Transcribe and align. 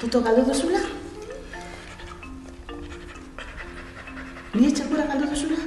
Toto 0.00 0.20
galdu 0.24 0.42
duzula? 0.48 0.80
Nire 4.54 4.70
txakura 4.72 5.04
galdu 5.10 5.26
duzula? 5.28 5.58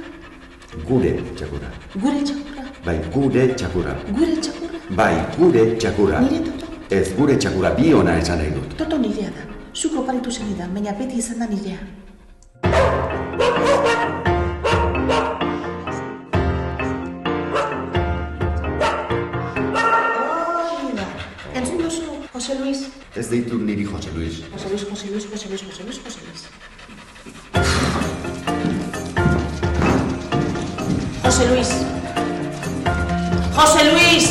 Gure 0.88 1.12
txakura. 1.38 1.68
Gure 1.94 2.22
txakura? 2.26 2.64
Bai, 2.84 2.96
gure 3.14 3.44
txakura. 3.54 3.94
Gure 4.10 4.34
txakura? 4.42 4.80
Bai, 5.00 5.14
gure 5.38 5.62
txakura. 5.78 6.22
Nire 6.26 6.40
toto? 6.48 6.72
Ez 6.90 7.12
gure 7.14 7.36
txakura 7.38 7.70
bi 7.78 7.92
ona 7.94 8.16
esan 8.18 8.42
nahi 8.42 8.50
dut. 8.56 8.74
Toto 8.80 8.98
nirea 8.98 9.30
da. 9.36 9.46
Zuk 9.72 9.94
oparitu 10.02 10.34
zenidan, 10.34 10.74
baina 10.74 10.98
beti 10.98 11.22
izan 11.22 11.38
da 11.38 11.46
nirea. 11.54 11.78
Ez 23.14 23.28
deitu 23.30 23.54
niri 23.62 23.84
Jose 23.86 24.10
Luis. 24.10 24.40
Jose 24.50 24.68
Luis, 24.68 24.82
Jose 24.90 25.06
Luis, 25.06 25.24
Jose 25.30 25.48
Luis, 25.48 25.62
Jose 25.62 25.82
Luis, 25.84 25.98
Jose 26.02 26.20
Luis. 26.26 26.48
Jose 31.22 31.44
Luis. 31.50 31.70
Jose 33.54 33.84
Luis! 33.92 34.26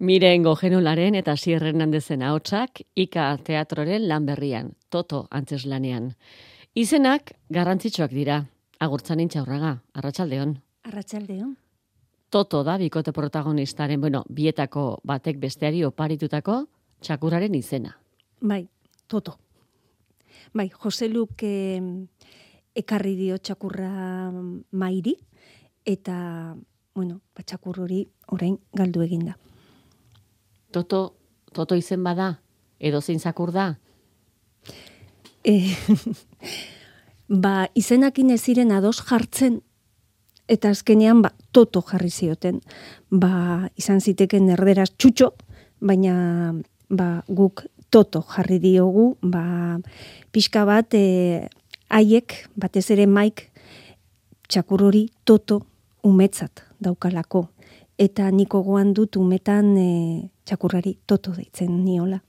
Miren 0.00 0.42
Gojenolaren 0.42 1.14
eta 1.14 1.36
Sier 1.36 1.62
Hernandezen 1.62 2.24
ahotsak 2.26 2.82
Ika 2.96 3.36
Teatroren 3.46 4.08
lan 4.08 4.26
berrian, 4.26 4.72
Toto 4.90 5.28
antzeslanean. 5.30 6.16
Izenak 6.74 7.30
garrantzitsuak 7.48 8.10
dira. 8.10 8.40
Agurtzan 8.80 9.20
intxaurraga, 9.22 9.76
arratsaldeon. 9.94 10.56
Arratsaldeon. 10.90 11.54
Toto 12.30 12.64
da 12.64 12.76
bikote 12.76 13.12
protagonistaren, 13.14 14.00
bueno, 14.00 14.24
bietako 14.28 14.98
batek 15.06 15.38
besteari 15.38 15.84
oparitutako 15.84 16.64
txakuraren 17.00 17.54
izena. 17.54 17.96
Bai, 18.40 18.68
Toto. 19.06 19.38
Bai, 20.54 20.68
Jose 20.68 21.08
Luk 21.08 21.42
eh, 21.42 21.80
ekarri 22.76 23.16
dio 23.16 23.38
txakurra 23.38 24.30
mairi 24.72 25.16
eta 25.84 26.54
bueno, 26.94 27.20
ba, 27.34 27.42
txakur 27.42 27.80
hori 27.84 28.02
orain 28.34 28.58
galdu 28.74 29.02
eginda. 29.02 29.36
Toto, 30.72 31.14
Toto 31.54 31.76
izen 31.78 32.02
bada, 32.04 32.34
edo 32.78 33.00
zein 33.00 33.20
zakur 33.20 33.52
da, 33.52 33.76
E, 35.44 35.74
ba, 37.44 37.68
izenakin 37.78 38.34
ez 38.34 38.42
ziren 38.42 38.72
ados 38.74 38.98
jartzen 39.00 39.60
eta 40.48 40.72
azkenean 40.72 41.22
ba, 41.22 41.32
toto 41.52 41.82
jarri 41.84 42.10
zioten. 42.10 42.60
Ba, 43.10 43.68
izan 43.76 44.00
ziteken 44.00 44.48
erderaz 44.56 44.90
txutxo, 44.96 45.32
baina 45.80 46.54
ba, 46.90 47.22
guk 47.28 47.64
toto 47.90 48.22
jarri 48.22 48.58
diogu, 48.60 49.16
ba, 49.22 49.78
pixka 50.32 50.64
bat 50.68 50.94
e, 50.94 51.48
haiek, 51.88 52.34
batez 52.56 52.90
ere 52.94 53.06
maik, 53.06 53.48
txakur 54.48 54.88
hori 54.88 55.08
toto 55.24 55.62
umetzat 56.04 56.64
daukalako. 56.80 57.48
Eta 57.98 58.30
niko 58.30 58.62
goan 58.62 58.92
dut 58.94 59.16
umetan 59.18 59.72
e, 59.76 59.88
txakurrari 60.46 60.98
toto 61.06 61.32
deitzen 61.34 61.82
niola. 61.84 62.20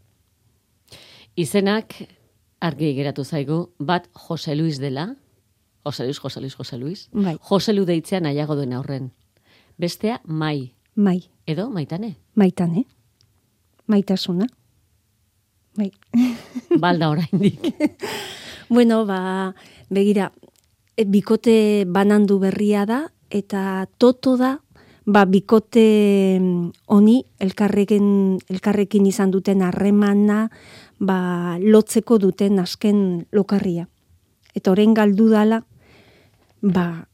Izenak 1.40 1.94
argi 2.60 2.94
geratu 2.98 3.24
zaigu, 3.24 3.70
bat 3.80 4.10
Jose 4.28 4.56
Luis 4.56 4.80
dela, 4.82 5.14
Jose 5.86 6.04
Luis, 6.04 6.20
Jose 6.20 6.42
Luis, 6.42 6.56
Jose 6.56 6.78
Luis, 6.78 7.08
Bai. 7.14 7.38
Jose 7.50 7.74
Lu 7.74 7.86
deitzean 7.86 8.24
nahiago 8.24 8.56
duen 8.56 8.74
aurren. 8.74 9.12
Bestea, 9.80 10.20
mai, 10.26 10.74
Mai, 11.00 11.30
edo 11.48 11.70
maitane, 11.72 12.18
maitan, 12.36 12.74
eh? 12.76 12.84
Maitasuna. 13.90 14.46
Bai. 15.76 15.92
balda 16.84 17.10
oraindik. 17.10 17.60
Bueno, 18.70 19.08
ba, 19.08 19.56
begira, 19.90 20.28
e, 20.94 21.02
bikote 21.10 21.86
banandu 21.90 22.38
berria 22.38 22.84
da, 22.86 23.00
eta 23.34 23.90
toto 23.98 24.36
da, 24.38 24.60
ba, 25.10 25.24
bikote 25.26 26.38
mm, 26.38 26.86
honi 26.86 27.24
elkarrekin, 27.42 28.38
elkarrekin 28.46 29.08
izan 29.10 29.34
duten 29.34 29.64
harremana, 29.66 30.52
ba, 31.02 31.58
lotzeko 31.58 32.20
duten 32.22 32.62
azken 32.62 33.26
lokarria. 33.34 33.88
Eta 34.54 34.70
orain 34.70 34.94
galdu 34.94 35.32
dala, 35.34 35.64
ba, 36.62 37.09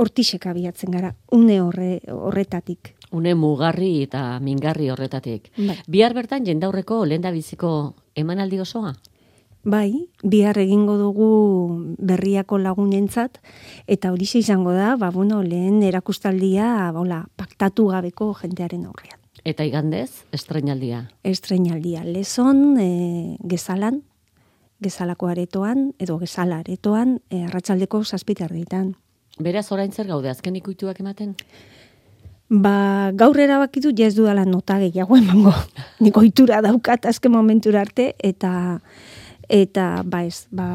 hortixek 0.00 0.46
abiatzen 0.48 0.94
gara, 0.94 1.14
une 1.32 1.60
horre, 1.60 2.00
horretatik. 2.08 2.94
Une 3.12 3.34
mugarri 3.34 4.02
eta 4.06 4.38
mingarri 4.40 4.88
horretatik. 4.90 5.50
Bai. 5.58 5.76
Bihar 5.90 6.14
bertan 6.16 6.46
jendaurreko 6.46 7.04
lenda 7.04 7.32
biziko 7.34 7.94
emanaldi 8.14 8.60
osoa? 8.62 8.94
Bai, 9.62 10.08
bihar 10.24 10.56
egingo 10.56 10.96
dugu 10.96 11.26
berriako 12.00 12.56
lagunentzat, 12.58 13.42
eta 13.86 14.12
hori 14.12 14.24
izango 14.24 14.72
da, 14.72 14.96
ba, 14.96 15.10
bueno, 15.10 15.42
lehen 15.42 15.82
erakustaldia, 15.82 16.90
bola, 16.96 17.26
paktatu 17.36 17.88
gabeko 17.92 18.32
jentearen 18.40 18.86
aurrean. 18.86 19.18
Eta 19.44 19.64
igandez, 19.64 20.24
estrenaldia. 20.32 21.10
Estreinaldia, 21.24 22.04
lezon, 22.04 22.78
e, 22.80 23.36
gezalan, 23.44 24.02
gezalako 24.80 25.28
aretoan, 25.28 25.92
edo 25.98 26.18
gezala 26.18 26.62
aretoan, 26.64 27.20
e, 27.28 27.44
arratsaldeko 27.44 28.02
zazpiterritan. 28.04 28.94
Beraz, 29.40 29.70
orain 29.72 29.92
zer 29.92 30.06
gaude, 30.06 30.28
azken 30.28 30.56
ikuituak 30.58 30.98
ematen? 31.00 31.32
Ba, 32.50 33.10
gaur 33.16 33.38
erabakitu 33.40 33.92
ja 33.96 34.08
ez 34.10 34.16
dudala 34.16 34.44
nota 34.44 34.76
gehiago 34.82 35.16
emango. 35.16 35.54
Nik 36.04 36.16
ohitura 36.20 36.60
daukat 36.66 37.06
azken 37.08 37.32
momentura 37.32 37.80
arte, 37.80 38.12
eta 38.18 38.52
eta 39.50 40.02
ba 40.06 40.22
ez, 40.26 40.44
ba, 40.54 40.66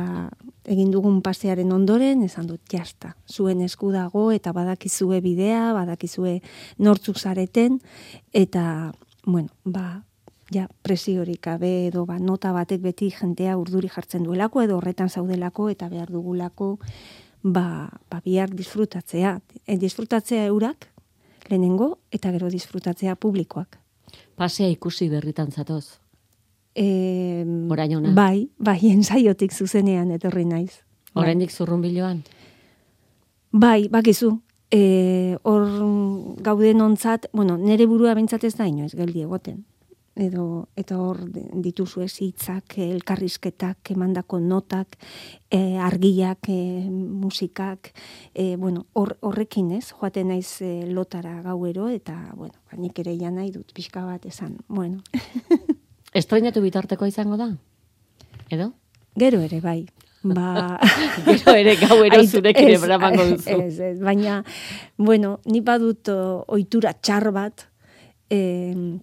egin 0.66 0.90
dugun 0.92 1.22
pasearen 1.24 1.72
ondoren, 1.72 2.24
esan 2.25 2.48
dut, 2.50 2.64
jasta, 2.72 3.14
zuen 3.30 3.62
esku 3.62 3.92
dago, 3.94 4.31
eta 4.36 4.52
badakizue 4.56 5.22
bidea, 5.24 5.70
badakizue 5.78 6.40
nortzuk 6.81 7.22
zareten, 7.22 7.78
eta, 8.34 8.92
bueno, 9.24 9.54
ba, 9.64 10.02
ja, 10.52 10.66
presiorik 10.84 11.46
gabe 11.46 11.88
edo 11.88 12.06
ba, 12.09 12.18
nota 12.20 12.52
batek 12.56 12.81
beti 12.81 13.12
jentea 13.14 13.56
urduri 13.62 13.92
jartzen 13.94 14.25
duelako, 14.25 14.66
edo 14.66 14.80
horretan 14.81 15.09
zaudelako, 15.09 15.70
eta 15.72 15.88
behar 15.90 16.12
dugulako, 16.12 16.75
ba, 17.45 17.89
ba 18.09 18.22
bihar 18.25 18.50
disfrutatzea. 18.50 19.39
E, 19.66 19.78
disfrutatzea 19.78 20.47
eurak, 20.50 20.89
lehenengo, 21.50 22.00
eta 22.11 22.31
gero 22.33 22.50
disfrutatzea 22.50 23.16
publikoak. 23.16 23.78
Pasea 24.35 24.69
ikusi 24.73 25.07
berritan 25.09 25.51
zatoz. 25.51 26.00
E, 26.75 27.45
Orain 27.69 27.95
ona. 27.95 28.16
Bai, 28.17 28.50
bai, 28.57 28.79
ensaiotik 28.97 29.53
zuzenean 29.53 30.11
etorri 30.17 30.45
naiz. 30.50 30.81
Bai. 31.13 31.28
Oraindik 31.28 31.53
zurrunbiloan? 31.53 32.23
Bai, 33.56 33.88
bakizu, 33.94 34.33
e, 34.73 35.38
hor 35.44 35.69
gauden 36.44 36.81
ontzat, 36.81 37.29
bueno, 37.31 37.56
nere 37.62 37.85
burua 37.88 38.17
bentsat 38.17 38.44
ez 38.44 38.56
da 38.57 38.67
inoiz 38.67 38.91
geldi 38.97 39.23
egoten. 39.23 39.63
Edo, 40.16 40.70
eta 40.80 40.96
hor 40.96 41.18
dituzu 41.28 42.06
ez 42.06 42.14
hitzak, 42.24 42.78
elkarrizketak, 42.80 43.92
emandako 43.92 44.40
notak, 44.40 44.96
e, 45.52 45.76
argiak, 45.76 46.48
e, 46.48 46.88
musikak, 46.88 47.92
e, 48.34 48.56
bueno, 48.56 48.86
hor, 48.94 49.18
horrekin 49.20 49.74
ez, 49.75 49.90
joaten 49.92 50.31
naiz 50.31 50.62
e, 50.64 50.86
lotara 50.88 51.42
gauero, 51.44 51.90
eta, 51.92 52.16
bueno, 52.36 52.56
ba, 52.64 52.80
nik 52.80 53.04
ere 53.04 53.18
ja 53.20 53.31
nahi 53.31 53.52
dut 53.52 53.75
pixka 53.75 54.06
bat 54.08 54.25
esan, 54.25 54.56
bueno, 54.68 55.04
Estrenatu 56.16 56.62
bitarteko 56.64 57.09
izango 57.12 57.36
da? 57.36 57.50
Edo? 58.48 58.72
gero 59.16 59.42
ere 59.42 59.59
bai, 59.62 59.86
ba... 60.24 60.78
Gero 61.25 61.56
ere 61.56 61.75
gauero 61.80 62.22
zurekin 62.28 62.70
ez, 62.70 62.80
ebramango 62.81 63.25
duzu. 63.31 63.58
Ez, 63.64 63.80
ez, 63.80 64.00
baina, 64.04 64.42
bueno, 64.98 65.40
ni 65.46 65.62
badut 65.64 66.12
ohitura 66.12 66.94
txar 67.00 67.31
bat, 67.36 67.68
em, 68.30 69.00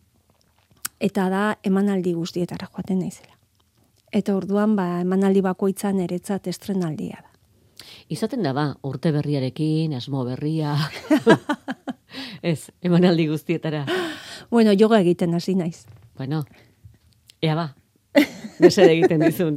eta 1.03 1.27
da 1.33 1.43
emanaldi 1.67 2.15
guztietara 2.15 2.69
joaten 2.71 3.03
naizela. 3.03 3.35
Eta 4.13 4.37
orduan, 4.37 4.77
ba, 4.77 5.01
emanaldi 5.03 5.43
bakoitzan 5.43 6.01
eretzat 6.04 6.47
estrenaldia 6.53 7.19
da. 7.19 7.31
Izaten 8.13 8.45
da 8.45 8.53
ba, 8.54 8.66
urte 8.87 9.10
berriarekin, 9.15 9.95
asmo 9.99 10.25
berria. 10.28 10.77
Ez, 12.53 12.71
emanaldi 12.84 13.27
guztietara. 13.31 13.87
Bueno, 14.51 14.75
yoga 14.77 15.01
egiten 15.01 15.34
hasi 15.34 15.57
naiz. 15.57 15.87
Bueno, 16.19 16.45
ea 17.41 17.57
ba, 17.57 17.72
besede 18.60 18.93
egiten 18.93 19.25
dizun. 19.25 19.57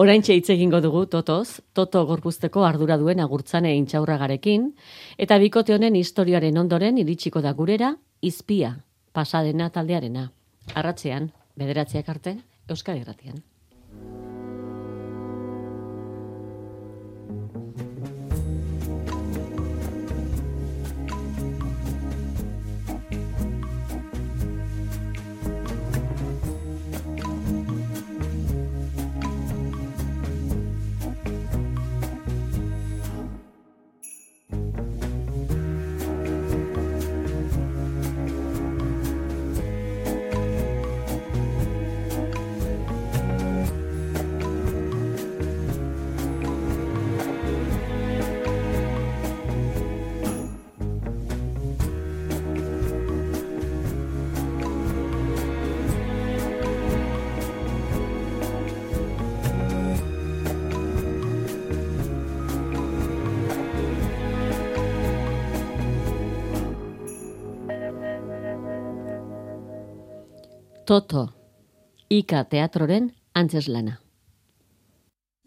Orain 0.00 0.24
hitz 0.24 0.48
egingo 0.50 0.80
dugu 0.80 1.04
Totoz, 1.06 1.60
Toto 1.76 2.06
gorpuzteko 2.08 2.64
ardura 2.64 2.96
duen 2.98 3.20
agurtzane 3.20 3.76
intxaurragarekin, 3.76 4.70
eta 5.18 5.38
bikote 5.38 5.76
honen 5.76 5.98
historiaren 6.00 6.58
ondoren 6.58 6.98
iritsiko 6.98 7.44
da 7.44 7.52
gurera, 7.52 7.96
izpia, 8.22 8.78
pasadena 9.12 9.68
taldearena. 9.70 10.30
Arratzean, 10.74 11.30
bederatziak 11.58 12.08
arte, 12.08 12.36
Euskal 12.68 13.00
Herratian. 13.02 13.42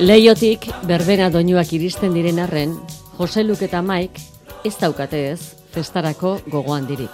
Leiotik 0.00 0.64
berbena 0.88 1.28
doinuak 1.28 1.74
iristen 1.76 2.14
diren 2.16 2.38
arren, 2.40 2.72
Jose 3.18 3.44
Luk 3.44 3.60
eta 3.60 3.82
Mike 3.82 4.24
ez 4.64 4.72
daukate 4.80 5.20
ez 5.34 5.40
festarako 5.74 6.38
gogo 6.48 6.72
handirik. 6.72 7.12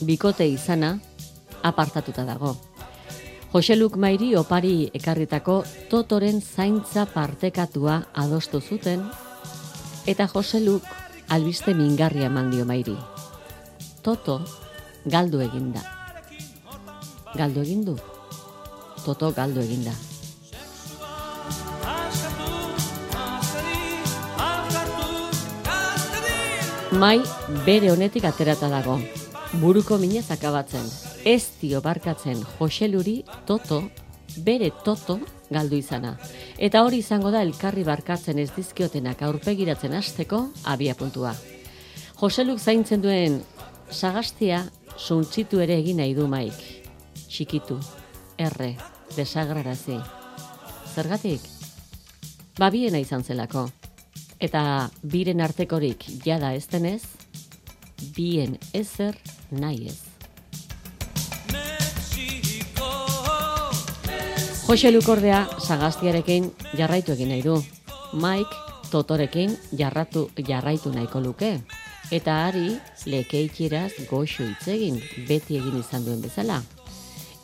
Bikote 0.00 0.48
izana 0.48 0.94
apartatuta 1.60 2.24
dago. 2.24 2.67
Jose 3.48 3.76
Luk 3.76 3.96
Mairi 3.96 4.34
opari 4.36 4.90
ekarritako 4.92 5.62
totoren 5.88 6.42
zaintza 6.44 7.06
partekatua 7.08 7.94
adostu 8.12 8.60
zuten 8.60 9.06
eta 10.06 10.26
Jose 10.28 10.60
Luk 10.60 10.84
albiste 11.32 11.72
mingarria 11.72 12.28
eman 12.28 12.50
dio 12.52 12.66
Mairi. 12.68 12.96
Toto 14.04 14.42
galdu 15.06 15.40
eginda. 15.40 15.80
Galdu 17.36 17.64
egin 17.64 17.84
du. 17.88 17.96
Toto 19.04 19.32
galdu 19.32 19.64
eginda. 19.64 19.96
Mai 26.92 27.20
bere 27.64 27.92
honetik 27.92 28.28
aterata 28.28 28.68
dago. 28.68 28.98
Buruko 29.56 29.96
minez 29.96 30.26
akabatzen. 30.30 30.84
Ez 31.24 31.56
dio 31.60 31.80
barkatzen 31.80 32.42
Joseluri 32.58 33.22
Toto, 33.46 33.80
bere 34.44 34.68
Toto 34.84 35.16
galdu 35.48 35.78
izana. 35.80 36.18
Eta 36.58 36.82
hori 36.84 37.00
izango 37.00 37.32
da 37.32 37.40
elkarri 37.40 37.82
barkatzen 37.84 38.38
ez 38.38 38.50
dizkiotenak 38.52 39.22
aurpegiratzen 39.24 39.96
hasteko 39.96 40.42
abia 40.68 40.94
puntua. 40.94 41.32
Joseluk 42.20 42.60
zaintzen 42.60 43.00
duen 43.00 43.40
sagastia 43.90 44.66
suntzitu 44.98 45.62
ere 45.64 45.78
egin 45.80 46.02
nahi 46.02 46.12
du 46.14 46.28
maik. 46.28 46.60
Txikitu, 47.28 47.78
erre, 48.36 48.74
desagrarazi. 49.16 49.96
Zergatik? 50.92 51.40
Babiena 52.58 53.00
izan 53.00 53.24
zelako. 53.24 53.70
Eta 54.38 54.90
biren 55.02 55.40
artekorik 55.40 56.04
jada 56.24 56.52
ez 56.54 56.66
denez, 56.68 57.02
bien 58.16 58.58
ezer 58.72 59.16
nahi 59.50 59.88
ez. 59.88 59.98
Jose 64.68 64.90
Lukordea 64.92 65.46
sagaztiarekin 65.64 66.50
jarraitu 66.76 67.12
egin 67.12 67.30
nahi 67.32 67.42
du. 67.42 67.54
Mike 68.12 68.68
Totorekin 68.90 69.56
jarratu 69.72 70.28
jarraitu 70.48 70.92
nahiko 70.92 71.20
luke. 71.20 71.60
Eta 72.10 72.34
ari 72.46 72.78
lekeitieraz 73.06 73.92
goxo 74.10 74.44
hitz 74.44 74.68
egin 74.72 75.00
beti 75.28 75.56
egin 75.56 75.78
izan 75.80 76.04
duen 76.04 76.20
bezala. 76.24 76.62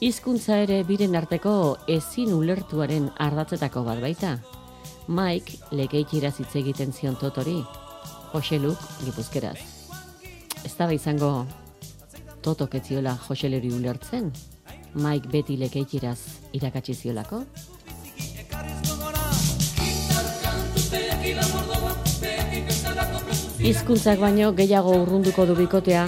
Hizkuntza 0.04 0.58
ere 0.66 0.82
biren 0.84 1.16
arteko 1.16 1.76
ezin 1.88 2.32
ulertuaren 2.36 3.10
ardatzetako 3.16 3.84
bat 3.88 4.00
baita. 4.04 4.38
Mike 5.08 5.60
lekeitieraz 5.72 6.38
hitz 6.40 6.52
egiten 6.60 6.92
zion 6.92 7.16
Totori. 7.20 7.62
Jose 8.32 8.58
Luk 8.58 8.80
gipuzkeraz. 9.04 9.73
Ez 10.64 10.72
da 10.78 10.90
izango 10.92 11.46
Totok 12.44 12.74
ez 12.74 12.82
ziola 12.88 13.14
Jose 13.28 13.48
Leri 13.48 13.70
ulertzen. 13.72 14.30
Mike 14.94 15.30
beti 15.32 15.56
lekeitieraz 15.56 16.18
irakatsi 16.52 16.94
ziolako. 16.94 17.40
Hizkuntzak 23.64 24.20
baino 24.20 24.52
gehiago 24.52 24.92
urrunduko 25.00 25.46
du 25.48 25.56
bikotea 25.56 26.04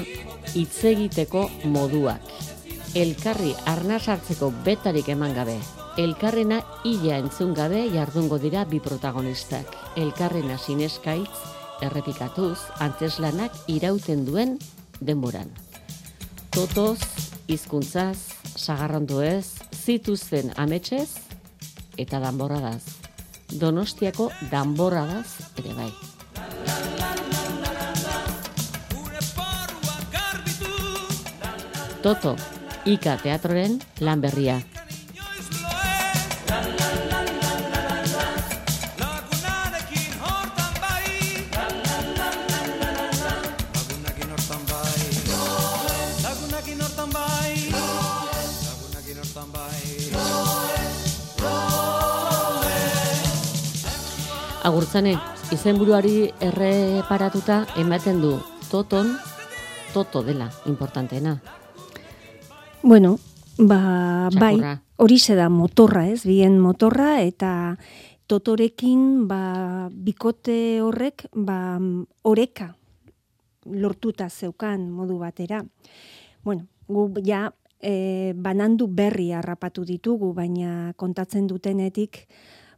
hitz 0.52 0.84
egiteko 0.92 1.48
moduak. 1.72 2.28
Elkarri 2.94 3.54
arnaz 3.72 4.02
hartzeko 4.12 4.52
betarik 4.64 5.08
eman 5.16 5.32
gabe. 5.36 5.56
Elkarrena 5.96 6.60
ila 6.84 7.16
entzun 7.22 7.56
gabe 7.56 7.86
jardungo 7.96 8.36
dira 8.38 8.64
bi 8.68 8.80
protagonistak. 8.84 9.72
Elkarrena 9.96 10.60
sineskaitz 10.60 11.55
errepikatuz 11.82 12.58
antzeslanak 12.80 13.54
irauten 13.68 14.24
duen 14.26 14.56
denboran. 15.00 15.50
Totoz, 16.54 17.00
hizkuntzaz, 17.48 18.16
sagarrandu 18.56 19.20
ez, 19.20 19.58
zituzten 19.74 20.52
ametsez 20.56 21.08
eta 22.00 22.20
danborradaz. 22.20 22.82
Donostiako 23.60 24.30
danborradaz 24.50 25.52
ere 25.60 25.74
bai. 25.76 25.90
Toto, 32.06 32.36
Ika 32.86 33.16
Teatroren 33.18 33.80
lan 34.00 34.20
berria. 34.22 34.60
Agurtzane, 54.96 55.18
izenburuari 55.52 56.30
erreparatuta 56.40 57.66
ematen 57.76 58.22
du 58.22 58.30
toton, 58.70 59.10
toto 59.92 60.22
dela, 60.24 60.46
importanteena. 60.64 61.34
Bueno, 62.80 63.18
ba, 63.58 64.30
bai, 64.32 64.56
Txakurra. 64.56 64.80
hori 64.96 65.18
da 65.36 65.50
motorra, 65.50 66.06
ez? 66.08 66.24
Bien 66.24 66.58
motorra 66.58 67.20
eta 67.20 67.76
totorekin 68.26 69.28
ba, 69.28 69.90
bikote 69.92 70.80
horrek 70.80 71.28
ba, 71.34 71.78
oreka 72.22 72.74
lortuta 73.66 74.30
zeukan 74.30 74.88
modu 74.88 75.18
batera. 75.18 75.62
Bueno, 76.42 76.68
gu 76.88 77.12
ja 77.22 77.52
e, 77.82 78.32
banandu 78.32 78.88
berri 78.88 79.32
harrapatu 79.32 79.84
ditugu, 79.84 80.32
baina 80.32 80.94
kontatzen 80.96 81.46
dutenetik 81.46 82.24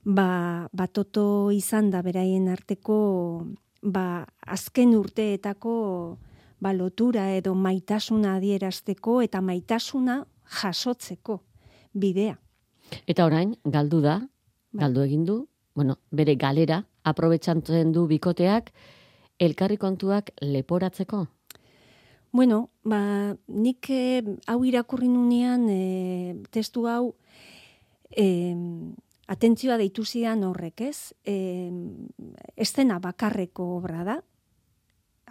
ba, 0.05 0.69
ba 0.73 0.87
toto 0.87 1.51
izan 1.51 1.91
da 1.91 2.03
beraien 2.03 2.49
arteko 2.49 3.47
ba, 3.83 4.27
azken 4.47 4.95
urteetako 4.97 6.19
ba, 6.61 6.73
lotura 6.73 7.31
edo 7.37 7.55
maitasuna 7.55 8.37
adierazteko 8.37 9.21
eta 9.23 9.41
maitasuna 9.41 10.25
jasotzeko 10.61 11.41
bidea. 11.95 12.39
Eta 13.07 13.27
orain, 13.27 13.55
galdu 13.65 14.01
da, 14.01 14.19
Bai. 14.73 14.85
galdu 14.85 15.03
egin 15.05 15.25
du, 15.25 15.43
bueno, 15.75 15.99
bere 16.11 16.35
galera, 16.37 16.83
aprobetsantzen 17.05 17.93
du 17.93 18.07
bikoteak, 18.09 18.73
elkarri 19.39 19.77
kontuak 19.77 20.33
leporatzeko. 20.41 21.27
Bueno, 22.33 22.69
ba, 22.85 23.37
nik 23.49 23.89
eh, 23.91 24.23
hau 24.47 24.59
irakurri 24.69 25.09
nunean 25.09 25.69
eh, 25.73 26.35
testu 26.53 26.85
hau 26.87 27.15
eh, 28.11 28.55
atentzioa 29.29 29.77
deitu 29.81 30.05
zidan 30.05 30.43
horrek, 30.49 30.81
ez? 30.89 31.15
Eh, 31.25 31.71
estena 32.57 32.99
bakarreko 32.99 33.69
obra 33.77 34.05
da, 34.05 34.19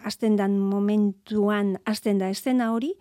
hasten 0.03 0.35
dan 0.37 0.59
momentuan 0.59 1.77
hasten 1.85 2.19
da 2.21 2.29
estena 2.29 2.71
hori, 2.73 2.93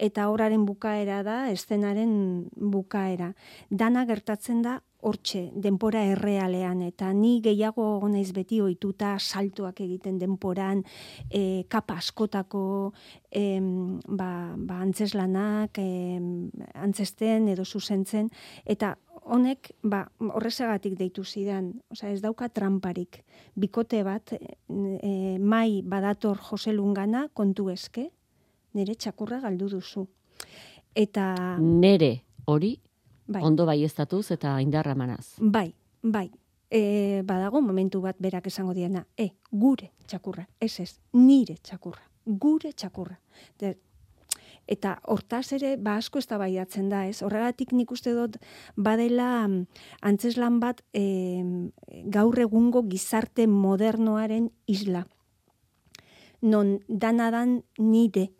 eta 0.00 0.28
horaren 0.32 0.64
bukaera 0.66 1.22
da 1.22 1.50
estenaren 1.52 2.12
bukaera. 2.56 3.34
Dana 3.70 4.06
gertatzen 4.08 4.62
da 4.64 4.80
hortxe, 5.00 5.46
denpora 5.56 6.02
errealean, 6.12 6.82
eta 6.84 7.12
ni 7.16 7.38
gehiago 7.44 7.86
naiz 8.08 8.32
beti 8.36 8.60
ohituta 8.60 9.14
saltoak 9.18 9.80
egiten 9.80 10.18
denporan, 10.20 10.82
e, 11.30 11.64
kapa 11.72 11.96
askotako 12.00 12.92
em, 13.30 14.00
ba, 14.06 14.52
ba 14.56 14.80
antzeslanak, 14.84 15.80
em, 15.80 16.50
antzesten 16.74 17.48
edo 17.48 17.64
zuzentzen, 17.64 18.28
eta 18.64 18.96
honek 19.30 19.70
ba, 19.82 20.04
horrezagatik 20.34 20.96
deitu 20.98 21.24
zidan, 21.24 21.72
osea 21.90 22.10
ez 22.12 22.20
dauka 22.22 22.48
tramparik. 22.48 23.22
Bikote 23.58 24.02
bat, 24.06 24.34
e, 24.34 25.38
mai 25.38 25.82
badator 25.86 26.40
Joselungana 26.50 27.28
kontu 27.34 27.68
eske, 27.70 28.10
nire 28.74 28.94
txakurra 28.94 29.40
galdu 29.40 29.70
duzu. 29.70 30.06
Eta 30.94 31.56
Nere 31.62 32.12
hori, 32.50 32.74
bai, 33.26 33.42
ondo 33.46 33.66
baieztatuz 33.66 34.30
eta 34.36 34.58
indarra 34.60 34.94
manaz. 34.94 35.36
bai, 35.38 35.72
bai, 36.02 36.30
e, 36.70 37.22
badago 37.26 37.60
momentu 37.60 38.00
bat 38.00 38.16
berak 38.18 38.46
esango 38.46 38.74
diana, 38.74 39.06
e, 39.16 39.30
gure 39.50 39.92
txakurra, 40.06 40.48
ez 40.60 40.80
ez, 40.80 40.98
nire 41.12 41.56
txakurra, 41.62 42.02
gure 42.26 42.72
txakurra. 42.72 43.18
Eta 44.70 44.94
hortaz 45.10 45.52
ere, 45.56 45.74
ba 45.76 45.96
asko 45.98 46.20
ez 46.20 46.26
da 46.26 47.06
ez? 47.06 47.22
Horregatik 47.22 47.72
nik 47.72 47.90
uste 47.90 48.12
dut 48.14 48.36
badela 48.76 49.48
mm, 49.48 49.66
antzeslan 50.02 50.60
bat 50.60 50.82
e, 50.94 51.42
gaur 52.06 52.38
egungo 52.38 52.84
gizarte 52.88 53.46
modernoaren 53.46 54.50
isla. 54.66 55.06
Non 56.42 56.78
danadan 56.86 57.62
nide 57.78 58.30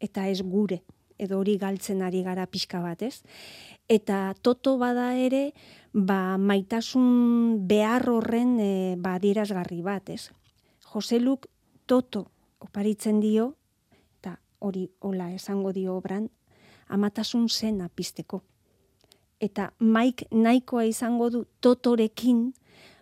eta 0.00 0.26
ez 0.26 0.40
gure 0.42 0.82
edo 1.18 1.40
hori 1.40 1.58
galtzen 1.58 2.02
ari 2.06 2.22
gara 2.22 2.46
pixka 2.46 2.80
bat, 2.80 3.02
ez? 3.02 3.22
Eta 3.90 4.34
toto 4.40 4.76
bada 4.78 5.10
ere, 5.18 5.52
ba, 5.92 6.38
maitasun 6.38 7.66
behar 7.68 8.08
horren 8.08 8.58
e, 8.62 8.96
ba, 8.96 9.18
bat, 9.82 10.08
ez? 10.08 10.30
Joseluk 10.92 11.48
toto 11.86 12.30
oparitzen 12.60 13.20
dio, 13.20 13.54
hori 14.58 14.88
hola 15.00 15.32
esango 15.34 15.72
dio 15.72 15.96
obran, 15.96 16.30
amatasun 16.88 17.48
zena 17.48 17.88
pizteko. 17.88 18.42
Eta 19.40 19.72
maik 19.78 20.24
nahikoa 20.32 20.84
izango 20.88 21.28
du 21.30 21.44
totorekin, 21.60 22.52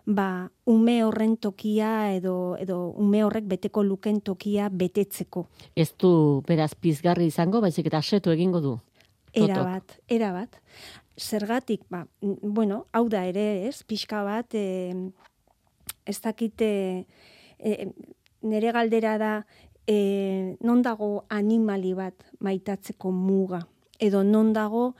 ba, 0.07 0.49
ume 0.65 1.01
horren 1.03 1.35
tokia 1.37 2.13
edo, 2.15 2.55
edo 2.61 2.91
ume 2.95 3.23
horrek 3.25 3.47
beteko 3.49 3.83
luken 3.83 4.21
tokia 4.21 4.69
betetzeko. 4.69 5.47
Ez 5.75 5.91
du 5.99 6.43
beraz 6.47 6.73
pizgarri 6.75 7.27
izango, 7.27 7.61
baizik 7.61 7.89
eta 7.91 7.99
asetu 7.99 8.31
egingo 8.31 8.61
du. 8.63 8.77
Era 9.37 9.63
bat, 9.63 9.97
era 10.07 10.31
bat. 10.33 10.61
Zergatik, 11.17 11.83
ba, 11.89 12.05
bueno, 12.21 12.85
hau 12.93 13.07
da 13.09 13.25
ere, 13.25 13.67
ez, 13.67 13.81
pixka 13.83 14.21
bat, 14.25 14.53
e, 14.53 14.93
ez 16.05 16.17
dakite, 16.21 16.69
e, 17.59 17.91
nere 18.41 18.71
galdera 18.71 19.17
da, 19.17 19.31
e, 19.87 20.57
non 20.61 20.83
dago 20.83 21.25
animali 21.29 21.93
bat 21.95 22.27
maitatzeko 22.43 23.11
muga, 23.11 23.63
edo 23.99 24.21
non 24.23 24.51
dago 24.53 24.93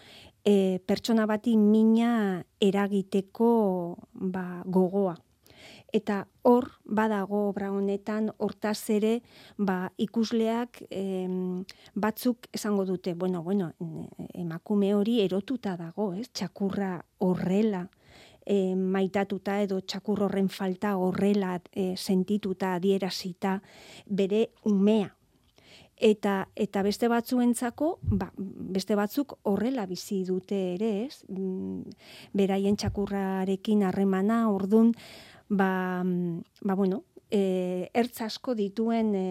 e, 0.48 0.80
pertsona 0.80 1.28
bati 1.28 1.58
mina 1.58 2.44
eragiteko 2.60 3.98
ba, 4.14 4.64
gogoa. 4.66 5.18
Eta 5.96 6.26
hor, 6.44 6.68
badago 6.84 7.46
obra 7.48 7.70
honetan, 7.72 8.32
hortaz 8.44 8.90
ere, 8.92 9.22
ba, 9.58 9.92
ikusleak 9.98 10.82
em, 10.90 11.64
batzuk 11.96 12.50
esango 12.52 12.84
dute, 12.86 13.14
bueno, 13.14 13.42
bueno, 13.44 13.72
emakume 14.34 14.94
hori 14.96 15.22
erotuta 15.24 15.78
dago, 15.80 16.12
ez? 16.14 16.28
Txakurra 16.32 17.06
horrela, 17.24 17.88
e, 18.48 18.76
maitatuta 18.76 19.60
edo 19.62 19.82
txakur 19.84 20.24
horren 20.28 20.48
falta 20.50 20.96
horrela 20.98 21.58
e, 21.74 21.96
sentituta, 21.98 22.74
adierazita, 22.78 23.60
bere 24.08 24.48
umea. 24.66 25.12
Eta, 25.98 26.44
eta 26.56 26.84
beste 26.86 27.10
batzuentzako, 27.10 27.98
ba, 28.22 28.30
beste 28.38 28.96
batzuk 28.96 29.34
horrela 29.50 29.88
bizi 29.90 30.22
dute 30.28 30.60
ere, 30.76 30.92
ez? 31.08 31.24
Mm, 31.28 31.96
beraien 32.38 32.78
txakurrarekin 32.78 33.82
harremana, 33.84 34.44
ordun, 34.54 34.94
ba, 35.50 36.04
ba 36.62 36.76
bueno, 36.78 37.04
e, 37.32 37.90
ertz 37.98 38.22
asko 38.30 38.54
dituen 38.56 39.16
e, 39.16 39.28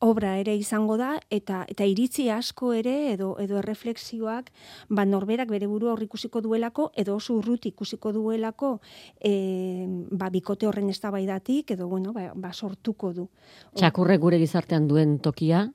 obra 0.00 0.36
ere 0.38 0.54
izango 0.56 0.96
da 0.96 1.18
eta 1.30 1.64
eta 1.68 1.86
iritzi 1.88 2.28
asko 2.30 2.72
ere 2.76 3.12
edo 3.12 3.34
edo 3.42 3.58
erreflexioak 3.58 4.50
ba 4.88 5.04
norberak 5.04 5.50
bere 5.50 5.66
burua 5.66 5.92
hor 5.92 6.02
ikusiko 6.02 6.40
duelako 6.40 6.90
edo 6.96 7.16
oso 7.16 7.34
urrut 7.38 7.66
ikusiko 7.66 8.12
duelako 8.12 8.78
e, 9.20 9.86
ba 10.10 10.30
bikote 10.30 10.66
horren 10.66 10.90
eztabaidatik 10.90 11.72
edo 11.74 11.88
bueno 11.88 12.12
ba, 12.12 12.32
ba 12.34 12.52
sortuko 12.52 13.12
du. 13.12 13.28
Txakurre 13.74 14.18
gure 14.18 14.38
gizartean 14.38 14.86
duen 14.88 15.18
tokia 15.18 15.66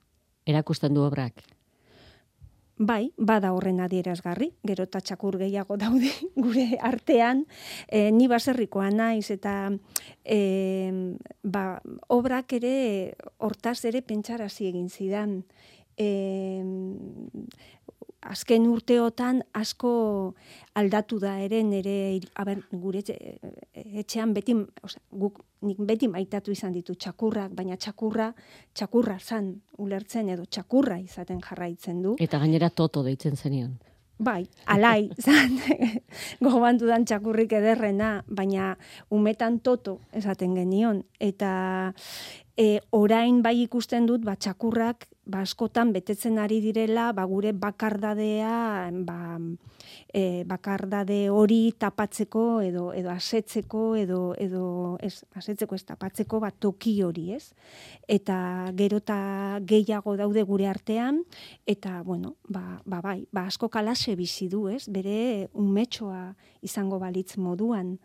erakusten 0.46 0.94
du 0.94 1.03
obrak. 1.03 1.44
Bai, 2.77 3.12
bada 3.18 3.51
horren 3.53 3.77
adierazgarri, 3.86 4.48
gero 4.65 4.88
eta 4.88 5.00
txakur 5.06 5.38
gehiago 5.38 5.77
daude 5.77 6.10
gure 6.46 6.80
artean, 6.82 7.46
e, 7.88 8.10
ni 8.12 8.25
baserrikoa 8.27 8.89
naiz 8.89 9.30
eta 9.30 9.70
e, 10.25 10.39
ba, 11.44 11.82
obrak 12.10 12.56
ere 12.58 13.13
hortaz 13.38 13.84
ere 13.86 14.01
pentsarazi 14.01 14.72
egin 14.72 14.89
zidan. 14.89 15.44
E, 15.98 16.65
azken 18.30 18.68
urteotan 18.68 19.42
asko 19.53 20.34
aldatu 20.80 21.20
da 21.20 21.38
ere 21.44 21.62
nere 21.63 22.20
aber, 22.39 22.62
gure 22.72 23.03
etxean 23.03 24.34
beti 24.34 24.56
osea, 24.56 25.01
guk 25.12 25.42
nik 25.63 25.80
beti 25.80 26.08
maitatu 26.08 26.51
izan 26.51 26.74
ditu 26.74 26.96
txakurrak 26.96 27.53
baina 27.56 27.77
txakurra 27.77 28.34
txakurra 28.74 29.18
zan 29.20 29.53
ulertzen 29.77 30.30
edo 30.30 30.46
txakurra 30.46 31.00
izaten 31.00 31.42
jarraitzen 31.42 32.01
du. 32.01 32.15
Eta 32.20 32.39
gainera 32.39 32.70
toto 32.70 33.03
deitzen 33.03 33.36
zenion 33.36 33.77
Bai, 34.17 34.46
alai, 34.70 35.10
zan, 35.25 35.58
gogoan 36.43 36.77
dudan 36.77 37.05
txakurrik 37.05 37.55
ederrena, 37.58 38.22
baina 38.27 38.75
umetan 39.10 39.58
toto 39.60 40.00
esaten 40.13 40.53
genion. 40.55 41.01
Eta 41.20 41.93
e, 42.58 42.79
orain 42.93 43.41
bai 43.41 43.55
ikusten 43.63 44.05
dut, 44.05 44.22
ba, 44.24 44.38
txakurrak 44.38 45.08
ba, 45.25 45.41
askotan 45.41 45.93
betetzen 45.96 46.38
ari 46.41 46.60
direla, 46.63 47.12
ba, 47.15 47.25
gure 47.25 47.53
bakardadea, 47.58 48.91
ba, 49.08 49.39
e, 50.13 50.43
bakardade 50.46 51.29
hori 51.34 51.74
tapatzeko 51.77 52.62
edo 52.62 52.86
edo 52.93 53.10
asetzeko 53.12 53.96
edo 53.98 54.20
edo 54.38 54.63
ez 55.01 55.25
asetzeko 55.34 55.75
ez 55.75 55.84
tapatzeko 55.89 56.39
bat 56.39 56.55
toki 56.62 56.93
hori, 57.03 57.32
ez? 57.34 57.51
Eta 58.08 58.72
gero 58.77 59.01
ta 59.01 59.60
gehiago 59.65 60.15
daude 60.17 60.43
gure 60.46 60.67
artean 60.70 61.24
eta 61.65 62.01
bueno, 62.03 62.36
ba, 62.48 62.82
ba 62.86 63.01
bai, 63.01 63.25
ba 63.32 63.48
asko 63.50 63.70
kalase 63.70 64.15
bizi 64.15 64.48
du, 64.48 64.67
ez? 64.70 64.86
Bere 64.88 65.50
umetxoa 65.53 66.36
izango 66.62 67.00
balitz 67.01 67.38
moduan 67.38 67.98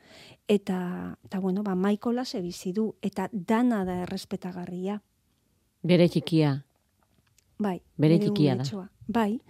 eta 0.48 1.16
eta 1.24 1.40
bueno, 1.40 1.62
ba 1.62 1.76
Michael 1.76 2.24
bizi 2.42 2.72
du 2.72 2.94
eta 3.02 3.28
dana 3.32 3.84
da 3.84 4.02
errespetagarria. 4.02 5.02
Bere 5.82 6.08
txikia, 6.08 6.64
Bai. 7.58 7.80
Bere 7.98 8.18
txikia 8.22 8.54
da. 8.58 8.86
Bai, 9.08 9.40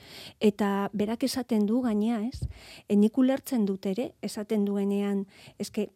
eta 0.41 0.88
berak 0.95 1.25
esaten 1.27 1.67
du 1.67 1.81
gainea, 1.83 2.21
ez? 2.23 2.47
Enik 2.88 3.19
ulertzen 3.19 3.65
dut 3.67 3.88
ere, 3.91 4.12
esaten 4.23 4.65
duenean, 4.65 5.25
eske, 5.59 5.88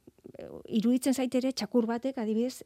iruditzen 0.68 1.14
zaitere 1.14 1.52
txakur 1.52 1.86
batek 1.86 2.18
adibidez 2.18 2.62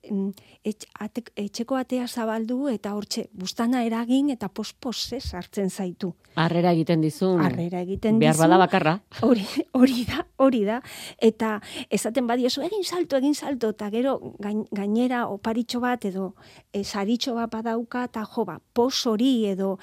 etxeko 0.65 1.77
atea 1.79 2.07
zabaldu 2.07 2.69
eta 2.73 2.95
hortxe 2.97 3.27
bustana 3.33 3.83
eragin 3.87 4.31
eta 4.31 4.49
pospos 4.49 4.97
sartzen 5.19 5.71
zaitu. 5.71 6.15
Harrera 6.37 6.73
egiten 6.73 7.01
dizun. 7.01 7.41
Harrera 7.41 7.81
egiten 7.81 8.19
Behar 8.19 8.37
bada 8.37 8.59
bakarra. 8.59 8.99
Hori, 9.23 9.45
hori 9.73 10.05
da, 10.09 10.27
hori 10.37 10.65
da. 10.65 10.81
Eta 11.19 11.61
esaten 11.91 12.27
badiozu 12.27 12.63
egin 12.67 12.85
salto, 12.85 13.17
egin 13.17 13.35
salto, 13.35 13.71
eta 13.77 13.91
gero 13.91 14.19
gainera 14.41 15.27
oparitxo 15.33 15.81
bat 15.81 16.05
edo 16.05 16.35
e, 16.73 16.85
saritxo 16.85 17.35
bat 17.35 17.51
badauka 17.53 18.05
eta 18.11 18.25
jo 18.25 18.45
ba, 18.45 18.59
pos 18.73 19.07
hori 19.07 19.47
edo 19.47 19.77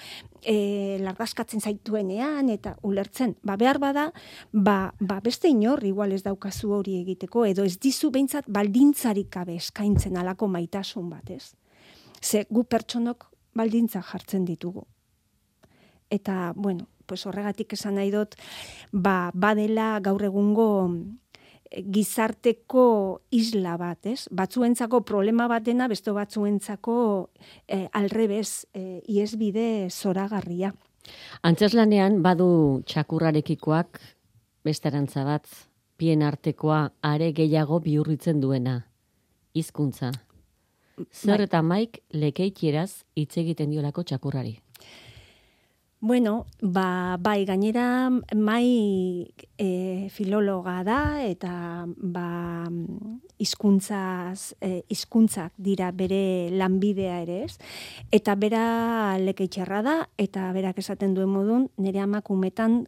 e, 0.46 0.98
lardaskatzen 1.02 1.62
zaituenean 1.62 2.50
eta 2.54 2.76
ulertzen. 2.84 3.36
Ba, 3.44 3.58
behar 3.58 3.80
bada, 3.80 4.10
ba, 4.52 4.94
ba 5.00 5.20
beste 5.24 5.50
inor 5.50 5.84
igual 5.88 6.12
ez 6.12 6.24
daukazu 6.24 6.72
hori 6.78 7.00
egiteko, 7.02 7.46
edo 7.46 7.66
ez 7.66 7.78
dizu 7.80 8.12
behintzat 8.12 8.48
baldintzarik 8.48 9.30
gabe 9.34 9.58
eskaintzen 9.60 10.18
alako 10.18 10.48
maitasun 10.48 11.10
bat, 11.10 11.30
ez? 11.30 11.54
Ze 12.22 12.46
gu 12.50 12.64
pertsonok 12.64 13.30
baldintza 13.56 14.02
jartzen 14.02 14.46
ditugu. 14.46 14.86
Eta, 16.10 16.54
bueno, 16.56 16.88
pues 17.06 17.26
horregatik 17.26 17.74
esan 17.74 17.96
nahi 18.00 18.12
dut, 18.14 18.36
ba, 18.92 19.32
badela 19.34 20.00
gaur 20.04 20.24
egungo 20.24 20.68
gizarteko 21.82 22.86
isla 23.34 23.76
bat, 23.78 24.06
ez? 24.06 24.28
Batzuentzako 24.32 25.02
problema 25.08 25.48
batena, 25.52 25.88
beste 25.92 26.14
batzuentzako 26.14 26.96
e, 27.68 27.88
alrebez, 27.94 28.66
e, 28.74 29.02
iesbide 29.10 29.90
zoragarria. 29.90 30.74
Antzeslanean 31.44 32.22
badu 32.24 32.82
txakurrarekikoak 32.88 34.00
besterantza 34.64 35.26
bat, 35.28 35.48
pien 35.98 36.24
artekoa 36.24 36.86
are 37.04 37.32
gehiago 37.36 37.80
bihurritzen 37.84 38.40
duena. 38.42 38.84
Hizkuntza. 39.54 40.12
Zer 41.12 41.42
bai. 41.42 41.48
eta 41.48 41.62
maik 41.66 42.04
lekeitieraz 42.14 43.04
hitz 43.18 43.38
egiten 43.42 43.74
diolako 43.74 44.04
txakurrari. 44.04 44.60
Bueno, 46.04 46.46
ba, 46.60 47.16
bai, 47.16 47.46
gainera 47.48 48.10
mai 48.36 49.32
e, 49.58 49.68
filologa 50.10 50.80
da 50.84 51.00
eta 51.24 51.86
ba, 51.88 52.70
izkuntzaz, 53.44 54.54
e, 54.62 54.82
izkuntzak 54.94 55.54
dira 55.58 55.92
bere 55.92 56.50
lanbidea 56.52 57.20
ere 57.24 57.44
ez. 57.46 57.58
Eta 58.12 58.36
bera 58.40 59.18
lekeitxarra 59.22 59.82
da 59.86 59.96
eta 60.18 60.52
berak 60.56 60.80
esaten 60.84 61.14
duen 61.14 61.32
modun 61.32 61.70
nire 61.78 62.04
amakumetan 62.04 62.84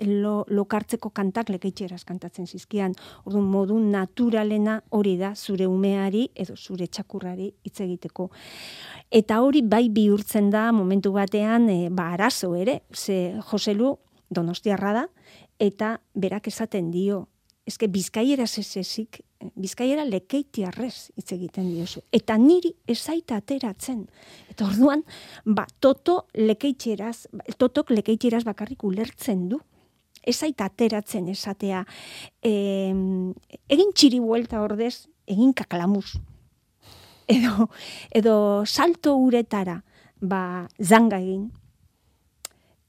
lo, 0.00 0.44
lokartzeko 0.48 1.10
kantak 1.14 1.50
lekeitxeraz 1.52 2.02
kantatzen 2.08 2.46
zizkian. 2.46 2.94
Orduan 3.26 3.48
modu 3.50 3.78
naturalena 3.80 4.80
hori 4.90 5.16
da 5.20 5.34
zure 5.36 5.66
umeari 5.68 6.28
edo 6.34 6.56
zure 6.56 6.86
txakurrari 6.86 7.50
hitz 7.64 7.78
egiteko. 7.84 8.30
Eta 9.10 9.40
hori 9.44 9.62
bai 9.62 9.88
bihurtzen 9.92 10.50
da 10.50 10.70
momentu 10.72 11.12
batean 11.12 11.68
e, 11.70 11.78
ba 11.90 12.12
arazo 12.16 12.54
ere, 12.56 12.82
ze 12.92 13.34
Joselu 13.50 13.96
Donostiarra 14.32 14.92
da 14.96 15.08
eta 15.62 16.00
berak 16.18 16.48
esaten 16.50 16.90
dio, 16.90 17.26
eske 17.66 17.86
bizkaiera 17.86 18.46
zezezik, 18.46 19.20
bizkaiera 19.54 20.04
lekeitiarrez 20.06 21.12
hitz 21.18 21.28
egiten 21.34 21.68
diozu. 21.70 22.02
Eta 22.14 22.36
niri 22.38 22.72
ezaita 22.90 23.38
ateratzen. 23.38 24.04
Eta 24.50 24.66
orduan, 24.66 25.04
ba, 25.44 25.66
toto 25.80 26.24
lekeitxeraz, 26.34 27.28
totok 27.58 27.92
lekeitxeraz 27.94 28.42
bakarrik 28.48 28.82
ulertzen 28.86 29.48
du. 29.52 29.60
Ezaita 30.22 30.66
ateratzen 30.70 31.30
esatea. 31.30 31.84
E, 32.42 32.52
egin 33.70 33.94
txiri 33.94 34.20
buelta 34.22 34.62
ordez, 34.62 35.08
egin 35.26 35.54
kaklamuz. 35.54 36.12
Edo, 37.32 37.68
edo 38.10 38.34
salto 38.66 39.14
uretara, 39.22 39.78
ba, 40.18 40.66
zanga 40.82 41.22
egin. 41.22 41.50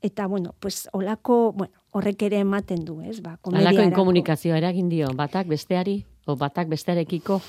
Eta, 0.03 0.25
bueno, 0.27 0.55
pues, 0.59 0.89
olako, 0.91 1.53
bueno, 1.55 1.82
horrek 1.93 2.25
ere 2.27 2.41
ematen 2.43 2.83
du, 2.85 2.99
ez? 3.05 3.19
Ba, 3.23 3.37
Alako 3.53 3.85
inkomunikazioa 3.85 4.57
eragin 4.59 4.89
dio, 4.89 5.11
batak 5.17 5.47
besteari, 5.51 6.01
o 6.25 6.35
batak 6.39 6.71
bestearekiko. 6.73 7.41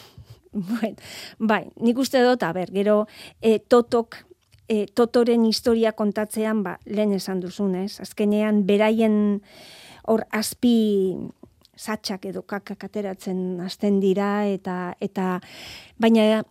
Bueno, 0.54 0.94
bai, 1.42 1.64
nik 1.82 1.98
uste 1.98 2.20
dut, 2.22 2.44
a 2.46 2.52
ber, 2.54 2.68
gero 2.70 3.08
e, 3.42 3.56
totok, 3.58 4.20
e, 4.70 4.84
totoren 4.86 5.42
historia 5.48 5.90
kontatzean, 5.98 6.60
ba, 6.62 6.76
lehen 6.86 7.10
esan 7.16 7.40
duzunez, 7.42 7.98
azkenean 7.98 8.60
beraien 8.62 9.16
hor 10.06 10.22
azpi 10.30 11.16
satxak 11.74 12.28
edo 12.30 12.44
kakak 12.46 12.86
ateratzen 12.86 13.58
hasten 13.66 13.98
dira, 13.98 14.46
eta, 14.46 14.94
eta 15.02 15.40
baina 15.98 16.44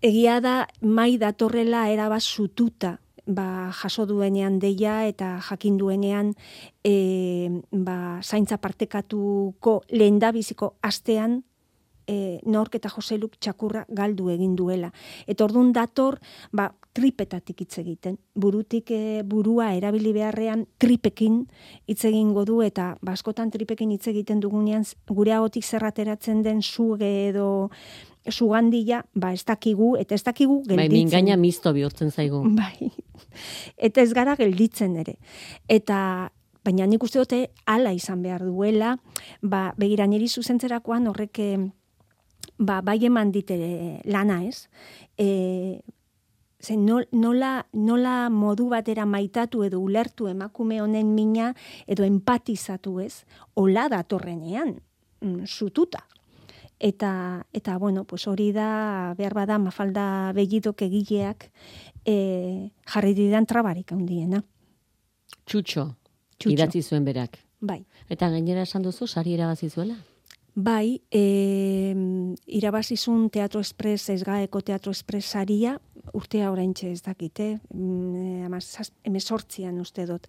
egia 0.00 0.40
da 0.40 0.56
mai 0.80 1.18
datorrela 1.20 1.84
erabaz 1.92 2.24
sututa, 2.24 2.96
ba, 3.26 3.70
jaso 3.72 4.06
duenean 4.06 4.58
deia 4.58 5.06
eta 5.06 5.38
jakin 5.48 5.78
duenean 5.78 6.34
e, 6.84 7.62
ba, 7.70 8.20
zaintza 8.22 8.58
partekatuko 8.58 9.82
lehendabiziko 9.90 10.74
astean 10.82 11.42
e, 12.06 12.40
nork 12.44 12.76
eta 12.78 12.90
Joseluk 12.90 13.36
txakurra 13.38 13.84
galdu 13.88 14.30
egin 14.32 14.56
duela. 14.56 14.92
Eta 15.26 15.44
ordun 15.44 15.72
dator, 15.72 16.18
ba, 16.52 16.70
tripetatik 16.92 17.62
hitz 17.64 17.78
egiten. 17.80 18.18
Burutik 18.36 18.90
e, 18.92 19.22
burua 19.24 19.70
erabili 19.76 20.12
beharrean 20.12 20.66
tripekin 20.82 21.42
hitz 21.88 22.02
egingo 22.08 22.44
du 22.48 22.60
eta 22.62 22.92
ba, 23.00 23.14
askotan 23.16 23.52
tripekin 23.54 23.94
hitz 23.94 24.06
egiten 24.12 24.42
dugunean 24.42 24.84
gure 25.08 25.32
ahotik 25.32 25.64
zerrateratzen 25.64 26.42
den 26.44 26.60
suge 26.62 27.10
edo 27.28 27.70
sugandia, 28.30 29.04
ba, 29.14 29.32
ez 29.32 29.44
dakigu, 29.44 29.96
eta 29.98 30.14
ez 30.14 30.22
dakigu 30.22 30.62
Bai, 30.66 30.76
gelditzen. 30.76 30.92
mingaina 30.98 31.36
misto 31.36 31.72
bihurtzen 31.72 32.10
zaigu. 32.10 32.42
Bai. 32.54 32.92
Eta 33.76 34.00
ez 34.02 34.12
gara 34.14 34.36
gelditzen 34.36 34.96
ere. 34.96 35.16
Eta 35.68 36.30
baina 36.64 36.86
nik 36.86 37.02
uste 37.02 37.18
dute 37.18 37.50
hala 37.66 37.92
izan 37.92 38.22
behar 38.22 38.44
duela, 38.44 38.96
ba, 39.42 39.72
begira 39.76 40.06
niri 40.06 40.28
zuzentzerakoan 40.28 41.08
horrek 41.10 41.38
eh, 41.42 41.58
ba, 42.58 42.80
bai 42.82 42.98
eman 43.04 43.32
dit 43.32 43.50
ere 43.50 44.00
lana 44.04 44.44
ez. 44.44 44.68
E, 45.18 45.80
ze 46.62 46.76
nol- 46.78 47.08
nola, 47.10 47.66
nola 47.72 48.28
modu 48.30 48.68
batera 48.70 49.04
maitatu 49.06 49.64
edo 49.66 49.80
ulertu 49.82 50.28
emakume 50.30 50.80
honen 50.80 51.14
mina 51.16 51.54
edo 51.88 52.04
empatizatu 52.06 53.00
ez, 53.00 53.24
hola 53.54 53.88
datorrenean, 53.90 54.76
mm, 55.20 55.42
sututa. 55.46 56.04
Eta, 56.82 57.46
eta 57.54 57.76
bueno, 57.78 58.02
pues 58.04 58.26
hori 58.26 58.48
da, 58.50 59.14
behar 59.16 59.34
bada, 59.38 59.54
mafalda 59.62 60.32
begidok 60.34 60.82
egileak 60.82 61.44
e, 62.04 62.70
jarri 62.90 63.12
didan 63.14 63.46
trabarik 63.46 63.92
handiena. 63.94 64.40
Txutxo, 65.46 65.84
Txutxo. 66.38 66.50
idatzi 66.56 66.82
zuen 66.82 67.04
berak. 67.06 67.38
Bai. 67.62 67.84
Eta 68.10 68.28
gainera 68.34 68.64
esan 68.66 68.82
duzu, 68.82 69.06
sari 69.06 69.36
irabazi 69.36 69.70
zuela? 69.70 69.94
Bai, 70.54 70.98
e, 71.08 71.94
irabazizun 72.58 73.30
Teatro 73.30 73.60
Express, 73.62 74.10
ezgaeko 74.10 74.60
Teatro 74.60 74.90
Express 74.92 75.30
saria, 75.38 75.76
urtea 76.12 76.50
oraintxe 76.52 76.90
ez 76.90 77.00
dakite, 77.06 77.60
mm, 77.72 78.42
amazaz- 78.50 78.90
emezortzian 79.04 79.78
uste 79.80 80.04
dut. 80.10 80.26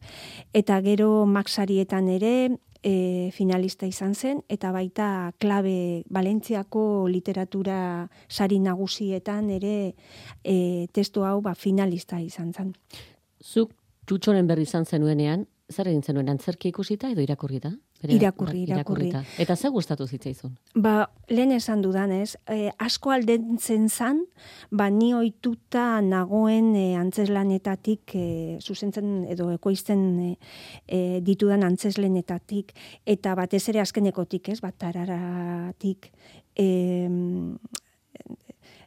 Eta 0.53 0.77
gero 0.85 1.25
Maxarietan 1.25 2.07
ere 2.13 2.35
e, 2.83 3.31
finalista 3.33 3.87
izan 3.87 4.13
zen, 4.13 4.43
eta 4.51 4.71
baita 4.75 5.31
klabe 5.39 6.03
Valentziako 6.13 7.07
literatura 7.07 8.09
sari 8.27 8.59
nagusietan 8.59 9.49
ere 9.55 9.95
e, 10.43 10.87
testu 10.91 11.23
hau 11.23 11.39
ba, 11.41 11.55
finalista 11.55 12.19
izan 12.21 12.51
zen. 12.53 12.73
Zuk 13.41 13.73
txutxoren 14.05 14.47
berri 14.47 14.67
izan 14.67 14.85
zenuenean, 14.85 15.47
zer 15.71 15.89
egin 15.89 16.03
zenuen 16.03 16.29
antzerki 16.29 16.69
ikusita 16.73 17.09
edo 17.09 17.23
irakurrita? 17.23 17.71
Bere- 18.03 18.17
Irakurri, 18.17 18.65
ba, 18.67 18.73
irakurri. 18.75 19.07
irakurrita. 19.07 19.41
Eta 19.41 19.55
ze 19.55 19.69
gustatu 19.71 20.05
zitzaizun? 20.07 20.57
Ba, 20.75 21.09
lehen 21.29 21.53
esan 21.55 21.81
dudanez, 21.81 22.35
eh, 22.51 22.69
asko 22.83 23.11
aldentzen 23.15 23.87
zan, 23.89 24.25
ba, 24.71 24.89
ni 24.91 25.13
ohituta 25.15 26.01
nagoen 26.03 26.73
eh, 26.75 26.97
antzeslanetatik, 26.99 28.11
eh, 28.19 28.57
zuzentzen 28.59 29.23
edo 29.31 29.49
ekoizten 29.55 30.03
eh, 30.19 30.35
eh, 30.87 31.21
ditudan 31.23 31.63
antzeslenetatik, 31.63 32.73
eta 33.05 33.35
batez 33.39 33.63
ere 33.71 33.79
azkenekotik, 33.79 34.49
ez, 34.49 34.59
bat 34.59 34.75
tararatik, 34.77 36.11
eh, 36.59 37.07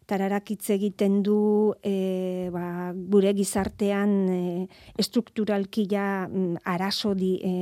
tararak 0.07 0.51
egiten 0.51 1.23
du 1.23 1.75
e, 1.83 2.49
ba, 2.55 2.93
gure 2.95 3.33
gizartean 3.35 4.13
e, 4.31 4.41
estrukturalki 4.99 5.87
ja 5.91 6.27
mm, 6.29 6.63
arazo 6.65 7.15
di, 7.15 7.35
e, 7.43 7.53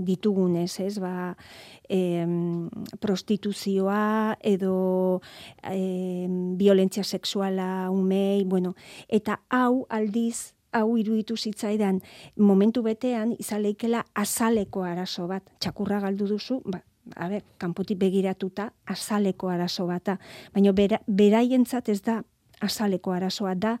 ditugunez, 0.00 0.80
ez? 0.80 0.98
Ba, 0.98 1.36
e, 1.88 2.26
prostituzioa 3.00 4.38
edo 4.40 5.20
e, 5.62 6.26
violentzia 6.56 7.04
sexuala 7.04 7.90
umei, 7.90 8.44
bueno, 8.44 8.74
eta 9.08 9.40
hau 9.50 9.86
aldiz 9.88 10.54
hau 10.72 10.96
iruditu 10.96 11.36
zitzaidan 11.36 12.00
momentu 12.36 12.82
betean 12.82 13.34
izaleikela 13.38 14.04
azaleko 14.14 14.84
arazo 14.86 15.26
bat. 15.26 15.50
Txakurra 15.58 16.00
galdu 16.04 16.28
duzu, 16.30 16.60
ba, 16.64 16.80
a 17.16 17.28
ber, 17.28 17.44
kanpotik 17.58 17.98
begiratuta 17.98 18.72
azaleko 18.86 19.48
arazo 19.48 19.86
bata. 19.86 20.18
Baina 20.54 20.72
bera, 20.72 21.00
beraientzat 21.06 21.88
ez 21.88 22.00
da 22.02 22.20
azaleko 22.60 23.12
arazoa 23.12 23.54
da 23.54 23.78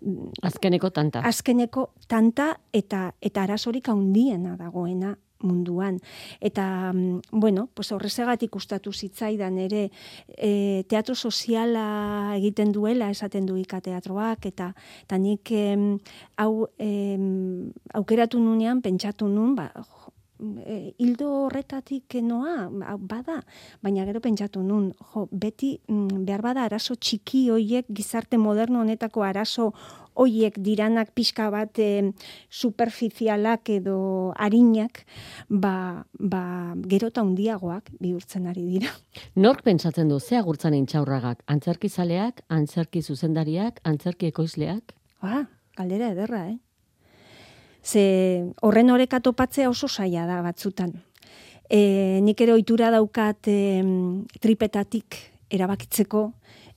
mm, 0.00 0.30
Azkeneko 0.42 0.90
tanta. 0.90 1.20
azkeneko 1.20 1.90
tanta 2.08 2.54
eta 2.72 3.12
eta 3.20 3.42
arazorik 3.42 3.88
handiena 3.88 4.56
dagoena 4.56 5.16
munduan. 5.42 5.98
Eta, 6.40 6.92
mm, 6.92 7.20
bueno, 7.32 7.68
pues 7.74 7.92
horrezegatik 7.92 8.54
ustatu 8.56 8.92
zitzaidan 8.92 9.58
ere 9.58 9.90
e, 10.28 10.84
teatro 10.88 11.14
soziala 11.14 12.36
egiten 12.36 12.72
duela 12.72 13.10
esaten 13.10 13.46
du 13.46 13.56
ikateatroak, 13.58 14.46
eta, 14.46 14.72
eta 15.02 15.18
nik 15.18 15.50
em, 15.50 15.98
hau 16.36 16.68
em, 16.78 17.72
aukeratu 17.94 18.40
nunean, 18.40 18.82
pentsatu 18.82 19.28
nun, 19.28 19.56
ba, 19.58 19.72
e, 20.64 20.94
hildo 20.98 21.28
horretatik 21.46 22.18
noa, 22.22 22.68
ba, 22.70 22.96
bada, 22.98 23.40
baina 23.82 24.04
gero 24.08 24.20
pentsatu 24.24 24.62
nun, 24.62 24.92
jo, 25.12 25.26
beti 25.30 25.76
mm, 25.88 26.24
behar 26.26 26.42
bada 26.44 26.64
arazo 26.68 26.96
txiki 26.96 27.48
hoiek 27.54 27.88
gizarte 27.88 28.38
moderno 28.38 28.80
honetako 28.82 29.24
arazo 29.26 29.72
hoiek 30.14 30.58
diranak 30.60 31.12
pixka 31.16 31.48
bat 31.52 31.78
e, 31.80 32.12
superficialak 32.50 33.70
edo 33.72 34.32
arinak, 34.36 35.04
ba, 35.48 36.04
ba, 36.18 36.42
gero 36.88 37.08
eta 37.12 37.24
handiagoak 37.24 37.92
bihurtzen 38.00 38.50
ari 38.50 38.66
dira. 38.74 38.92
Nork 39.36 39.64
pentsatzen 39.64 40.12
du, 40.12 40.20
ze 40.20 40.36
agurtzan 40.40 40.76
intxaurragak? 40.76 41.42
Antzerki 41.46 41.88
zaleak, 41.88 42.44
antzerki 42.52 43.02
zuzendariak, 43.02 43.80
antzerki 43.88 44.28
ekoizleak? 44.32 44.94
Ba, 45.22 45.46
galdera 45.78 46.12
ederra, 46.12 46.46
eh? 46.50 46.58
Ze 47.82 48.52
horren 48.62 48.90
oreka 48.90 49.20
topatzea 49.20 49.68
oso 49.68 49.88
saia 49.88 50.26
da 50.26 50.40
batzutan. 50.42 50.94
E, 51.68 52.20
nik 52.22 52.40
ere 52.40 52.54
ohitura 52.54 52.90
daukat 52.94 53.48
e, 53.50 53.82
tripetatik 54.40 55.18
erabakitzeko, 55.52 56.22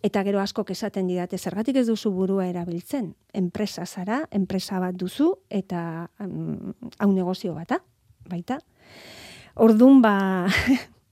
eta 0.05 0.21
gero 0.25 0.41
askok 0.41 0.71
esaten 0.73 1.07
didate, 1.09 1.37
zergatik 1.37 1.77
ez 1.81 1.85
duzu 1.87 2.11
burua 2.13 2.47
erabiltzen. 2.49 3.13
Enpresa 3.33 3.85
zara, 3.85 4.23
enpresa 4.31 4.79
bat 4.81 4.97
duzu, 4.97 5.31
eta 5.49 6.09
hau 6.19 7.11
negozio 7.13 7.53
bata, 7.55 7.79
baita. 8.29 8.59
Ordun 9.61 10.01
ba, 10.01 10.47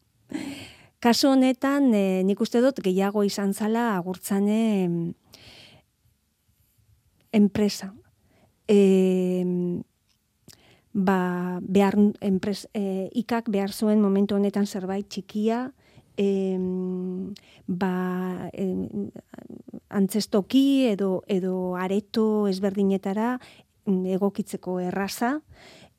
kasu 1.04 1.30
honetan, 1.32 1.92
e, 1.94 2.22
nik 2.26 2.42
uste 2.42 2.62
dut 2.66 2.82
gehiago 2.84 3.24
izan 3.28 3.54
zala 3.54 3.92
agurtzane 3.98 4.64
enpresa. 7.34 7.94
E, 8.74 9.46
ba, 10.94 11.60
behar, 11.62 11.98
enpres, 12.22 12.68
e, 12.74 13.10
ikak 13.14 13.50
behar 13.54 13.74
zuen 13.74 14.02
momentu 14.02 14.38
honetan 14.38 14.66
zerbait 14.66 15.06
txikia, 15.10 15.68
em, 16.18 17.34
ba, 17.68 18.50
em, 18.54 19.10
antzestoki 19.90 20.88
edo, 20.90 21.22
edo 21.28 21.76
areto 21.78 22.48
ezberdinetara 22.50 23.40
mm, 23.86 24.06
egokitzeko 24.18 24.80
erraza, 24.82 25.36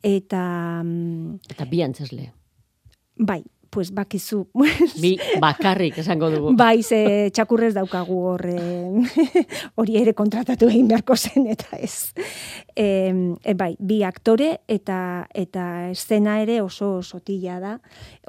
eta 0.02 0.82
mm, 0.82 1.50
Eta 1.54 1.66
bi 1.70 1.82
antzesle. 1.82 2.32
bai, 3.16 3.42
pues 3.74 3.90
bakizu, 3.90 4.44
Bi 5.02 5.16
bakarrik 5.42 5.98
esango 5.98 6.30
dugu. 6.30 6.52
bai, 6.54 6.84
ze 6.86 7.30
txakurrez 7.34 7.72
daukagu 7.74 8.20
hor 8.30 8.46
eh, 8.46 9.02
hori 9.82 9.98
ere 9.98 10.14
kontratatu 10.14 10.68
egin 10.70 10.86
beharko 10.92 11.16
zen, 11.18 11.48
eta 11.50 11.74
ez. 11.82 12.14
E, 12.76 12.86
e, 13.42 13.54
bai, 13.58 13.72
bi 13.78 14.04
aktore 14.06 14.60
eta 14.70 15.26
eta 15.34 15.90
eszena 15.90 16.38
ere 16.44 16.60
oso 16.62 17.02
sotila 17.02 17.58
da. 17.58 17.74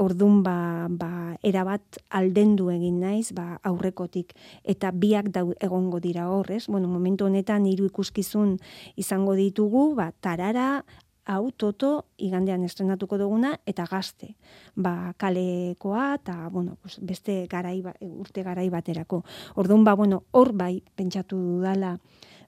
Ordun 0.02 0.42
ba, 0.42 0.90
ba 0.90 1.38
erabat 1.46 2.02
aldendu 2.10 2.72
egin 2.74 3.00
naiz, 3.06 3.30
ba 3.38 3.60
aurrekotik 3.62 4.34
eta 4.64 4.90
biak 4.90 5.30
dau, 5.30 5.52
egongo 5.62 6.02
dira 6.02 6.26
hor, 6.34 6.50
ez? 6.58 6.66
Bueno, 6.66 6.90
momentu 6.90 7.30
honetan 7.30 7.70
hiru 7.70 7.86
ikuskizun 7.94 8.58
izango 8.98 9.38
ditugu, 9.38 9.92
ba 9.94 10.10
tarara, 10.26 10.82
hau 11.26 11.52
toto 11.52 12.06
igandean 12.18 12.64
estrenatuko 12.64 13.18
duguna 13.18 13.56
eta 13.66 13.86
gazte. 13.90 14.36
Ba, 14.76 15.14
kalekoa 15.18 16.16
eta 16.20 16.50
bueno, 16.50 16.78
pues 16.82 17.00
beste 17.02 17.48
garai 17.50 17.82
ba- 17.82 17.96
urte 18.02 18.44
garai 18.44 18.70
baterako. 18.70 19.24
Orduan 19.56 19.84
ba 19.84 19.96
bueno, 19.96 20.24
hor 20.32 20.54
bai 20.54 20.84
pentsatu 20.96 21.36
dudala 21.38 22.00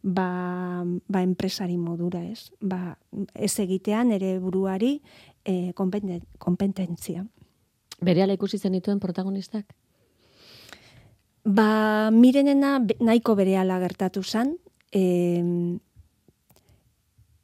ba, 0.03 0.83
ba 1.07 1.21
enpresari 1.23 1.77
modura, 1.77 2.23
ez? 2.23 2.51
Ba, 2.61 2.97
ez 3.33 3.59
egitean 3.59 4.11
ere 4.11 4.37
buruari 4.39 5.01
eh 5.45 5.73
konpeten- 5.73 6.23
konpetentzia. 6.37 7.25
Berehala 7.99 8.33
ikusi 8.33 8.57
zenituen 8.59 8.99
protagonistak? 8.99 9.65
Ba, 11.43 12.11
mirenena 12.11 12.77
nahiko 12.99 13.35
berehala 13.35 13.79
gertatu 13.79 14.23
zan. 14.23 14.57
E, 14.91 15.43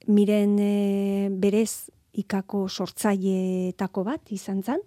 miren 0.07 0.57
e, 0.59 1.29
berez 1.31 1.89
ikako 2.13 2.67
sortzaileetako 2.69 4.03
bat 4.05 4.33
izan 4.33 4.61
zen. 4.63 4.81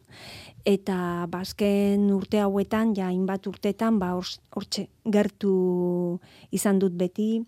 Eta 0.66 1.26
bazken 1.30 2.08
urte 2.14 2.40
hauetan, 2.42 2.94
ja 2.96 3.10
hainbat 3.10 3.46
urtetan, 3.46 3.98
ba, 4.02 4.12
hortxe 4.16 4.86
gertu 5.04 5.56
izan 6.54 6.78
dut 6.82 6.94
beti. 6.98 7.42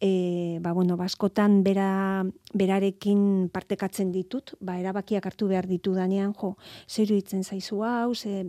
E, 0.00 0.58
ba, 0.62 0.72
bueno, 0.76 0.96
baskotan 0.96 1.62
bera, 1.66 2.22
berarekin 2.54 3.48
partekatzen 3.52 4.12
ditut, 4.14 4.54
ba, 4.60 4.76
erabakiak 4.78 5.26
hartu 5.26 5.48
behar 5.50 5.66
ditu 5.66 5.96
danean, 5.96 6.32
jo, 6.38 6.54
zer 6.86 7.08
iruditzen 7.08 7.42
zaizu 7.42 7.82
hau, 7.82 8.14
ze, 8.14 8.44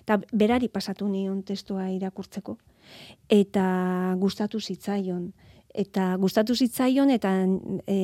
eta 0.00 0.16
berari 0.32 0.70
pasatu 0.72 1.08
nion 1.08 1.42
testua 1.44 1.90
irakurtzeko. 1.92 2.56
Eta 3.28 3.66
gustatu 4.20 4.60
zitzaion. 4.60 5.32
Eta 5.74 6.12
gustatu 6.22 6.54
zitzaion 6.54 7.10
eta 7.10 7.32
e, 7.90 7.96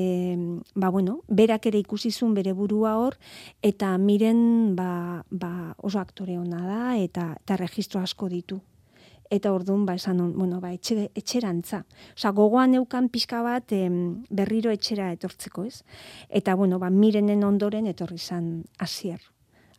ba 0.75 0.91
bueno, 0.91 1.21
berak 1.29 1.69
ere 1.71 1.79
ikusi 1.79 2.11
zuen 2.11 2.35
bere 2.35 2.53
burua 2.53 2.97
hor 2.99 3.15
eta 3.63 3.93
miren 3.99 4.75
ba, 4.75 5.23
ba 5.31 5.53
oso 5.79 6.01
aktore 6.03 6.35
ona 6.39 6.65
da 6.67 6.97
eta 6.99 7.37
eta 7.39 7.57
registro 7.57 8.03
asko 8.03 8.29
ditu. 8.29 8.59
Eta 9.31 9.53
ordun 9.55 9.87
ba 9.87 9.95
esan 9.95 10.19
on, 10.21 10.33
bueno, 10.35 10.59
ba 10.59 10.73
etxe, 10.75 11.13
etxerantza. 11.15 11.85
Osea, 12.17 12.33
gogoan 12.35 12.75
neukan 12.75 13.07
pixka 13.09 13.45
bat 13.47 13.71
em, 13.71 14.25
berriro 14.29 14.75
etxera 14.75 15.13
etortzeko, 15.15 15.69
ez? 15.71 15.85
Eta 16.29 16.57
bueno, 16.59 16.81
ba 16.83 16.91
mirenen 16.91 17.47
ondoren 17.47 17.87
etorri 17.87 18.19
izan 18.19 18.65
hasier. 18.79 19.23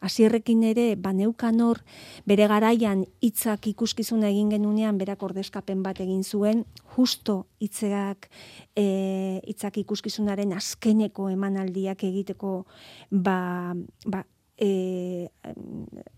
Hasierrekin 0.01 0.63
ere 0.65 0.95
baneukan 0.97 1.61
hor 1.61 1.79
bere 2.25 2.47
garaian 2.49 3.05
hitzak 3.21 3.67
ikuskizuna 3.69 4.31
egin 4.33 4.49
genunean 4.49 4.97
berak 4.97 5.21
ordezkapen 5.23 5.83
bat 5.85 6.01
egin 6.01 6.23
zuen 6.23 6.65
justo 6.95 7.45
hitzeak 7.61 8.29
eh 8.75 9.39
hitzak 9.45 9.77
ikuskizunaren 9.77 10.53
azkeneko 10.57 11.29
emanaldiak 11.29 12.03
egiteko 12.03 12.65
ba, 13.11 13.75
ba 14.05 14.25
e, 14.62 15.30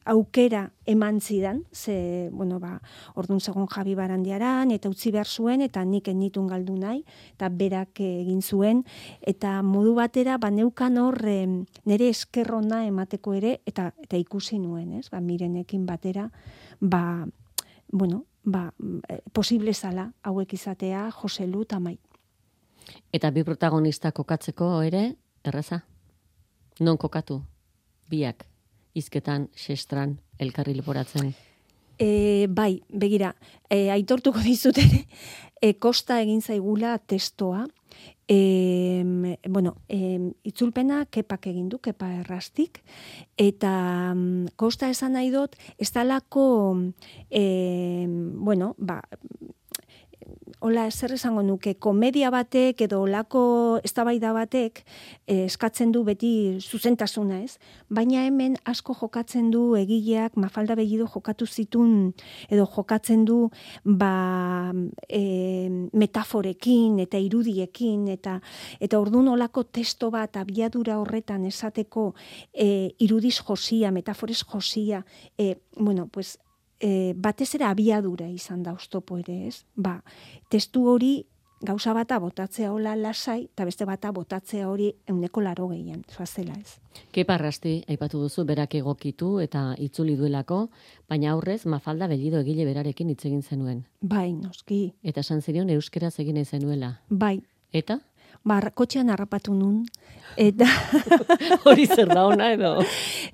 aukera 0.03 0.73
eman 0.85 1.21
zidan, 1.21 1.63
ze, 1.71 2.29
bueno, 2.31 2.59
ba, 2.59 2.81
ordun 3.15 3.39
segon 3.39 3.69
Javi 3.71 3.95
Barandiaran, 3.95 4.73
eta 4.75 4.91
utzi 4.91 5.13
behar 5.15 5.29
zuen, 5.31 5.63
eta 5.63 5.85
nik 5.87 6.09
enitun 6.11 6.49
galdu 6.51 6.75
nahi, 6.75 7.05
eta 7.37 7.47
berak 7.47 8.01
egin 8.03 8.41
zuen, 8.43 8.83
eta 9.21 9.61
modu 9.63 9.95
batera, 9.95 10.35
ba, 10.37 10.51
neukan 10.51 10.99
hor, 10.99 11.21
em, 11.23 11.61
nire 11.87 12.09
eskerrona 12.11 12.83
emateko 12.89 13.37
ere, 13.39 13.61
eta, 13.65 13.93
eta 14.03 14.19
ikusi 14.19 14.59
nuen, 14.59 14.91
ez, 14.99 15.07
ba, 15.13 15.23
mirenekin 15.23 15.87
batera, 15.87 16.27
ba, 16.81 17.23
bueno, 17.87 18.25
ba, 18.43 18.73
eh, 19.07 19.21
posible 19.31 19.73
zala 19.73 20.11
hauek 20.21 20.53
izatea 20.53 21.07
Joselu 21.15 21.63
eta 21.63 21.79
Mai. 21.79 21.95
Eta 23.13 23.31
bi 23.31 23.45
protagonista 23.47 24.11
kokatzeko 24.11 24.81
ere, 24.83 25.15
erreza? 25.47 25.85
Non 26.81 26.97
kokatu? 26.97 27.39
Biak, 28.13 28.45
izketan, 28.93 29.47
xestran, 29.57 30.19
elkarri 30.37 30.75
leporatzen. 30.77 31.31
E, 31.97 32.45
bai, 32.49 32.83
begira, 32.89 33.33
e, 33.69 33.87
aitortuko 33.93 34.43
dizut 34.45 34.77
ere, 34.81 35.05
e, 35.61 35.73
kosta 35.81 36.19
egin 36.21 36.43
zaigula 36.45 36.97
testoa, 36.99 37.63
e, 38.27 39.01
bueno, 39.49 39.75
e, 39.89 40.19
itzulpena 40.45 41.03
kepak 41.09 41.49
egin 41.51 41.71
du, 41.73 41.79
kepa 41.81 42.11
errastik, 42.19 42.83
eta 43.37 43.73
mm, 44.13 44.53
kosta 44.61 44.91
esan 44.93 45.17
nahi 45.17 45.33
dut, 45.33 45.57
ez 45.81 45.89
dalako, 45.95 46.45
e, 47.29 48.05
bueno, 48.07 48.73
ba, 48.77 49.01
Ola, 50.63 50.85
zer 50.91 51.11
esango 51.11 51.41
nuke, 51.43 51.73
komedia 51.75 52.29
batek 52.31 52.85
edo 52.85 53.01
olako 53.03 53.79
eztabaida 53.83 54.29
batek 54.31 54.79
eh, 55.27 55.43
eskatzen 55.43 55.91
du 55.91 56.05
beti 56.07 56.59
zuzentasuna, 56.61 57.41
ez? 57.43 57.57
Baina 57.91 58.21
hemen 58.23 58.55
asko 58.69 58.95
jokatzen 58.95 59.49
du 59.51 59.75
egileak 59.75 60.37
Mafalda 60.39 60.77
Bellido 60.79 61.09
jokatu 61.11 61.47
zitun 61.47 62.13
edo 62.47 62.67
jokatzen 62.77 63.25
du 63.27 63.49
ba, 63.83 64.71
e, 65.09 65.67
metaforekin 65.91 67.01
eta 67.03 67.19
irudiekin 67.19 68.07
eta 68.13 68.37
eta 68.79 69.01
ordun 69.03 69.27
olako 69.33 69.65
testo 69.67 70.11
bat 70.15 70.39
abiadura 70.39 70.95
horretan 71.01 71.43
esateko 71.49 72.13
e, 72.53 72.93
irudiz 73.03 73.41
josia, 73.41 73.91
metaforez 73.91 74.43
josia, 74.47 75.03
e, 75.37 75.57
bueno, 75.75 76.07
pues 76.07 76.37
e, 76.83 77.13
batez 77.15 77.53
ere 77.55 77.65
abiadura 77.69 78.27
izan 78.29 78.63
da 78.63 78.73
oztopo 78.75 79.17
ere, 79.21 79.47
ez? 79.47 79.63
Ba, 79.75 80.01
testu 80.51 80.83
hori 80.91 81.13
gauza 81.63 81.93
bata 81.95 82.17
botatzea 82.19 82.73
hola 82.73 82.91
lasai, 82.99 83.45
eta 83.45 83.63
beste 83.63 83.85
bata 83.87 84.11
botatzea 84.11 84.67
hori 84.67 84.89
euneko 85.07 85.41
laro 85.41 85.69
gehien, 85.71 86.01
zoazela 86.11 86.57
ez. 86.59 86.75
Keparrasti 87.15 87.77
aipatu 87.87 88.19
duzu 88.25 88.43
berak 88.45 88.75
egokitu 88.75 89.37
eta 89.39 89.69
itzuli 89.79 90.17
duelako, 90.19 90.67
baina 91.09 91.31
aurrez 91.31 91.61
Mafalda 91.65 92.09
Bellido 92.11 92.41
egile 92.43 92.65
berarekin 92.67 93.09
hitz 93.13 93.23
egin 93.31 93.41
zenuen. 93.41 93.85
Bai, 94.01 94.33
noski, 94.33 94.93
Eta 95.03 95.23
esan 95.23 95.41
zenion 95.41 95.69
euskeraz 95.69 96.19
egin 96.19 96.43
zenuela. 96.45 96.99
bai, 97.09 97.39
Eta? 97.71 97.99
Ba, 98.43 98.59
kotxean 98.75 99.09
harrapatu 99.09 99.53
nun, 99.55 99.83
eta 100.39 100.65
Hori 101.69 101.85
zer 101.87 102.09
da 102.09 102.25
ona 102.25 102.49
edo? 102.53 102.71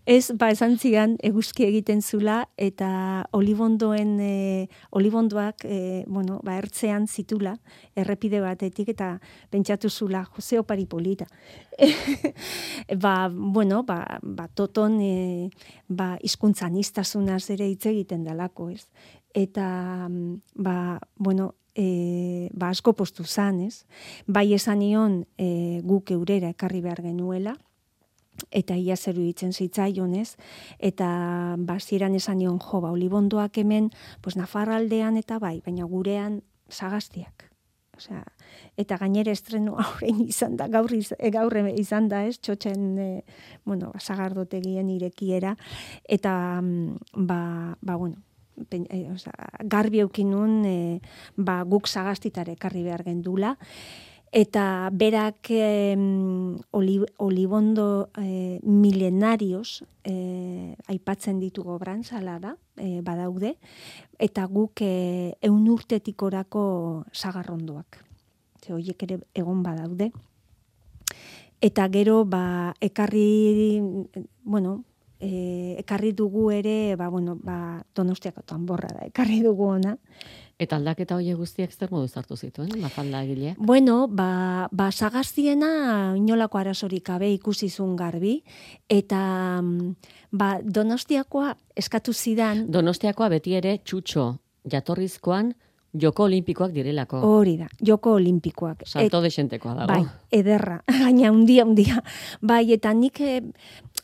ez, 0.05 0.31
ba, 0.37 0.49
esan 0.53 0.77
zian, 0.77 1.15
eguzki 1.25 1.65
egiten 1.65 2.01
zula, 2.01 2.41
eta 2.57 2.89
olibondoen, 3.35 4.15
e, 4.21 4.67
olibondoak, 4.97 5.65
e, 5.65 6.03
bueno, 6.07 6.39
ba, 6.45 6.57
ertzean 6.59 7.07
zitula, 7.07 7.55
errepide 7.95 8.41
batetik, 8.43 8.91
eta 8.95 9.11
pentsatu 9.49 9.89
zula, 9.89 10.23
Jose 10.35 10.59
Opari 10.59 10.85
polita. 10.85 11.27
ba, 13.03 13.15
bueno, 13.31 13.83
ba, 13.87 14.19
ba 14.21 14.47
toton, 14.47 14.99
e, 15.01 15.49
ba, 15.87 16.15
izkuntzan 16.21 16.77
ere 16.77 17.69
hitz 17.69 17.85
egiten 17.85 18.23
dalako, 18.23 18.69
ez? 18.69 18.85
Eta, 19.33 20.07
mm, 20.09 20.41
ba, 20.55 20.99
bueno, 21.17 21.53
e, 21.79 22.49
ba, 22.53 22.73
asko 22.73 22.93
postu 22.93 23.23
zan, 23.23 23.61
ez? 23.63 23.85
Bai 24.27 24.51
esan 24.53 24.81
nion 24.83 25.23
e, 25.39 25.79
guk 25.87 26.11
eurera 26.11 26.51
ekarri 26.51 26.83
behar 26.83 27.01
genuela, 27.05 27.55
eta 28.55 28.75
ia 28.75 28.97
zeru 28.97 29.23
ditzen 29.23 29.53
zitzaion, 29.53 30.13
ez? 30.15 30.35
Eta 30.79 31.09
basieran 31.57 32.15
esan 32.19 32.39
nion 32.43 32.59
jo, 32.59 32.81
ba, 32.83 32.91
olibondoak 32.91 33.61
hemen, 33.63 33.91
pues 34.21 34.35
Nafarraldean 34.39 35.19
eta 35.19 35.39
bai, 35.39 35.59
baina 35.65 35.87
gurean 35.87 36.41
sagaztiak. 36.69 37.47
Osea, 37.99 38.23
eta 38.79 38.95
gainera 38.99 39.31
estreno 39.35 39.75
aurrein 39.83 40.21
izan 40.27 40.55
da, 40.59 40.69
gaur, 40.71 40.91
iz, 40.95 41.11
e, 41.17 41.31
gaur 41.35 41.55
izan 41.73 42.07
da, 42.11 42.25
ez? 42.27 42.39
Txotxen, 42.39 42.87
e, 42.99 43.09
bueno, 43.67 43.91
sagardotegien 43.99 44.91
irekiera, 44.91 45.55
eta, 46.07 46.33
mm, 46.61 47.23
ba, 47.27 47.41
ba, 47.81 47.95
bueno, 47.95 48.23
pen, 48.69 48.85
e, 48.89 49.05
osea, 49.11 49.49
garbi 49.63 50.01
eukin 50.03 50.31
nun, 50.31 50.59
e, 50.65 50.99
ba, 51.37 51.61
guk 51.63 51.87
sagaztitare 51.87 52.57
ekarri 52.57 52.83
behar 52.83 53.03
gendula, 53.07 53.55
Eta 54.31 54.89
berak 54.93 55.49
em, 55.49 56.59
oli, 56.69 56.99
olibondo 57.17 58.09
eh, 58.21 58.59
milenarios 58.61 59.83
eh, 60.03 60.75
aipatzen 60.85 61.39
ditugu 61.41 61.73
obrantzala 61.73 62.37
da, 62.37 62.53
eh, 62.77 63.01
badaude, 63.01 63.55
eta 64.21 64.45
guk 64.45 64.83
eh, 64.85 65.33
eun 65.41 65.65
urtetik 65.73 66.21
orako 66.21 67.05
sagarrondoak. 67.11 68.03
Ze 68.61 68.73
horiek 68.73 69.01
ere 69.07 69.17
egon 69.33 69.63
badaude. 69.65 70.11
Eta 71.59 71.89
gero, 71.89 72.21
ba, 72.25 72.75
ekarri, 72.79 73.81
bueno, 74.43 74.83
e, 75.19 75.75
ekarri 75.79 76.13
dugu 76.15 76.49
ere, 76.51 76.95
ba, 76.95 77.09
bueno, 77.09 77.35
ba, 77.35 77.83
donostiako 77.95 78.41
tanborra 78.47 78.89
da, 78.95 79.07
ekarri 79.07 79.41
dugu 79.43 79.67
ona. 79.75 79.95
Eta 80.59 80.75
aldaketa 80.75 81.15
horiek 81.15 81.37
guztiak 81.39 81.71
zer 81.71 81.91
modu 81.91 82.07
zartu 82.07 82.35
zituen, 82.35 82.73
mafalda 82.81 83.21
egile? 83.23 83.53
Bueno, 83.57 84.07
ba, 84.07 84.67
ba 84.71 84.89
sagaztiena 84.91 86.15
inolako 86.19 86.59
arazorik 86.59 87.05
gabe 87.07 87.31
ikusi 87.33 87.69
zuen 87.69 87.95
garbi, 87.99 88.41
eta 88.89 89.21
mm, 89.61 89.95
ba, 90.31 90.57
donostiakoa 90.63 91.55
eskatu 91.79 92.13
zidan, 92.13 92.67
Donostiakoa 92.71 93.29
beti 93.37 93.55
ere 93.55 93.77
txutxo 93.83 94.33
jatorrizkoan 94.69 95.53
joko 95.93 96.23
olimpikoak 96.23 96.71
direlako. 96.71 97.19
hori 97.25 97.57
da, 97.57 97.67
joko 97.85 98.13
olimpikoak. 98.13 98.83
Salto 98.85 99.21
desentekoa 99.21 99.73
dago. 99.73 99.87
Bai, 99.93 100.03
ederra, 100.31 100.81
gaina 101.03 101.31
undia, 101.31 101.65
undia. 101.65 102.03
Bai, 102.41 102.71
eta 102.73 102.93
nik, 102.93 103.21
eh, 103.21 103.41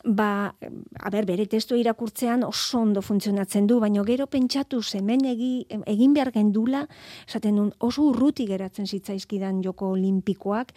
ba, 0.06 0.54
a 0.54 1.10
ber, 1.10 1.26
bere 1.26 1.46
testu 1.50 1.76
irakurtzean 1.76 2.44
oso 2.46 2.78
ondo 2.78 3.02
funtzionatzen 3.02 3.66
du, 3.66 3.80
baina 3.82 4.04
gero 4.06 4.28
pentsatu 4.30 4.80
hemen 4.94 5.24
egi, 5.26 5.66
egin 5.86 6.14
behar 6.14 6.30
gendula, 6.32 6.86
esaten 7.26 7.56
nun, 7.56 7.72
oso 7.80 8.06
urruti 8.06 8.46
geratzen 8.46 8.86
zitzaizkidan 8.86 9.62
joko 9.62 9.90
olimpikoak, 9.96 10.72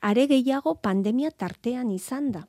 are 0.00 0.26
gehiago 0.26 0.74
pandemia 0.80 1.30
tartean 1.30 1.90
izan 1.92 2.32
da. 2.32 2.46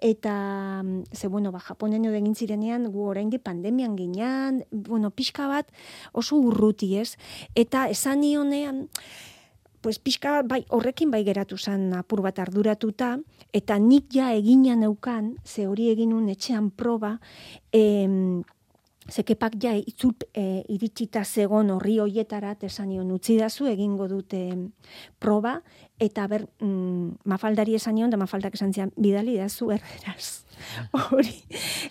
Eta, 0.00 0.84
ze, 1.12 1.26
bueno, 1.26 1.50
ba, 1.50 1.58
Japonen 1.58 2.04
edo 2.04 2.14
egin 2.14 2.34
zirenean, 2.34 2.86
gu 2.92 3.08
oraindik 3.10 3.42
pandemian 3.42 3.96
ginean, 3.98 4.62
bueno, 4.70 5.10
pixka 5.10 5.48
bat 5.50 5.70
oso 6.12 6.38
urruti 6.38 6.96
ez. 6.98 7.16
Eta 7.58 7.88
esan 7.90 8.20
nionean, 8.22 8.86
pues 9.80 9.98
pixka 9.98 10.42
bai, 10.42 10.64
horrekin 10.68 11.10
bai 11.10 11.24
geratu 11.24 11.58
zan 11.58 11.92
apur 11.94 12.22
bat 12.22 12.38
arduratuta, 12.38 13.16
eta 13.52 13.78
nik 13.78 14.10
ja 14.12 14.32
egina 14.34 14.76
neukan, 14.76 15.36
ze 15.44 15.66
hori 15.66 15.90
egin 15.90 16.10
nun 16.10 16.28
etxean 16.28 16.70
proba, 16.70 17.18
em, 17.72 18.42
Zekepak 19.08 19.54
ja 19.56 19.72
itzul 19.72 20.12
e, 20.36 20.64
iritsita 20.68 21.22
zegon 21.24 21.70
horri 21.72 21.96
hoietara 21.98 22.54
esan 22.60 22.90
nion 22.90 23.10
utzi 23.10 23.38
dazu 23.38 23.64
egingo 23.66 24.06
dute 24.08 24.42
proba 25.18 25.62
eta 25.98 26.26
ber 26.28 26.44
mm, 26.60 27.24
mafaldari 27.24 27.74
esan 27.74 27.94
nion 27.94 28.10
da 28.10 28.20
mafaldak 28.20 28.54
esan 28.54 28.72
zian 28.72 28.92
bidali 28.96 29.38
dazu 29.38 29.70
erderaz. 29.72 30.44
Hori 31.10 31.34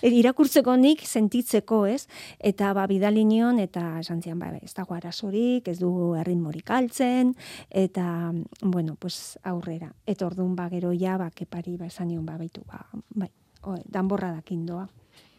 e, 0.02 0.12
irakurtzeko 0.20 0.76
nik 0.78 1.04
sentitzeko, 1.08 1.86
ez? 1.86 2.08
Eta 2.40 2.74
ba 2.78 2.88
bidali 2.88 3.26
nion 3.26 3.60
eta 3.60 4.00
esan 4.00 4.22
zian 4.22 4.40
ba 4.40 4.52
ez 4.62 4.74
dago 4.74 4.96
arazorik, 4.96 5.68
ez 5.68 5.80
du 5.80 6.14
erritmorik 6.20 6.70
altzen 6.72 7.34
eta 7.70 8.34
bueno, 8.62 8.96
pues 9.00 9.40
aurrera. 9.44 9.94
Eta 10.06 10.28
ordun 10.28 10.56
ba 10.56 10.70
gero 10.70 10.94
ja 10.94 11.18
ba 11.18 11.32
kepari 11.32 11.78
ba 11.78 11.88
esan 11.88 12.10
nion 12.10 12.26
ba 12.26 12.38
baitu 12.38 12.64
ba 12.68 12.86
bai, 13.16 13.32
o, 13.64 13.76
danborra 13.86 14.32
dakin 14.32 14.66
doa. 14.66 14.88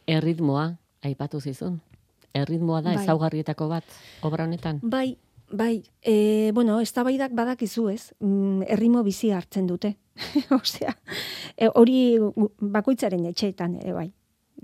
Erritmoa, 0.09 0.73
aipatu 1.05 1.41
zizun. 1.41 1.81
Erritmoa 2.35 2.83
da 2.83 2.95
Bai. 2.95 3.05
ezaugarrietako 3.05 3.69
bat 3.69 3.97
obra 4.23 4.45
honetan. 4.45 4.81
Bai, 4.83 5.17
bai, 5.51 5.83
e, 6.03 6.51
bueno, 6.55 6.79
eztabaidak 6.81 7.33
badakizu 7.37 7.89
ez, 7.91 8.13
mm, 8.21 8.69
errimo 8.69 9.03
bizi 9.03 9.31
hartzen 9.33 9.67
dute. 9.67 9.97
Osea, 10.61 10.95
e, 11.57 11.69
hori 11.75 12.19
bakoitzaren 12.61 13.27
etxeetan 13.31 13.79
ere 13.83 13.95
bai. 13.97 14.09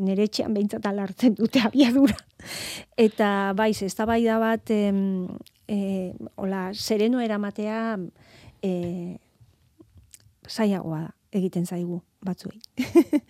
Nere 0.04 0.26
etxean 0.26 0.54
behintzat 0.56 0.86
ala 0.90 1.04
hartzen 1.06 1.36
dute 1.38 1.62
abiadura. 1.62 2.16
Eta 3.06 3.28
bai, 3.56 3.72
ze 3.74 3.86
eztabaida 3.86 4.40
bat, 4.42 4.70
em, 4.74 5.28
e, 5.68 6.12
hola, 6.34 6.70
sereno 6.74 7.20
eramatea 7.22 7.98
e, 8.62 8.72
zaiagoa 10.48 11.04
da, 11.06 11.12
egiten 11.34 11.66
zaigu 11.66 12.00
batzuei. 12.24 12.60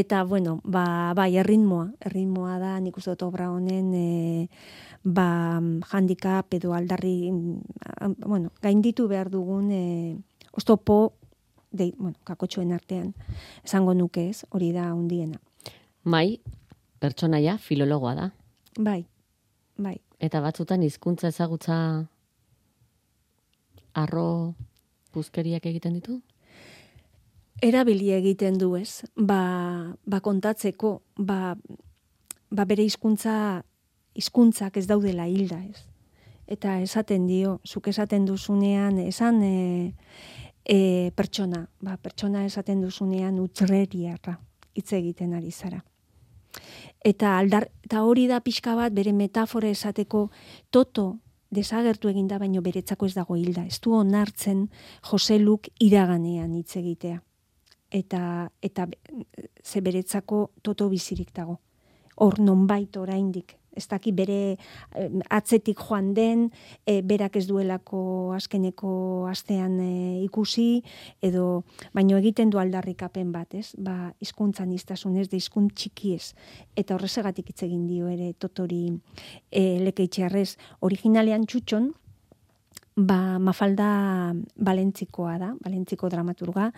Eta, 0.00 0.22
bueno, 0.24 0.60
ba, 0.64 1.12
bai, 1.16 1.32
erritmoa, 1.40 1.88
erritmoa 2.06 2.58
da, 2.62 2.74
nik 2.82 2.98
uste 2.98 3.14
dut 3.14 3.26
obra 3.26 3.50
honen, 3.50 3.92
e, 3.94 4.48
ba, 5.02 5.58
handicap 5.90 6.54
edo 6.54 6.74
aldarri, 6.76 7.30
mm, 7.32 8.18
bueno, 8.26 8.52
gainditu 8.62 9.08
behar 9.08 9.30
dugun, 9.32 9.70
e, 9.72 10.16
oztopo, 10.52 11.19
de, 11.72 11.92
bueno, 11.98 12.16
kakotxoen 12.24 12.72
artean, 12.72 13.14
esango 13.64 13.94
nuke 13.94 14.28
ez, 14.28 14.44
hori 14.50 14.72
da 14.72 14.92
hundiena. 14.94 15.40
Mai, 16.04 16.40
pertsonaia 17.00 17.58
filologoa 17.58 18.14
da. 18.14 18.30
Bai, 18.78 19.04
bai, 19.76 19.98
Eta 20.20 20.42
batzutan 20.44 20.82
hizkuntza 20.84 21.30
ezagutza 21.32 21.76
arro 23.96 24.54
puzkeriak 25.12 25.64
egiten 25.66 25.94
ditu? 25.96 26.20
erabili 27.60 28.10
egiten 28.16 28.58
du 28.58 28.74
ez, 28.76 29.02
ba, 29.16 29.92
ba 30.06 30.20
kontatzeko, 30.24 31.00
ba, 31.16 31.56
ba 32.50 32.64
bere 32.64 32.84
hizkuntza 32.86 33.62
hizkuntzak 34.16 34.76
ez 34.80 34.86
daudela 34.88 35.28
hilda 35.30 35.60
ez. 35.62 35.84
Eta 36.50 36.80
esaten 36.82 37.28
dio, 37.28 37.60
zuk 37.64 37.86
esaten 37.92 38.24
duzunean, 38.26 38.98
esan 38.98 39.38
e, 39.46 39.92
e, 40.70 41.10
pertsona, 41.16 41.64
ba, 41.82 41.96
pertsona 41.98 42.44
esaten 42.46 42.82
duzunean 42.84 43.40
utzreriarra 43.42 44.36
hitz 44.74 44.92
egiten 44.94 45.34
ari 45.34 45.50
zara. 45.50 45.80
Eta, 47.02 47.38
aldar, 47.38 47.66
eta 47.82 48.04
hori 48.06 48.28
da 48.30 48.38
pixka 48.44 48.76
bat 48.78 48.94
bere 48.94 49.12
metafora 49.16 49.70
esateko 49.70 50.28
toto 50.70 51.08
desagertu 51.50 52.10
eginda 52.10 52.38
baino 52.38 52.62
beretzako 52.62 53.08
ez 53.10 53.14
dago 53.16 53.36
hilda. 53.36 53.64
Ez 53.66 53.80
du 53.82 53.96
onartzen 53.96 54.68
Joseluk 55.10 55.66
iraganean 55.80 56.54
hitz 56.54 56.76
egitea 56.78 57.18
eta 57.90 58.50
eta 58.62 58.86
ze 59.64 59.80
beretzako 59.80 60.50
toto 60.62 60.88
bizirik 60.88 61.34
dago. 61.34 61.58
Hor 62.16 62.38
nonbait 62.38 62.96
oraindik 62.96 63.56
ez 63.80 63.86
daki 63.88 64.12
bere 64.16 64.56
atzetik 65.32 65.80
joan 65.80 66.12
den, 66.14 66.48
e, 66.84 67.00
berak 67.02 67.38
ez 67.40 67.46
duelako 67.48 68.02
azkeneko 68.36 68.92
astean 69.30 69.78
e, 69.80 69.92
ikusi, 70.26 70.82
edo, 71.24 71.62
baino 71.96 72.20
egiten 72.20 72.52
du 72.52 72.60
aldarrikapen 72.62 73.32
bat, 73.32 73.56
ez? 73.58 73.72
Ba, 73.78 74.12
hizkuntzan 74.20 74.74
iztasunez, 74.76 75.28
de 75.32 75.40
hizkunt 75.40 75.72
txikiez. 75.74 76.34
Eta 76.76 76.96
horrezegatik 76.96 77.50
hitz 77.50 77.62
egin 77.66 77.86
dio 77.88 78.10
ere 78.12 78.32
totori 78.38 78.84
e, 79.50 79.80
lekeitxearrez. 79.86 80.54
Originalean 80.86 81.48
txutxon, 81.48 81.90
ba, 82.96 83.38
mafalda 83.38 84.34
balentzikoa 84.56 85.36
da, 85.40 85.54
balentziko 85.64 86.10
dramaturga, 86.12 86.70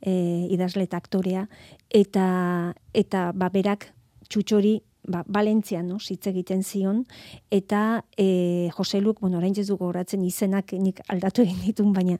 e, 0.00 0.46
idazle 0.54 0.86
eta 0.86 1.00
aktorea, 1.00 1.46
eta, 1.90 2.26
eta 2.94 3.30
ba, 3.34 3.50
berak 3.52 3.90
txutxori 4.28 4.78
ba, 5.06 5.24
Balentzian, 5.26 5.86
no, 5.88 5.98
hitz 5.98 6.26
egiten 6.30 6.62
zion, 6.62 7.04
eta 7.50 8.04
e, 8.16 8.70
Joseluk, 8.76 9.20
bueno, 9.20 9.38
orain 9.38 9.54
ez 9.56 9.66
dugu 9.68 9.86
horatzen 9.88 10.24
izenak 10.24 10.72
nik 10.78 11.00
aldatu 11.08 11.42
egin 11.46 11.60
ditun, 11.64 11.92
baina 11.96 12.18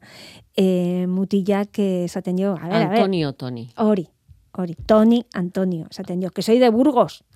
e, 0.57 1.07
mutilak 1.11 1.81
eh, 1.83 2.05
esaten 2.07 2.37
dio, 2.37 2.55
a 2.55 2.69
ver, 2.69 2.87
Antonio 2.87 3.33
Toni. 3.35 3.69
hori, 3.77 4.07
hori, 4.53 4.77
Toni 4.87 5.25
Antonio, 5.35 5.87
esaten 5.91 6.21
dio, 6.21 6.31
que 6.31 6.43
soy 6.43 6.59
de 6.59 6.71
Burgos. 6.71 7.25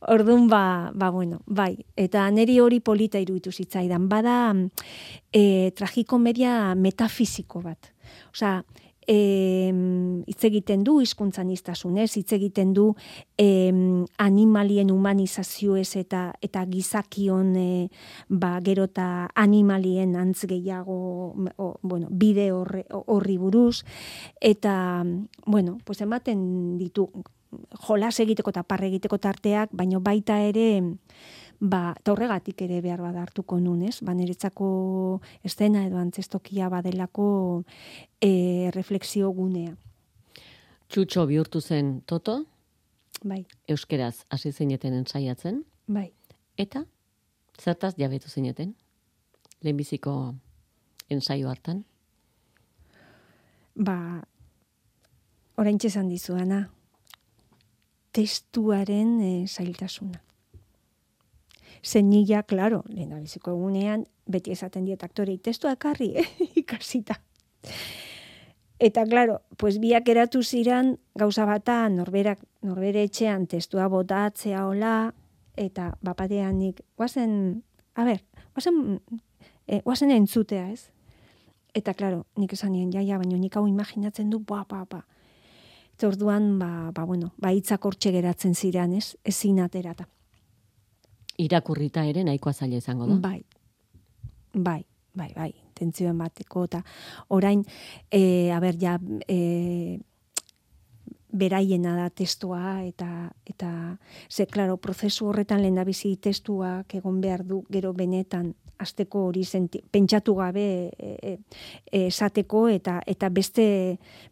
Ordun 0.00 0.48
ba, 0.48 0.90
ba 0.94 1.10
bueno, 1.10 1.42
bai, 1.46 1.84
eta 1.94 2.24
neri 2.32 2.58
hori 2.60 2.80
polita 2.80 3.20
iruditu 3.20 3.52
zitzaidan. 3.52 4.08
Bada 4.08 4.54
e, 5.30 5.70
tragikomedia 5.76 6.74
metafisiko 6.74 7.60
bat. 7.60 7.92
Osea, 8.32 8.62
hitz 9.08 10.44
egiten 10.44 10.84
du 10.84 11.00
hizkuntzan 11.00 11.50
iztasunez, 11.50 12.12
hitz 12.16 12.32
egiten 12.36 12.74
du 12.76 12.94
em, 13.40 14.04
animalien 14.18 14.90
humanizazioez 14.92 15.96
eta 15.96 16.32
eta 16.42 16.64
gizakion 16.70 17.56
e, 17.56 17.88
ba 18.28 18.58
gero 18.62 18.84
eta 18.90 19.28
animalien 19.34 20.14
antz 20.16 20.46
gehiago 20.46 21.34
o, 21.56 21.72
bueno, 21.82 22.08
bide 22.10 22.50
horre, 22.52 22.84
horri 22.90 23.36
buruz. 23.38 23.84
Eta 24.40 25.04
bueno, 25.46 25.78
pues 25.84 26.00
ematen 26.00 26.78
ditu 26.78 27.10
jolas 27.86 28.18
egiteko 28.20 28.50
eta 28.54 28.62
parre 28.62 28.88
egiteko 28.90 29.18
tarteak, 29.18 29.70
baino 29.72 30.00
baita 30.00 30.40
ere 30.46 30.82
ba, 31.60 31.94
eta 31.98 32.12
horregatik 32.12 32.62
ere 32.64 32.80
behar 32.80 33.02
bada 33.04 33.22
hartuko 33.22 33.58
nun, 33.60 33.82
ez? 33.84 34.00
Ba, 34.02 34.14
niretzako 34.16 35.20
estena 35.44 35.84
edo 35.86 36.00
antzestokia 36.00 36.70
badelako 36.72 37.64
e, 38.20 38.70
refleksio 38.74 39.30
gunea. 39.36 39.76
Txutxo 40.90 41.26
bihurtu 41.28 41.60
zen 41.60 42.00
Toto, 42.06 42.40
Bai, 43.20 43.44
euskeraz 43.68 44.24
hasi 44.32 44.50
zineten 44.52 44.94
ensaiatzen, 44.96 45.64
bai. 45.86 46.08
eta 46.56 46.86
zertaz 47.60 47.94
jabetu 47.98 48.30
zineten? 48.30 48.74
Lehenbiziko 49.60 50.34
ensaio 51.12 51.50
hartan? 51.50 51.84
Ba, 53.76 54.24
orain 55.60 55.76
esan 55.84 56.08
dizuana, 56.08 56.70
testuaren 58.12 59.20
e, 59.20 59.46
zailtasuna. 59.46 60.29
Zenila, 61.82 62.42
klaro, 62.42 62.82
lehen 62.88 63.14
biziko 63.22 63.54
egunean, 63.56 64.04
beti 64.28 64.52
esaten 64.52 64.84
diet 64.84 65.02
aktorei, 65.04 65.38
testua 65.38 65.72
ekarri, 65.76 66.12
eh, 66.20 66.28
ikasita. 66.62 67.16
Eta, 68.80 69.04
klaro, 69.04 69.40
pues 69.60 69.78
biak 69.80 70.08
eratu 70.08 70.42
ziran, 70.42 70.94
gauza 71.14 71.44
bata, 71.44 71.82
norberak, 71.92 72.40
norbere 72.64 73.04
etxean 73.04 73.46
testua 73.46 73.88
botatzea 73.92 74.64
hola, 74.66 75.12
eta 75.56 75.90
bapatean 76.04 76.56
nik, 76.58 76.80
guazen, 76.96 77.62
a 77.94 78.06
ber, 78.08 78.22
guazen, 78.54 79.00
e, 79.66 79.82
guazen 79.84 80.14
entzutea, 80.14 80.70
ez? 80.72 80.88
Eta, 81.76 81.94
klaro, 81.94 82.24
nik 82.40 82.54
esan 82.56 82.72
nien, 82.72 82.88
jaia, 82.92 83.18
baina 83.20 83.36
nik 83.38 83.56
hau 83.56 83.66
imaginatzen 83.68 84.30
du, 84.32 84.40
ba, 84.40 84.64
ba, 84.68 84.86
ba. 84.88 85.04
Eta 85.94 86.08
orduan, 86.08 86.54
ba, 86.58 86.90
ba, 86.96 87.04
bueno, 87.04 87.34
ba, 87.36 87.52
hortxe 87.52 88.12
geratzen 88.12 88.54
ziren, 88.54 88.96
ez? 88.96 89.16
Ezin 89.24 89.60
aterata. 89.60 90.08
Irakurrita 91.40 92.04
ere 92.08 92.24
nahikoa 92.26 92.52
zaila 92.52 92.80
izango 92.80 93.08
da. 93.08 93.16
Bai, 93.22 93.40
bai, 94.52 94.82
bai, 95.14 95.32
bai, 95.36 95.50
tentzioen 95.74 96.18
bateko, 96.18 96.66
eta 96.68 96.82
orain, 97.28 97.64
e, 98.10 98.50
a 98.52 98.60
ber, 98.60 98.78
ja, 98.80 98.98
e, 99.28 100.00
beraiena 101.30 101.94
da 101.96 102.08
testua, 102.10 102.82
eta, 102.84 103.30
eta, 103.46 103.70
ze, 104.28 104.46
klaro, 104.46 104.76
prozesu 104.76 105.30
horretan 105.30 105.62
lehen 105.62 105.78
testuak 106.20 106.94
egon 106.94 107.20
behar 107.20 107.44
du, 107.46 107.64
gero 107.70 107.92
benetan, 107.92 108.54
asteko 108.80 109.26
hori 109.28 109.44
senti, 109.44 109.80
pentsatu 109.92 110.34
gabe 110.38 110.64
e, 110.98 111.10
e, 111.22 111.36
esateko 112.06 112.66
eta 112.72 112.98
eta 113.06 113.28
beste 113.32 113.66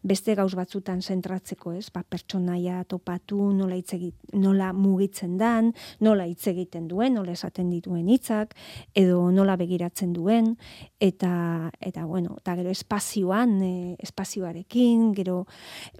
beste 0.01 0.35
gauz 0.35 0.53
batzutan 0.57 1.01
zentratzeko, 1.01 1.73
ez? 1.77 1.89
Ba, 1.93 2.03
pertsonaia 2.03 2.83
topatu, 2.89 3.51
nola 3.53 3.77
hitz 3.77 3.95
nola 4.33 4.71
mugitzen 4.73 5.37
dan, 5.37 5.73
nola 5.99 6.27
hitz 6.29 6.47
egiten 6.51 6.87
duen, 6.87 7.15
nola 7.17 7.33
esaten 7.33 7.69
dituen 7.69 8.09
hitzak 8.09 8.55
edo 8.97 9.29
nola 9.31 9.55
begiratzen 9.59 10.13
duen 10.13 10.55
eta 10.99 11.71
eta 11.79 12.05
bueno, 12.05 12.37
eta 12.39 12.55
gero 12.59 12.73
espazioan, 12.73 13.57
e, 13.63 13.95
espazioarekin, 13.99 15.13
gero 15.17 15.45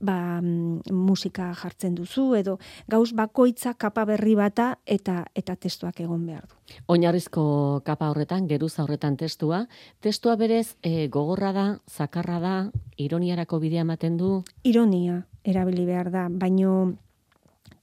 ba, 0.02 0.40
mm, 0.42 0.94
musika 0.94 1.52
jartzen 1.58 1.96
duzu 1.98 2.34
edo 2.40 2.60
gauz 2.88 3.12
bakoitza 3.14 3.76
kapa 3.76 4.06
berri 4.06 4.36
bata 4.36 4.74
eta 4.86 5.24
eta 5.36 5.56
testuak 5.56 6.00
egon 6.06 6.26
behar 6.26 6.48
du. 6.48 6.59
Oinarrizko 6.88 7.82
kapa 7.86 8.10
horretan, 8.12 8.47
geruza 8.47 8.84
horretan 8.84 9.17
testua. 9.17 9.65
Testua 9.99 10.36
berez, 10.36 10.77
e, 10.84 11.08
gogorra 11.08 11.51
da, 11.53 11.67
zakarra 11.89 12.39
da, 12.39 12.55
ironiarako 12.97 13.60
bidea 13.60 13.82
ematen 13.82 14.17
du. 14.17 14.43
Ironia 14.63 15.23
erabili 15.43 15.86
behar 15.86 16.12
da, 16.12 16.27
baino 16.29 16.95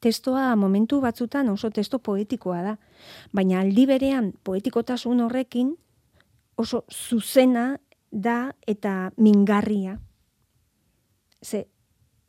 testoa 0.00 0.54
momentu 0.56 1.00
batzutan 1.00 1.48
oso 1.48 1.70
testo 1.70 1.98
poetikoa 1.98 2.62
da. 2.62 2.76
Baina 3.32 3.60
aldi 3.60 3.86
berean 3.86 4.32
poetikotasun 4.44 5.20
horrekin 5.24 5.74
oso 6.56 6.84
zuzena 6.90 7.76
da 8.10 8.52
eta 8.66 9.12
mingarria. 9.16 9.98
Ze, 11.42 11.66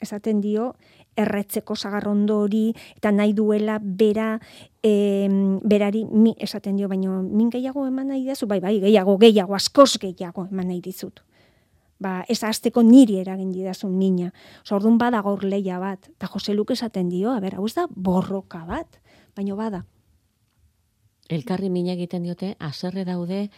esaten 0.01 0.41
dio, 0.41 0.73
erretzeko 1.17 1.75
zagarrondo 1.75 2.39
hori, 2.45 2.69
eta 2.97 3.11
nahi 3.11 3.33
duela 3.33 3.79
bera, 3.81 4.35
e, 4.83 5.27
berari, 5.63 6.03
mi, 6.05 6.35
esaten 6.37 6.77
dio, 6.77 6.89
baino, 6.91 7.21
min 7.23 7.49
gehiago 7.53 7.85
eman 7.87 8.11
nahi 8.13 8.25
dizu, 8.27 8.47
bai, 8.47 8.59
bai, 8.63 8.77
gehiago, 8.83 9.17
gehiago, 9.21 9.55
askoz 9.57 9.97
gehiago 10.01 10.47
eman 10.51 10.69
nahi 10.71 10.81
dizut. 10.85 11.23
Ba, 11.99 12.21
ez 12.29 12.43
azteko 12.45 12.83
niri 12.85 13.17
eragin 13.23 13.49
didazun 13.51 13.97
nina. 13.97 14.29
Oso, 14.61 14.79
bada 15.01 15.23
gaur 15.25 15.43
leia 15.43 15.79
bat, 15.81 16.11
eta 16.13 16.29
Jose 16.29 16.53
Luke 16.53 16.77
esaten 16.77 17.09
dio, 17.09 17.31
a 17.33 17.41
ber, 17.41 17.57
hau 17.57 17.65
ez 17.65 17.73
da 17.73 17.87
borroka 17.89 18.63
bat, 18.69 19.01
baino 19.35 19.57
bada. 19.57 19.83
Elkarri 21.29 21.69
mina 21.69 21.97
egiten 21.97 22.23
diote, 22.23 22.55
aserre 22.59 23.03
daude, 23.03 23.49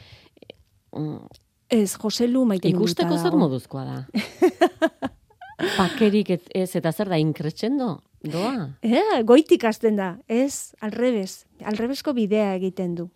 mm, 0.96 1.28
Ez, 1.70 1.96
Jose 2.02 2.26
Lu 2.28 2.46
maite 2.50 2.72
ikusteko 2.72 3.18
zer 3.18 3.36
moduzkoa 3.38 3.84
da. 3.86 3.98
Pakerik 5.60 6.30
ez, 6.32 6.42
ez 6.56 6.70
eta 6.80 6.92
zer 6.92 7.10
da 7.12 7.20
inkretxendo? 7.20 8.00
Doa? 8.24 8.76
Eh, 8.84 9.22
goitik 9.28 9.64
hasten 9.68 9.96
da, 10.00 10.18
ez, 10.28 10.76
alrebez, 10.84 11.46
alrebesko 11.64 12.14
bidea 12.16 12.54
egiten 12.58 12.96
du. 12.96 13.10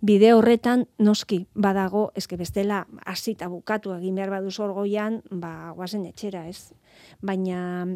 Bide 0.00 0.32
horretan 0.32 0.86
noski 0.98 1.42
badago, 1.54 2.06
eske 2.16 2.38
bestela 2.40 2.86
hasita 3.04 3.50
bukatu 3.52 3.92
egin 3.98 4.16
behar 4.16 4.30
badu 4.32 4.50
sorgoian, 4.50 5.20
ba 5.30 5.74
goazen 5.76 6.06
etxera, 6.08 6.46
ez? 6.48 6.72
Baina 7.20 7.86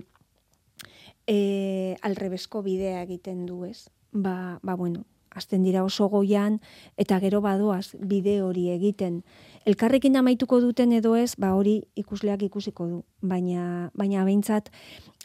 eh 1.27 1.97
alrebesko 2.03 2.61
bidea 2.63 3.03
egiten 3.03 3.47
du, 3.47 3.65
ez? 3.65 3.89
Ba, 4.13 4.61
ba 4.63 4.75
bueno, 4.77 5.07
hasten 5.35 5.63
dira 5.63 5.85
oso 5.85 6.09
goian 6.09 6.61
eta 6.97 7.19
gero 7.21 7.41
badoaz 7.45 7.95
bide 7.99 8.41
hori 8.43 8.69
egiten 8.71 9.23
elkarrekin 9.65 10.17
amaituko 10.17 10.61
duten 10.61 10.93
edo 10.93 11.15
ez, 11.17 11.35
ba 11.41 11.55
hori 11.57 11.81
ikusleak 11.97 12.43
ikusiko 12.49 12.87
du. 12.89 13.03
Baina, 13.25 13.91
baina 13.97 14.25
behintzat, 14.27 14.69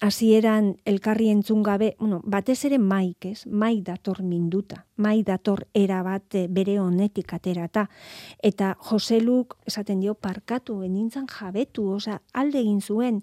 hasieran 0.01 0.71
elkarri 0.87 1.27
entzun 1.33 1.63
gabe, 1.63 1.93
bueno, 1.99 2.21
batez 2.23 2.63
ere 2.69 2.79
maik, 2.79 3.27
ez? 3.27 3.43
Mai 3.45 3.81
dator 3.83 4.21
minduta, 4.23 4.85
mai 4.95 5.23
dator 5.27 5.65
era 5.75 5.99
bat 6.03 6.39
eh, 6.39 6.47
bere 6.47 6.79
honetik 6.79 7.33
aterata. 7.35 7.89
Eta 8.39 8.75
Joseluk, 8.89 9.57
esaten 9.67 9.99
dio, 9.99 10.15
parkatu, 10.15 10.79
enintzan 10.87 11.27
jabetu, 11.27 11.89
oza, 11.97 12.21
alde 12.33 12.63
egin 12.63 12.79
zuen, 12.81 13.21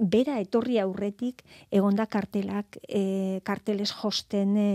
bera 0.00 0.38
etorri 0.40 0.78
aurretik 0.80 1.44
egonda 1.70 2.06
kartelak, 2.08 2.78
e, 2.88 3.40
karteles 3.44 3.90
josten 3.92 4.56
e, 4.56 4.68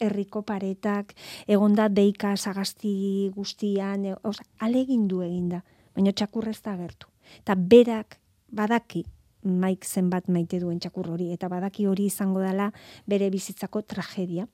herriko 0.00 0.44
paretak, 0.46 1.14
egonda 1.50 1.88
deika 1.90 2.36
sagasti 2.36 3.30
guztian, 3.34 4.06
e, 4.06 4.14
oza, 4.22 4.46
alegin 4.62 5.08
du 5.10 5.22
eginda, 5.26 5.64
baina 5.96 6.14
txakurrez 6.14 6.60
da 6.62 6.76
gertu. 6.78 7.10
Eta 7.42 7.58
berak 7.58 8.20
badaki 8.54 9.04
maik 9.42 9.84
zenbat 9.84 10.28
maite 10.28 10.60
duen 10.62 10.78
txakur 10.80 11.10
hori, 11.10 11.32
eta 11.34 11.50
badaki 11.50 11.86
hori 11.86 12.06
izango 12.06 12.40
dela 12.40 12.70
bere 13.06 13.30
bizitzako 13.30 13.82
tragedia. 13.82 14.46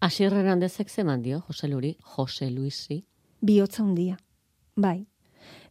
Asierren 0.00 0.46
handezek 0.46 0.88
zeman 0.88 1.22
dio, 1.22 1.42
Jose 1.48 1.66
Luri, 1.68 1.96
Jose 2.14 2.50
Luisi. 2.50 3.02
Biotza 3.42 3.82
hundia, 3.82 4.18
bai. 4.76 5.06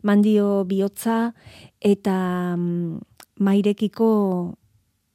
Mandio 0.03 0.63
bihotza 0.67 1.33
eta 1.81 2.13
mm, 2.55 3.16
mairekiko 3.39 4.09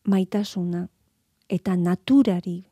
maitasuna 0.08 0.86
eta 1.48 1.76
naturari 1.76 2.62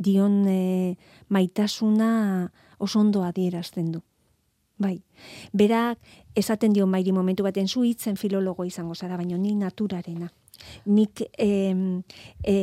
dion 0.00 0.44
e, 0.48 0.96
maitasuna 1.28 2.50
oso 2.78 3.00
ondo 3.00 3.22
adierazten 3.22 3.92
du. 3.92 4.00
Bai, 4.80 4.96
berak 5.52 5.98
esaten 6.34 6.72
dio 6.72 6.86
mairi 6.88 7.12
momentu 7.12 7.44
baten 7.44 7.68
zu 7.68 7.82
hitzen 7.84 8.16
filologo 8.16 8.64
izango 8.64 8.94
zara, 8.94 9.18
baina 9.20 9.36
ni 9.36 9.52
naturarena. 9.54 10.30
Nik, 10.86 11.20
e, 11.36 11.48
e, 12.44 12.56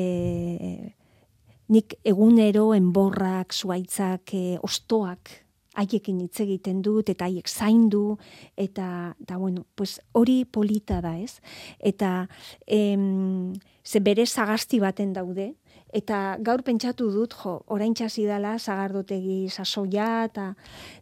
nik 1.70 1.94
egunero 2.04 2.72
enborrak, 2.74 3.54
zuaitzak, 3.54 4.34
e, 4.34 4.58
ostoak, 4.66 5.30
haiekin 5.78 6.22
hitz 6.26 6.42
egiten 6.44 6.82
dut 6.86 7.10
eta 7.14 7.28
haiek 7.28 7.48
zaindu 7.48 8.18
eta 8.58 9.16
da 9.20 9.38
bueno, 9.38 9.66
pues 9.76 10.00
hori 10.14 10.44
polita 10.46 11.02
da, 11.02 11.18
ez? 11.18 11.40
Eta 11.80 12.28
em, 12.66 13.54
ze 13.86 14.02
bere 14.04 14.26
sagasti 14.26 14.80
baten 14.80 15.14
daude 15.14 15.54
eta 15.96 16.38
gaur 16.44 16.64
pentsatu 16.68 17.08
dut 17.14 17.34
jo, 17.40 17.54
orain 17.72 17.94
txasi 17.96 18.26
dela 18.28 18.58
sagardotegi 18.60 19.48
sasoia 19.50 20.26
eta 20.28 20.50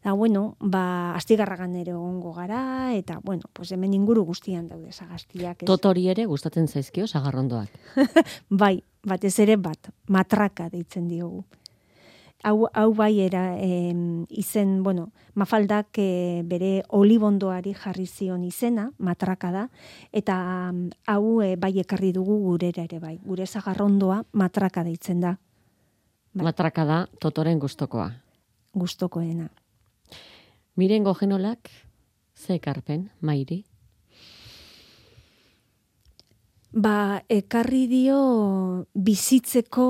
da 0.03 0.13
bueno, 0.13 0.55
ba 0.59 1.15
astigarragan 1.17 1.75
ere 1.75 1.95
egongo 1.95 2.33
gara 2.33 2.93
eta 2.93 3.19
bueno, 3.23 3.49
pues 3.53 3.71
hemen 3.71 3.93
inguru 3.93 4.25
guztian 4.25 4.67
daude 4.67 4.91
sagastiak, 4.91 5.63
ez? 5.63 5.67
Totori 5.67 6.07
ere 6.13 6.25
gustatzen 6.29 6.67
zaizkio 6.67 7.07
sagarrondoak. 7.07 7.69
bai, 8.61 8.83
batez 9.03 9.37
ere 9.39 9.57
bat, 9.57 9.89
matraka 10.07 10.69
deitzen 10.69 11.07
diogu 11.09 11.45
hau, 12.45 12.69
hau 12.73 12.93
bai 12.93 13.19
era 13.25 13.57
izen, 14.29 14.83
bueno, 14.83 15.09
mafaldak 15.33 15.97
e, 15.97 16.43
bere 16.45 16.83
olibondoari 16.93 17.73
jarri 17.73 18.05
zion 18.05 18.43
izena, 18.45 18.89
matraka 18.99 19.51
da, 19.51 19.65
eta 20.13 20.37
hau 21.11 21.41
e, 21.41 21.55
bai 21.57 21.73
ekarri 21.81 22.13
dugu 22.13 22.37
gurera 22.43 22.85
ere 22.85 23.01
bai, 23.01 23.17
gure 23.25 23.47
zagarrondoa 23.47 24.21
matraka 24.33 24.85
deitzen 24.85 25.23
da. 25.25 25.35
Bai. 26.35 26.45
Matraka 26.45 26.85
da 26.85 27.03
totoren 27.19 27.59
gustokoa. 27.59 28.09
Gustokoena. 28.75 29.49
Miren 30.75 31.05
gogenolak, 31.07 31.71
ze 32.35 32.59
ekarpen, 32.59 33.09
mairi? 33.21 33.63
Ba, 36.75 37.23
ekarri 37.31 37.85
dio 37.87 38.17
bizitzeko 38.93 39.85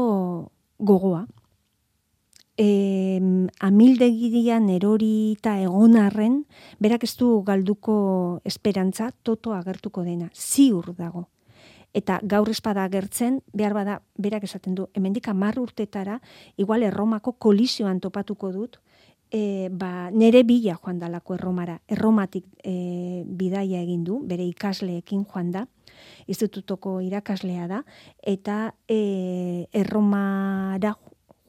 gogoa 0.77 1.25
e, 2.57 3.21
amildegirian 3.59 4.69
erorita 4.69 5.59
egon 5.61 5.97
arren, 5.99 6.43
berak 6.79 7.03
ez 7.03 7.15
du 7.19 7.41
galduko 7.43 8.41
esperantza, 8.43 9.11
toto 9.23 9.53
agertuko 9.53 10.03
dena, 10.03 10.29
ziur 10.33 10.93
dago. 10.97 11.27
Eta 11.95 12.19
gaur 12.23 12.49
espada 12.51 12.83
agertzen, 12.83 13.39
behar 13.55 13.73
bada, 13.73 14.01
berak 14.19 14.43
esaten 14.43 14.75
du, 14.75 14.89
hemendik 14.93 15.29
amar 15.31 15.59
urtetara, 15.59 16.19
igual 16.57 16.83
erromako 16.83 17.37
kolisioan 17.39 18.01
topatuko 18.03 18.51
dut, 18.51 18.81
e, 19.31 19.69
ba, 19.71 20.09
nere 20.11 20.43
bila 20.43 20.75
joan 20.75 20.99
dalako 20.99 21.35
erromara. 21.35 21.79
Erromatik 21.87 22.45
e, 22.63 23.23
bidaia 23.25 23.81
egin 23.81 24.03
du, 24.03 24.19
bere 24.27 24.43
ikasleekin 24.43 25.23
joan 25.23 25.51
da, 25.55 25.65
institutoko 26.27 26.99
irakaslea 27.01 27.67
da, 27.71 27.81
eta 28.19 28.75
e, 28.91 29.67
erromara 29.71 30.97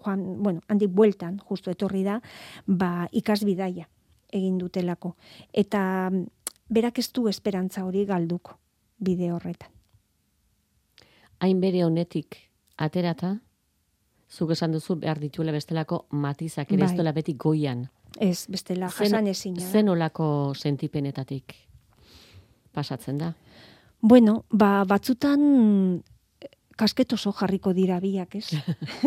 joan, 0.06 0.42
bueno, 0.42 0.62
handik 0.68 0.90
bueltan, 0.94 1.40
justu 1.48 1.70
etorri 1.74 2.04
da, 2.06 2.20
ba, 2.66 3.08
ikasbidaia 3.12 3.88
egin 4.32 4.58
dutelako. 4.58 5.16
Eta 5.52 6.10
mm, 6.10 6.24
berak 6.70 6.98
ez 6.98 7.10
du 7.12 7.28
esperantza 7.28 7.84
hori 7.84 8.04
galduko 8.06 8.58
bide 8.98 9.32
horretan. 9.32 9.70
Hain 11.40 11.60
bere 11.60 11.84
honetik 11.84 12.38
aterata, 12.80 13.36
zuk 14.30 14.54
esan 14.56 14.72
duzu 14.72 14.96
behar 15.00 15.20
dituela 15.20 15.52
bestelako 15.52 16.06
matizak, 16.10 16.72
ere 16.72 16.84
ez 16.84 16.90
Bai. 16.90 16.96
duela 16.96 17.12
beti 17.12 17.34
goian. 17.34 17.86
Ez, 18.18 18.46
bestela 18.48 18.88
jasan 18.88 19.26
ezina. 19.26 19.60
da. 19.60 19.70
Zen 19.70 19.88
olako 19.92 20.54
sentipenetatik 20.54 21.54
pasatzen 22.72 23.18
da. 23.18 23.34
Bueno, 24.00 24.44
ba, 24.50 24.84
batzutan 24.88 26.02
kasket 26.76 27.12
oso 27.16 27.32
jarriko 27.32 27.72
dira 27.76 27.98
biak, 28.00 28.36
ez? 28.36 28.50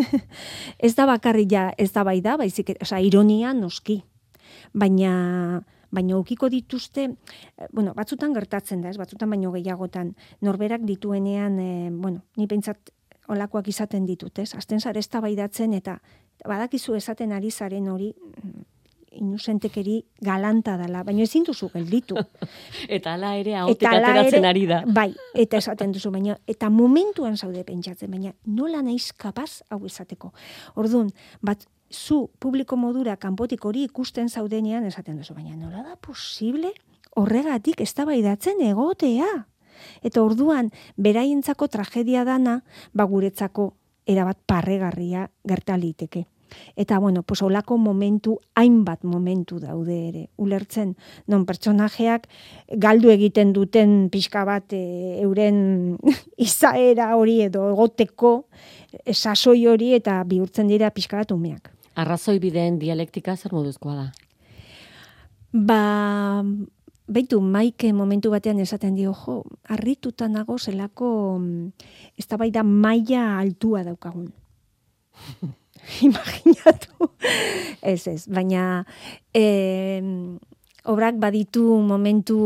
ez 0.87 0.93
da 0.97 1.05
bakarri 1.09 1.47
ja, 1.49 1.69
ez 1.77 1.91
da 1.93 2.03
bai 2.03 2.19
da, 2.25 2.37
baizik, 2.37 2.73
osea, 2.81 3.01
ironia 3.05 3.53
noski. 3.53 4.01
Baina, 4.73 5.61
baina 5.93 6.17
ukiko 6.17 6.49
dituzte, 6.49 7.05
eh, 7.09 7.67
bueno, 7.73 7.93
batzutan 7.97 8.33
gertatzen 8.33 8.81
da, 8.81 8.89
ez? 8.89 8.97
Batzutan 8.97 9.29
baino 9.29 9.53
gehiagotan, 9.53 10.15
norberak 10.41 10.85
dituenean, 10.85 11.59
eh, 11.59 11.89
bueno, 11.91 12.25
ni 12.37 12.47
pentsat 12.47 12.93
olakoak 13.29 13.69
izaten 13.69 14.05
ditut, 14.09 14.41
ez? 14.41 14.53
Azten 14.57 14.81
zare 14.81 14.99
eztabaidatzen 14.99 15.73
eta 15.77 15.99
badakizu 16.47 16.95
esaten 16.97 17.31
ari 17.35 17.51
zaren 17.51 17.87
hori 17.91 18.13
mm, 18.17 18.65
inusentekeri 19.11 20.03
galanta 20.21 20.75
dela, 20.77 21.03
baina 21.03 21.23
ezin 21.23 21.45
duzu 21.47 21.69
gelditu. 21.73 22.15
Eta 22.97 23.13
hala 23.13 23.33
ere 23.39 23.55
hala 23.55 23.73
ateratzen 23.73 24.45
ari 24.45 24.65
da. 24.69 24.83
Bai, 24.85 25.09
eta 25.33 25.57
esaten 25.57 25.93
duzu, 25.95 26.11
baina, 26.13 26.37
eta 26.47 26.69
momentuan 26.69 27.37
zaude 27.37 27.63
pentsatzen, 27.67 28.11
baina 28.11 28.33
nola 28.45 28.83
naiz 28.85 29.11
kapaz 29.17 29.61
hau 29.69 29.83
esateko. 29.85 30.33
Orduan, 30.75 31.11
bat, 31.41 31.65
zu 31.89 32.29
publiko 32.39 32.77
modura 32.77 33.15
kanpotik 33.17 33.65
hori 33.65 33.83
ikusten 33.87 34.29
zaudenean 34.29 34.85
esaten 34.85 35.17
duzu, 35.17 35.33
baina 35.33 35.55
nola 35.55 35.81
da 35.83 35.95
posible 35.97 36.71
horregatik 37.17 37.81
eztabaidatzen 37.81 38.61
egotea. 38.61 39.29
Eta 40.03 40.21
orduan, 40.21 40.69
beraientzako 40.97 41.69
tragedia 41.71 42.25
dana, 42.27 42.59
ba 42.93 43.07
guretzako 43.09 43.73
erabat 44.09 44.37
parregarria 44.45 45.29
gerta 45.47 45.77
liteke. 45.77 46.25
Eta 46.75 46.99
bueno, 46.99 47.23
pues 47.23 47.41
olako 47.41 47.77
momentu, 47.77 48.39
hainbat 48.55 49.03
momentu 49.03 49.59
daude 49.59 49.97
ere. 50.09 50.23
Ulertzen, 50.37 50.95
non 51.27 51.45
pertsonajeak 51.45 52.27
galdu 52.77 53.11
egiten 53.13 53.53
duten 53.53 54.09
pixka 54.13 54.45
bat 54.45 54.73
e, 54.73 55.19
euren 55.23 55.97
izaera 56.49 57.15
hori 57.15 57.41
edo 57.47 57.69
egoteko 57.71 58.33
e, 59.05 59.13
sasoi 59.13 59.67
hori 59.67 59.93
eta 59.97 60.23
bihurtzen 60.23 60.67
dira 60.67 60.91
pixka 60.95 61.21
bat 61.21 61.31
umeak. 61.35 61.71
Arrazoi 61.99 62.39
bideen 62.39 62.79
dialektika 62.79 63.35
zer 63.35 63.53
moduzkoa 63.53 63.95
da. 63.95 64.09
Ba, 65.51 66.43
beitu, 67.09 67.39
maike 67.41 67.91
momentu 67.93 68.29
batean 68.31 68.59
esaten 68.61 68.95
dio, 68.95 69.13
jo, 69.17 69.41
harrituta 69.67 70.29
nago 70.29 70.59
zelako 70.59 71.09
mm, 71.39 71.87
eztabaida 72.21 72.63
maila 72.63 73.39
altua 73.39 73.83
daukagun. 73.87 74.29
Imaginatu. 76.07 77.11
ez, 77.81 78.07
ez, 78.07 78.27
baina 78.29 78.85
e, 79.33 80.01
obrak 80.89 81.19
baditu 81.19 81.63
momentu 81.85 82.39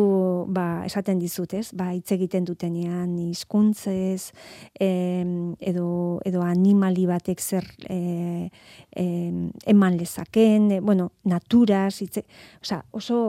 ba, 0.52 0.84
esaten 0.88 1.20
dizut, 1.22 1.54
ez? 1.54 1.70
Ba, 1.78 1.92
hitz 1.94 2.12
egiten 2.16 2.46
dutenean 2.48 3.16
hizkuntzez 3.30 4.32
em, 4.80 5.54
edo, 5.62 6.20
edo 6.26 6.44
animali 6.46 7.06
batek 7.10 7.42
zer 7.42 7.68
e, 7.88 8.50
em, 9.00 9.50
eman 9.76 9.98
lezaken, 10.00 10.72
e, 10.72 10.80
bueno, 10.82 11.12
naturaz, 11.30 12.02
hitze, 12.02 12.26
osea, 12.62 12.84
oso 12.92 13.20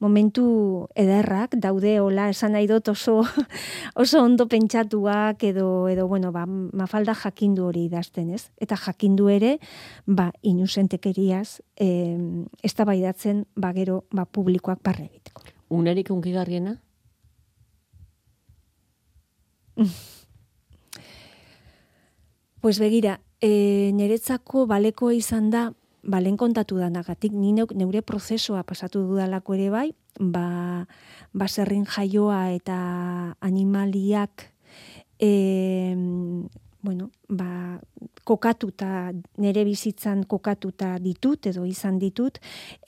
momentu 0.00 0.88
ederrak 0.98 1.54
daude 1.60 1.98
hola 2.00 2.28
esan 2.32 2.56
nahi 2.56 2.66
dut 2.66 2.88
oso 2.88 3.20
oso 4.02 4.22
ondo 4.24 4.48
pentsatuak 4.48 5.42
edo 5.44 5.88
edo 5.88 6.08
bueno 6.08 6.32
ba 6.32 6.46
mafalda 6.46 7.14
jakindu 7.14 7.66
hori 7.68 7.84
idazten, 7.86 8.30
ez? 8.34 8.50
Eta 8.56 8.76
jakindu 8.76 9.28
ere 9.28 9.58
ba 10.06 10.32
inusentekeriaz 10.42 11.60
eh 11.76 12.16
eztabaidatzen 12.62 13.44
ba 13.54 13.72
gero 13.72 14.04
ba 14.10 14.24
publikoak 14.24 14.82
barre 14.82 15.04
egiteko. 15.04 15.42
Unerik 15.68 16.10
unkigarriena? 16.10 16.80
Pues 22.60 22.78
begira, 22.78 23.22
e, 23.40 23.90
niretzako 23.96 24.66
baleko 24.68 25.10
izan 25.16 25.48
da, 25.48 25.70
balen 26.10 26.36
kontatu 26.36 26.78
danagatik, 26.80 27.32
ni 27.32 27.52
neure 27.54 28.02
prozesua 28.02 28.64
pasatu 28.66 29.04
dudalako 29.06 29.54
ere 29.54 29.70
bai, 29.70 29.88
ba, 30.18 30.86
baserrin 31.32 31.86
jaioa 31.86 32.50
eta 32.56 32.78
animaliak 33.40 34.48
e, 35.20 35.94
bueno, 36.82 37.10
ba, 37.28 37.78
kokatuta, 38.24 39.12
nere 39.42 39.64
bizitzan 39.68 40.24
kokatuta 40.28 40.94
ditut 41.02 41.46
edo 41.50 41.64
izan 41.68 41.98
ditut, 42.00 42.38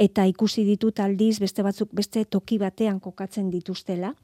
eta 0.00 0.24
ikusi 0.28 0.64
ditut 0.64 1.00
aldiz 1.04 1.38
beste 1.42 1.64
batzuk 1.64 1.92
beste 1.92 2.24
toki 2.24 2.58
batean 2.62 3.00
kokatzen 3.00 3.50
dituztela. 3.52 4.14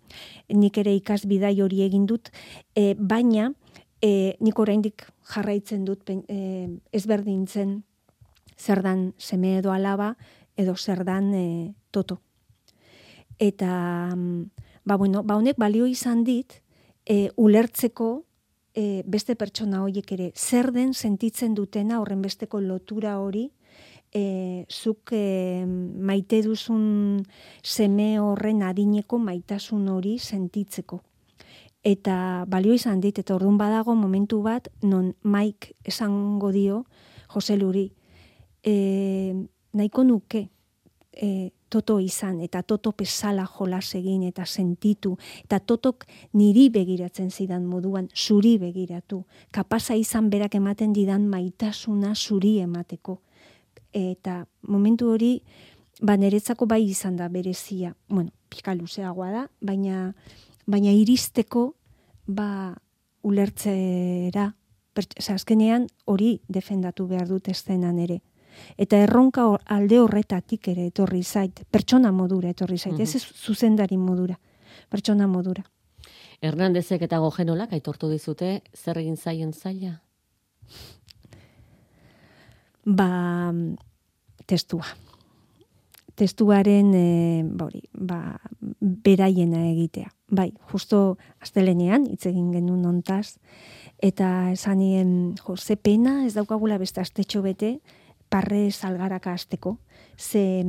Nik 0.55 0.79
ere 0.81 0.95
ikasbidai 0.97 1.59
hori 1.61 1.83
egin 1.85 2.07
dut, 2.09 2.33
e, 2.75 2.95
baina 2.95 3.53
e, 4.01 4.37
nik 4.41 4.59
oraindik 4.59 5.05
jarraitzen 5.35 5.85
dut 5.85 6.09
e, 6.11 6.41
ezberdintzen 6.93 7.83
zer 8.59 8.83
dan 8.83 9.15
seme 9.17 9.59
edo 9.59 9.73
alaba 9.73 10.17
edo 10.57 10.77
zer 10.77 11.05
dan 11.05 11.33
e, 11.35 11.75
toto. 11.91 12.21
Eta, 13.39 14.15
mm, 14.15 14.51
ba, 14.85 14.97
bueno, 14.97 15.23
ba 15.23 15.37
honek 15.37 15.57
balio 15.57 15.87
izan 15.87 16.25
dit, 16.25 16.63
e, 17.07 17.31
ulertzeko 17.37 18.25
e, 18.75 19.03
beste 19.07 19.37
pertsona 19.37 19.83
horiek 19.83 20.11
ere 20.13 20.33
zer 20.35 20.73
den 20.75 20.93
sentitzen 20.95 21.55
dutena 21.55 22.01
horren 22.03 22.23
besteko 22.23 22.61
lotura 22.61 23.19
hori 23.23 23.49
e, 24.13 24.67
zuk 24.69 25.13
e, 25.13 25.65
maite 25.67 26.43
duzun 26.43 27.23
seme 27.63 28.19
horren 28.21 28.63
adineko 28.63 29.19
maitasun 29.19 29.89
hori 29.89 30.19
sentitzeko. 30.19 31.03
Eta 31.87 32.45
balio 32.51 32.75
izan 32.75 33.01
dit, 33.01 33.19
eta 33.19 33.37
orduan 33.37 33.57
badago 33.57 33.95
momentu 33.95 34.43
bat, 34.43 34.67
non 34.83 35.15
Mike 35.23 35.77
esango 35.87 36.51
dio, 36.53 36.85
Jose 37.29 37.57
Luri, 37.57 37.93
e, 38.69 39.35
nahiko 39.73 40.05
nuke 40.05 40.49
e, 41.13 41.51
toto 41.69 41.99
izan, 42.01 42.41
eta 42.45 42.63
toto 42.63 42.93
pesala 42.97 43.45
jolas 43.49 43.95
egin, 43.97 44.23
eta 44.29 44.47
sentitu, 44.47 45.17
eta 45.45 45.61
totok 45.61 46.07
niri 46.37 46.69
begiratzen 46.73 47.31
zidan 47.31 47.67
moduan, 47.69 48.09
zuri 48.17 48.57
begiratu. 48.61 49.25
Kapasa 49.53 49.97
izan 49.97 50.31
berak 50.33 50.57
ematen 50.57 50.93
didan 50.97 51.29
maitasuna 51.29 52.15
zuri 52.15 52.59
emateko. 52.65 53.21
Eta 53.93 54.43
momentu 54.69 55.13
hori, 55.13 55.35
ba, 56.01 56.17
niretzako 56.17 56.69
bai 56.69 56.83
izan 56.89 57.17
da 57.17 57.29
berezia. 57.29 57.95
Bueno, 58.09 58.33
pika 58.49 58.75
luzeagoa 58.77 59.31
da, 59.33 59.47
baina 59.61 60.13
baina 60.69 60.93
iristeko 60.93 61.73
ba 62.29 62.77
ulertzera 63.25 64.53
pert- 64.95 65.17
osea, 65.19 65.37
azkenean 65.41 65.89
hori 66.05 66.39
defendatu 66.49 67.07
behar 67.09 67.29
dut 67.29 67.49
eszenan 67.49 67.99
ere. 67.99 68.21
Eta 68.79 69.01
erronka 69.05 69.47
alde 69.67 70.01
horretatik 70.01 70.69
ere 70.69 70.87
etorri 70.93 71.23
zait, 71.23 71.65
pertsona 71.71 72.13
modura 72.13 72.51
etorri 72.51 72.79
zait, 72.79 72.99
ez 73.01 73.15
ez 73.15 73.25
zuzendari 73.25 73.97
modura, 73.97 74.39
pertsona 74.91 75.27
modura. 75.27 75.65
Hernandezek 76.41 77.03
eta 77.03 77.19
Gojenolak 77.19 77.73
aitortu 77.75 78.11
dizute 78.11 78.61
zer 78.77 79.01
egin 79.01 79.17
zaien 79.17 79.53
zaila? 79.53 79.97
Ba, 82.87 83.53
testua. 84.47 84.87
Testuaren, 86.19 86.95
e, 86.95 87.43
ba, 87.45 87.69
ba, 87.93 88.21
beraiena 88.81 89.67
egitea. 89.71 90.09
Bai, 90.31 90.53
justo 90.73 91.17
astelenean 91.43 92.07
hitz 92.09 92.27
egin 92.31 92.51
genuen 92.53 92.87
hontaz, 92.87 93.39
eta 94.03 94.51
esanien, 94.53 95.35
jo, 95.43 95.57
ze 95.57 95.77
pena 95.77 96.25
ez 96.27 96.35
daukagula 96.35 96.79
beste 96.79 97.01
astetxo 97.01 97.43
bete, 97.43 97.79
parre 98.29 98.71
salgaraka 98.71 99.33
hasteko. 99.33 99.79
Ze 100.19 100.63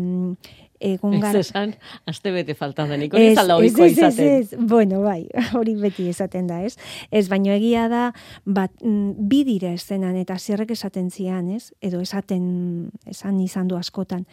egon 0.80 1.14
Ez 1.14 1.22
gara... 1.22 1.40
esan, 1.40 1.74
aste 2.08 2.32
bete 2.32 2.56
denik, 2.56 3.14
hori 3.14 3.36
zalda 3.36 3.58
ohikoa 3.58 3.86
ez, 3.86 3.92
ez, 3.92 3.98
izaten. 3.98 4.28
ez, 4.40 4.68
bueno, 4.70 5.02
bai, 5.02 5.28
hori 5.58 5.76
beti 5.76 6.08
esaten 6.10 6.48
da, 6.48 6.62
ez? 6.64 6.78
Ez, 7.12 7.28
baino 7.30 7.52
egia 7.52 7.88
da, 7.90 8.14
bat, 8.46 8.72
mm, 8.82 9.28
bi 9.28 9.44
dira 9.44 9.74
eszenan, 9.74 10.16
eta 10.16 10.38
zerrek 10.38 10.72
esaten 10.72 11.10
zian, 11.12 11.50
ez? 11.50 11.74
Edo 11.82 12.00
esaten, 12.02 12.90
esan 13.06 13.40
izan 13.42 13.68
du 13.68 13.76
askotan. 13.76 14.26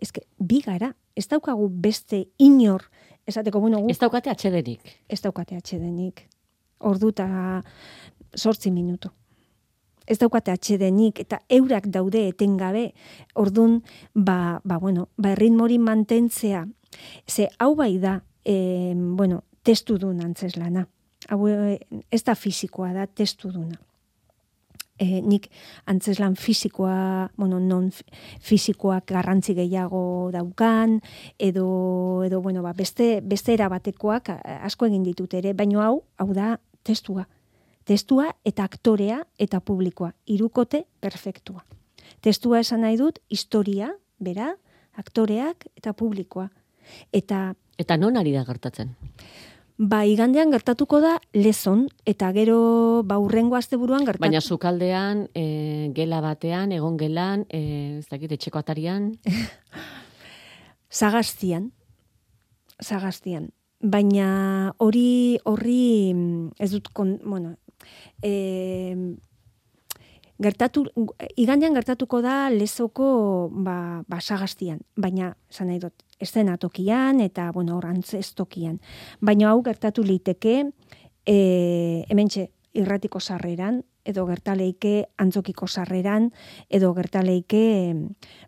Ez 0.00 0.10
que, 0.12 0.26
bi 0.38 0.60
gara, 0.64 0.94
ez 1.14 1.28
daukagu 1.28 1.68
beste 1.70 2.26
inor, 2.38 2.88
esateko, 3.26 3.60
bueno, 3.60 3.78
gu, 3.80 3.90
Ez 3.90 3.98
daukate 3.98 4.30
atxedenik. 4.30 4.80
ez 5.08 5.20
daukate 5.22 5.56
atxedenik. 5.56 6.26
Ordu 6.80 7.12
eta 7.14 7.62
sortzi 8.34 8.70
minutu. 8.70 9.10
Ez 10.06 10.18
daukate 10.18 10.50
atxedenik 10.50 11.20
eta 11.22 11.38
eurak 11.48 11.86
daude 11.86 12.26
etengabe. 12.28 12.92
Ordun 13.34 13.82
ba, 14.14 14.60
ba, 14.64 14.78
bueno, 14.78 15.08
ba, 15.16 15.32
erritmori 15.36 15.78
mantentzea. 15.78 16.66
Ze 17.26 17.48
hau 17.58 17.74
bai 17.76 17.98
da, 17.98 18.22
e, 18.44 18.92
bueno, 18.96 19.44
testu 19.62 19.98
dun 19.98 20.20
antzeslana. 20.20 20.86
Hau 21.30 21.46
eh, 21.48 21.78
ez 22.10 22.24
da 22.24 22.34
fisikoa 22.34 22.92
da, 22.92 23.06
testu 23.06 23.52
duna. 23.54 23.78
E, 24.98 25.20
nik 25.24 25.48
antzeslan 25.88 26.34
fisikoa, 26.36 27.30
bueno, 27.36 27.58
non 27.58 27.88
fi- 27.90 28.04
fisikoak 28.40 29.06
garrantzi 29.10 29.54
gehiago 29.56 30.30
daukan, 30.34 31.00
edo, 31.38 32.22
edo 32.26 32.42
bueno, 32.42 32.62
ba, 32.62 32.74
beste, 32.76 33.20
beste 33.24 33.54
erabatekoak 33.54 34.28
asko 34.62 34.86
egin 34.86 35.02
ditut 35.06 35.34
ere, 35.34 35.54
baino 35.54 35.80
hau, 35.82 36.02
hau 36.18 36.28
da 36.34 36.58
testua. 36.84 37.26
Testua 37.92 38.30
eta 38.48 38.64
aktorea 38.64 39.18
eta 39.36 39.60
publikoa. 39.60 40.14
Irukote 40.24 40.86
perfektua. 41.04 41.60
Testua 42.24 42.62
esan 42.64 42.80
nahi 42.86 42.96
dut, 42.96 43.18
historia, 43.28 43.90
bera, 44.16 44.54
aktoreak 44.96 45.66
eta 45.76 45.92
publikoa. 45.92 46.48
Eta 47.12 47.52
Eta 47.78 47.96
non 47.96 48.16
ari 48.16 48.32
da 48.32 48.44
gertatzen? 48.48 48.96
ba, 49.76 50.04
igandean 50.06 50.52
gertatuko 50.52 51.00
da 51.02 51.16
lezon, 51.34 51.86
eta 52.06 52.30
gero 52.32 53.02
ba, 53.04 53.18
urrengo 53.18 53.56
asteburuan 53.58 54.06
gertatu. 54.06 54.22
Baina 54.22 54.40
sukaldean, 54.40 55.26
e, 55.34 55.90
gela 55.96 56.20
batean, 56.22 56.72
egon 56.72 56.96
gelan, 57.00 57.46
e, 57.50 57.98
ez 57.98 58.06
dakit, 58.08 58.32
etxeko 58.38 58.62
atarian, 58.62 59.12
Zagaztian. 60.92 61.72
Zagaztian. 62.82 63.50
Baina 63.82 64.74
hori 64.78 65.38
horri 65.48 66.12
mm, 66.14 66.52
ez 66.62 66.70
dut 66.70 66.92
kon, 66.94 67.16
bueno, 67.24 67.56
e, 68.22 68.96
gertatu 70.42 70.84
igandean 71.36 71.74
gertatuko 71.74 72.22
da 72.22 72.50
lezoko 72.50 73.50
ba, 73.52 74.02
ba 74.08 74.20
Sagaztian, 74.20 74.80
baina 74.96 75.36
esan 75.50 75.70
nahi 75.70 75.78
dut 75.82 76.02
eszenatokian 76.22 77.20
eta 77.20 77.50
bueno, 77.52 77.76
hor 77.76 77.86
antzestokian. 77.86 78.80
Baina 79.20 79.50
hau 79.50 79.62
gertatu 79.62 80.04
liteke 80.06 80.56
e, 81.26 81.36
hementxe 82.08 82.50
irratiko 82.72 83.20
sarreran 83.20 83.82
edo 84.04 84.26
gertaleike 84.26 84.94
antzokiko 85.18 85.68
sarreran 85.68 86.30
edo 86.70 86.92
gertaleike 86.94 87.64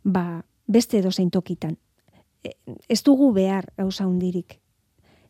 ba, 0.02 0.44
beste 0.66 0.98
edo 0.98 1.10
tokitan 1.30 1.76
e, 2.44 2.52
ez 2.88 3.02
dugu 3.02 3.32
behar 3.32 3.72
gauza 3.76 4.06
hundirik. 4.06 4.60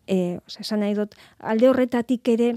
E, 0.06 0.38
osea, 0.46 0.60
esan 0.60 0.80
nahi 0.80 0.94
dut, 0.94 1.14
alde 1.38 1.68
horretatik 1.70 2.28
ere 2.28 2.54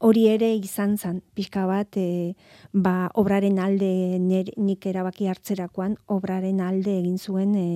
hori 0.00 0.26
ere 0.32 0.48
izan 0.56 0.96
zan, 0.98 1.20
pixka 1.36 1.66
bat, 1.68 1.96
e, 2.00 2.34
ba, 2.72 3.10
obraren 3.20 3.58
alde 3.60 4.18
ner, 4.18 4.48
nik 4.56 4.86
erabaki 4.88 5.28
hartzerakoan, 5.28 5.98
obraren 6.08 6.62
alde 6.64 6.96
egin 7.02 7.18
zuen 7.18 7.54
e, 7.54 7.66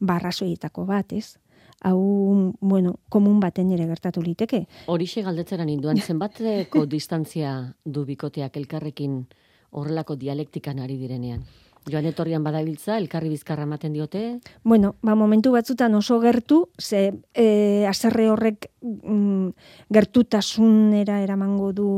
barrazoietako 0.00 0.86
bat, 0.88 1.12
ez? 1.12 1.36
Hau, 1.86 2.00
bueno, 2.60 2.96
komun 3.12 3.38
baten 3.38 3.70
ere 3.76 3.86
gertatu 3.86 4.24
liteke. 4.24 4.64
horixe 4.90 5.22
galdetzeran 5.22 5.68
induan, 5.70 6.00
zenbateko 6.00 6.86
distantzia 6.90 7.52
du 7.84 8.04
bikoteak 8.08 8.56
elkarrekin 8.56 9.20
horrelako 9.70 10.16
dialektikan 10.16 10.80
ari 10.82 10.96
direnean? 10.98 11.44
Joan 11.88 12.06
etorrian 12.08 12.44
badabiltza, 12.44 12.96
elkarri 12.98 13.30
bizkarra 13.32 13.64
ematen 13.64 13.94
diote, 13.96 14.40
Bueno, 14.64 14.94
ba, 15.02 15.14
momentu 15.14 15.52
batzutan 15.52 15.94
oso 15.94 16.18
gertu, 16.20 16.68
ze 16.78 17.12
e, 17.34 17.86
aserre 17.88 18.28
horrek 18.30 18.70
mm, 18.82 19.48
gertutasunera 19.94 21.20
eramango 21.22 21.72
du 21.72 21.88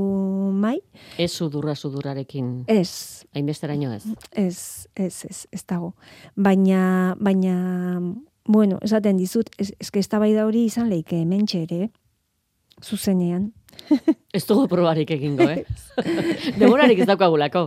mai, 0.54 0.78
ez 1.18 1.30
sudurra 1.32 1.74
sudurrarekin, 1.74 2.64
ez, 2.66 3.26
hainbesteraino 3.34 3.92
ez. 3.92 4.04
Ez, 4.32 4.88
ez, 4.94 5.24
ez, 5.28 5.46
ez 5.50 5.64
dago. 5.66 5.94
Baina, 6.36 7.16
baina, 7.20 8.00
bueno, 8.46 8.78
esaten 8.82 9.18
dizut, 9.18 9.50
ez, 9.58 9.72
ez 9.78 9.90
eztabaida 10.02 10.46
hori 10.46 10.64
izan 10.70 10.90
leike 10.90 11.20
hementxe 11.20 11.64
ere, 11.66 11.90
zuzenean. 12.80 13.52
Ez 14.36 14.44
dugu 14.46 14.66
probarik 14.70 15.10
egingo, 15.10 15.46
eh? 15.50 15.64
Demorarik 16.60 17.02
ez 17.02 17.06
daukagulako. 17.08 17.66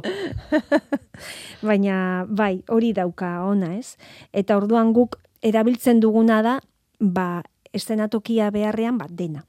Baina, 1.67 2.25
bai, 2.29 2.63
hori 2.71 2.93
dauka 2.95 3.35
ona, 3.47 3.73
ez? 3.77 3.95
Eta 4.31 4.57
orduan 4.59 4.93
guk 4.95 5.17
erabiltzen 5.43 5.99
duguna 6.03 6.41
da, 6.45 6.57
ba, 6.99 7.43
eszenatokia 7.73 8.49
beharrean, 8.55 8.97
ba, 9.01 9.07
dena. 9.09 9.43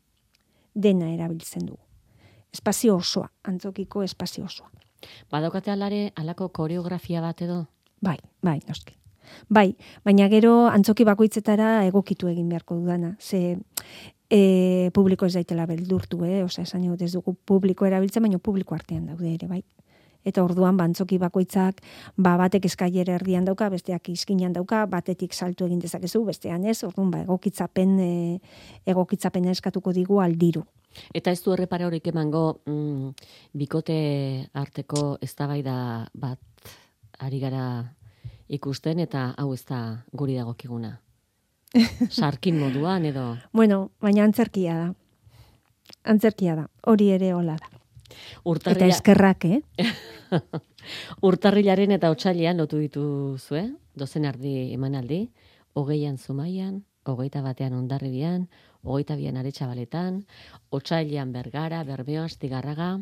Dena 0.74 1.10
erabiltzen 1.12 1.66
dugu. 1.68 1.82
Espazio 2.54 2.96
osoa, 2.96 3.30
antzokiko 3.50 4.02
espazio 4.02 4.44
osoa. 4.46 4.70
Badaukate 5.30 5.70
alare, 5.70 6.10
alako 6.16 6.48
koreografia 6.54 7.22
bat 7.22 7.42
edo? 7.42 7.64
Bai, 8.02 8.18
bai, 8.42 8.60
noski. 8.68 8.94
Bai, 9.48 9.74
baina 10.04 10.28
gero 10.28 10.66
antzoki 10.68 11.04
bakoitzetara 11.08 11.84
egokitu 11.88 12.28
egin 12.28 12.48
beharko 12.52 12.76
dudana. 12.80 13.14
Ze 13.20 13.56
e, 14.34 14.90
publiko 14.94 15.28
ez 15.28 15.34
daitela 15.36 15.66
beldurtu, 15.70 16.24
eh? 16.26 16.42
Osa, 16.44 16.64
esan 16.66 16.84
dut 16.88 17.02
ez 17.02 17.12
dugu 17.14 17.36
publiko 17.46 17.86
erabiltzen, 17.86 18.24
baina 18.24 18.40
publiko 18.42 18.74
artean 18.74 19.06
daude 19.12 19.30
ere, 19.34 19.48
bai. 19.50 19.62
Eta 20.24 20.40
orduan 20.40 20.78
bantzoki 20.80 21.18
bakoitzak 21.20 21.82
ba 22.16 22.38
batek 22.40 22.64
eskailer 22.70 23.10
erdian 23.12 23.44
dauka, 23.44 23.68
besteak 23.68 24.08
iskinan 24.08 24.54
dauka, 24.56 24.86
batetik 24.88 25.36
saltu 25.36 25.66
egin 25.68 25.82
dezakezu, 25.82 26.22
bestean 26.24 26.64
ez. 26.64 26.78
Orduan 26.88 27.10
ba 27.12 27.20
egokitzapen 27.26 27.98
e, 28.00 28.14
egokitzapena 28.88 29.52
eskatuko 29.52 29.92
digu 29.92 30.22
aldiru. 30.24 30.64
Eta 31.12 31.30
ez 31.34 31.42
du 31.44 31.52
errepara 31.52 31.86
horik 31.90 32.06
emango 32.08 32.62
mm, 32.64 33.10
bikote 33.60 33.98
arteko 34.54 35.18
eztabaida 35.20 35.76
bat 36.14 36.40
ari 37.20 37.40
gara 37.42 37.66
ikusten 38.48 39.02
eta 39.02 39.32
hau 39.36 39.52
ez 39.52 39.64
da 39.68 40.04
guri 40.12 40.38
dagokiguna. 40.38 41.03
Sarkin 42.10 42.58
moduan 42.58 43.04
edo 43.04 43.36
Bueno, 43.52 43.90
baina 44.00 44.24
antzerkia 44.24 44.76
da. 44.78 44.94
Antzerkia 46.04 46.54
da. 46.54 46.68
Hori 46.86 47.10
ere 47.10 47.32
hola 47.34 47.56
da. 47.58 47.70
Eta 48.14 48.42
urtarrila, 48.44 48.94
eskerrak, 48.94 49.44
eh? 49.44 49.60
urtarrilaren 51.28 51.94
eta 51.96 52.10
otsailean 52.12 52.60
lotu 52.60 52.78
dituzue, 52.78 53.64
dozen 53.96 54.26
ardi 54.28 54.72
emanaldi, 54.74 55.30
hogeian 55.74 56.18
zumaian, 56.18 56.84
hogeita 57.04 57.42
batean 57.42 57.74
ondarribian, 57.74 58.48
hogeita 58.82 59.16
bian 59.16 59.36
aretxabaletan, 59.40 60.22
otsailean 60.70 61.32
bergara, 61.32 61.82
bermeo, 61.84 62.24
astigarraga. 62.24 63.00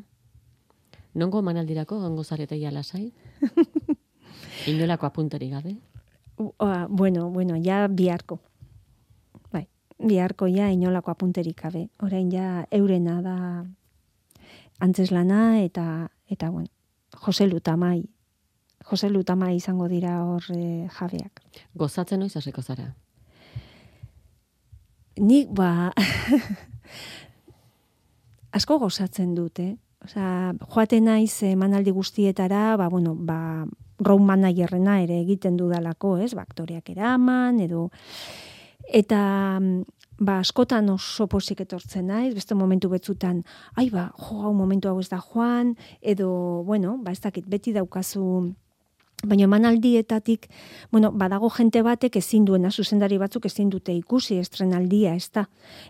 Nongo 1.15 1.43
emanaldirako, 1.43 1.99
gongo 2.01 2.25
zaretei 2.25 2.65
alasai? 2.65 3.13
Inolako 4.73 5.07
apunteri 5.07 5.51
gabe? 5.51 5.77
Oa, 6.39 6.87
bueno, 6.89 7.29
bueno, 7.31 7.59
ja 7.63 7.87
biharko. 7.89 8.41
Biharko 10.03 10.49
ja 10.51 10.69
inolako 10.71 11.13
apunterik 11.13 11.63
gabe. 11.63 11.87
Orain 12.03 12.31
ja 12.33 12.65
eurena 12.71 13.21
da 13.23 13.37
antzeslana 14.81 15.63
eta 15.63 16.09
eta 16.31 16.51
bueno, 16.51 16.69
Jose 17.27 17.47
Lutamai. 17.47 18.03
Jose 18.91 19.11
Lutamai 19.11 19.57
izango 19.57 19.89
dira 19.89 20.25
hor 20.25 20.43
eh, 20.55 20.89
jabeak. 20.99 21.43
Gozatzen 21.75 22.21
noiz 22.21 22.37
hasiko 22.37 22.63
zara. 22.63 22.93
Nik 25.21 25.53
ba 25.55 25.93
asko 28.59 28.79
gozatzen 28.79 29.35
dute. 29.35 29.77
Osea, 30.03 30.53
joaten 30.75 31.05
naiz 31.07 31.45
emanaldi 31.47 31.93
guztietara, 31.95 32.77
ba 32.77 32.89
bueno, 32.91 33.15
ba 33.15 33.65
road 34.03 34.25
managerrena 34.27 34.99
ere 35.05 35.21
egiten 35.23 35.57
dudalako, 35.57 36.17
ez? 36.19 36.33
Ba 36.35 36.43
aktoreak 36.43 36.91
eraman 36.91 37.61
edo 37.63 37.87
eta 38.89 39.59
mm, 39.61 39.83
ba 40.23 40.39
askotan 40.39 40.91
oso 40.91 41.27
posik 41.27 41.61
etortzen 41.65 42.07
naiz, 42.07 42.35
beste 42.35 42.55
momentu 42.55 42.89
betzutan, 42.89 43.43
ai 43.75 43.91
ba, 43.91 44.11
jo, 44.19 44.43
hau 44.47 44.53
momentu 44.55 44.89
hau 44.89 44.99
ez 45.01 45.09
da 45.11 45.21
joan 45.21 45.77
edo 46.01 46.63
bueno, 46.65 46.99
ba 47.03 47.13
ez 47.13 47.21
dakit 47.21 47.49
beti 47.49 47.73
daukazu 47.73 48.53
Baina 49.23 49.45
emanaldietatik, 49.47 50.49
bueno, 50.91 51.13
badago 51.15 51.47
jente 51.55 51.79
batek 51.87 52.17
ezin 52.19 52.43
duena, 52.45 52.73
zuzendari 52.75 53.21
batzuk 53.23 53.45
ezin 53.47 53.69
dute 53.71 53.95
ikusi 53.95 54.41
estrenaldia, 54.43 55.13
ez 55.15 55.29
da. 55.31 55.45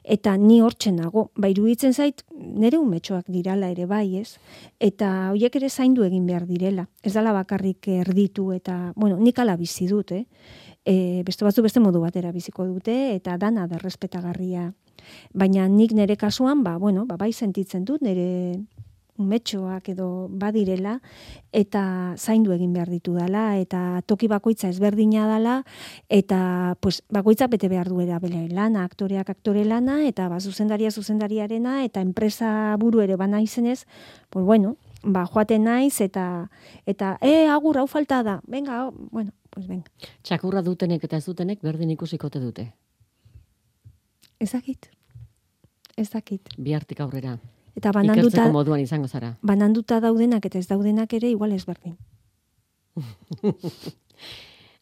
Eta 0.05 0.34
ni 0.36 0.59
hortzen 0.61 0.99
nago, 1.01 1.30
ba 1.40 1.49
iruditzen 1.49 1.97
zait, 1.97 2.20
nire 2.36 2.76
umetxoak 2.76 3.30
dirala 3.32 3.70
ere 3.72 3.86
bai, 3.88 4.18
ez? 4.20 4.36
Eta 4.76 5.30
hoiek 5.30 5.57
ere 5.57 5.70
zaindu 5.70 6.05
egin 6.05 6.26
behar 6.28 6.45
direla. 6.45 6.84
Ez 7.01 7.14
dala 7.16 7.32
bakarrik 7.32 7.88
erditu 7.88 8.51
eta, 8.53 8.93
bueno, 8.97 9.16
nik 9.16 9.40
ala 9.40 9.57
bizi 9.57 9.88
dut, 9.88 10.12
eh? 10.12 10.26
E, 10.85 11.22
beste 11.24 11.45
batzu 11.45 11.62
beste 11.62 11.80
modu 11.80 12.01
batera 12.03 12.33
biziko 12.33 12.66
dute, 12.66 13.14
eta 13.14 13.37
dana 13.39 13.68
da 13.70 13.78
respetagarria. 13.78 14.72
Baina 15.35 15.68
nik 15.68 15.93
nire 15.95 16.16
kasuan, 16.16 16.62
ba, 16.62 16.76
bueno, 16.78 17.07
ba, 17.07 17.16
bai 17.16 17.33
sentitzen 17.33 17.85
dut, 17.85 18.03
nire 18.03 18.59
umetxoak 19.20 19.91
edo 19.93 20.07
badirela 20.41 20.97
eta 21.53 21.83
zaindu 22.16 22.55
egin 22.55 22.72
behar 22.72 22.89
ditu 22.89 23.12
dala 23.16 23.59
eta 23.61 24.01
toki 24.09 24.28
bakoitza 24.30 24.70
ezberdina 24.72 25.26
dala 25.28 25.59
eta 26.09 26.76
pues, 26.80 27.03
bakoitza 27.12 27.49
bete 27.53 27.68
behar 27.68 27.91
duera 27.93 28.18
bere 28.22 28.47
lana, 28.49 28.87
aktoreak 28.89 29.28
aktore 29.28 29.66
lana 29.68 30.01
eta 30.09 30.28
ba, 30.33 30.41
zuzendaria 30.41 30.91
zuzendariarena 30.91 31.83
eta 31.85 32.01
enpresa 32.01 32.76
buru 32.80 33.05
ere 33.05 33.16
bana 33.16 33.43
izenez, 33.43 33.85
pues 34.30 34.47
bueno, 34.47 34.76
ba, 35.03 35.26
joaten 35.26 35.68
naiz 35.68 36.01
eta 36.01 36.49
eta 36.87 37.18
e, 37.20 37.47
agur, 37.53 37.78
hau 37.78 37.87
falta 37.87 38.22
da, 38.22 38.41
venga, 38.49 38.91
bueno, 39.11 39.33
pues 39.53 39.67
venga. 39.69 39.91
Txakurra 40.25 40.63
dutenek 40.65 41.05
eta 41.05 41.19
ez 41.21 41.25
dutenek 41.29 41.61
berdin 41.63 41.91
ikusikote 41.93 42.41
dute. 42.41 42.71
Ez 44.41 44.51
dakit. 44.53 44.89
Ez 45.97 46.09
dakit. 46.11 46.49
Bihartik 46.59 47.01
aurrera. 47.05 47.37
Eta 47.77 47.93
bananduta, 47.93 48.29
Ikertzeko 48.29 48.53
moduan 48.53 48.81
izango 48.81 49.09
zara. 49.09 49.35
bananduta 49.43 50.01
daudenak 50.01 50.45
eta 50.49 50.59
ez 50.59 50.67
daudenak 50.69 51.13
ere 51.13 51.29
igual 51.31 51.53
ezberdin. 51.53 51.97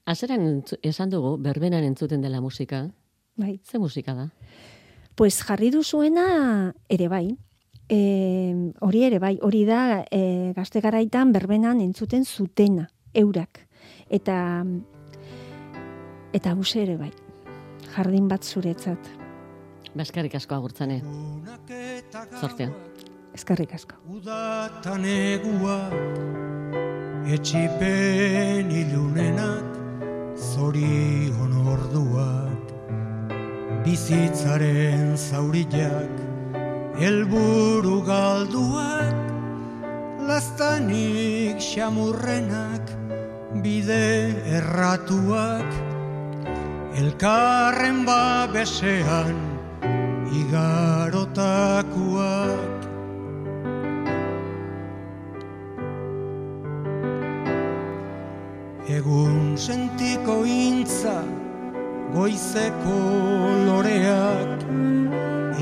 Azeran 0.06 0.40
entzu- 0.42 0.78
esan 0.82 1.10
dugu, 1.10 1.36
berbenan 1.38 1.84
entzuten 1.84 2.20
dela 2.22 2.40
musika. 2.40 2.88
Bai. 3.36 3.60
Ze 3.64 3.78
musika 3.78 4.14
da? 4.14 4.30
Pues 5.14 5.42
jarri 5.44 5.70
duzuena 5.70 6.74
ere 6.88 7.08
bai. 7.08 7.36
E, 7.88 8.72
hori 8.80 9.02
ere 9.04 9.18
bai, 9.18 9.38
hori 9.42 9.64
da 9.66 10.04
e, 10.10 10.52
gazte 10.56 10.80
garaitan 10.80 11.32
berbenan 11.32 11.80
entzuten 11.80 12.24
zutena, 12.24 12.88
eurak. 13.14 13.66
Eta 14.10 14.36
eta 16.34 16.52
hause 16.52 16.82
ere 16.82 16.96
bai. 16.98 17.10
Jardin 17.94 18.28
bat 18.30 18.44
zuretzat. 18.44 19.10
Baskarrik 19.94 20.34
asko 20.38 20.54
agurtzane. 20.54 21.00
Zortea. 22.40 22.70
Eskerrik 23.34 23.74
asko. 23.74 23.94
Udatan 24.10 25.04
eguak, 25.06 25.94
etxipen 27.30 28.70
ilunenak, 28.74 29.76
zorion 30.34 31.54
orduak, 31.74 32.72
bizitzaren 33.86 35.14
zaurillak, 35.16 36.22
helburu 36.98 38.00
galduak, 38.06 39.14
lastanik 40.26 41.62
xamurrenak, 41.62 42.99
bide 43.58 44.30
erratuak, 44.46 45.66
elkarren 46.94 48.04
babesean, 48.06 49.34
igarotakuak. 50.30 51.58
Egun 58.90 59.58
sentiko 59.58 60.44
intza, 60.46 61.18
goizeko 62.14 62.98
loreak, 63.66 64.58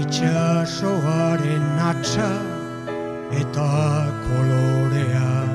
itxasoaren 0.05 1.67
atxa 1.91 2.31
eta 3.41 3.73
koloreak, 4.29 5.48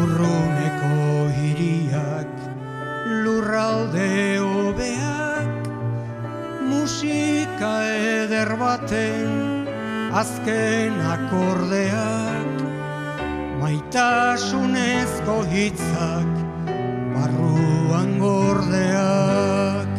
urruneko 0.00 0.94
hiriak, 1.36 2.32
lurralde 3.24 4.08
hobeak, 4.40 5.68
musika 6.70 7.74
eder 7.92 8.56
baten 8.60 9.68
azken 10.12 10.98
akordeak, 11.14 12.64
maitasunezko 13.62 15.36
hitzak 15.52 16.32
barruan 17.14 18.18
gordeak. 18.20 19.90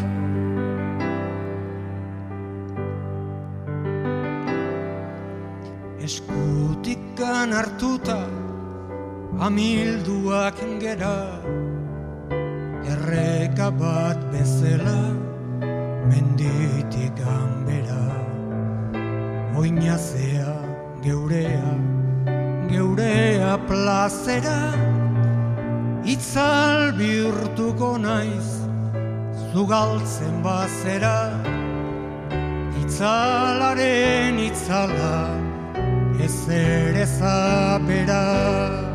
Eskutikan 6.04 7.56
hartuta 7.56 8.20
amilduak 9.44 10.56
gera 10.80 11.20
Erreka 12.94 13.68
bat 13.76 14.20
bezala 14.32 15.00
menditik 16.08 17.12
ganbera. 17.20 18.06
Oinazea 19.60 20.54
geurea 21.04 21.74
geurea 22.72 23.58
plazera 23.68 24.60
Itzal 26.16 26.96
bihurtuko 27.00 27.92
naiz 28.06 28.50
zugaltzen 29.52 30.40
bazera. 30.44 31.20
Itzalaren 32.84 34.40
itzala 34.48 35.16
ez 36.20 36.36
ere 36.48 37.06
zapera 37.08 38.93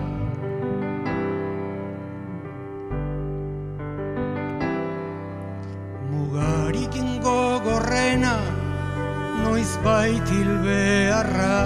baitil 10.08 10.50
beharra 10.64 11.56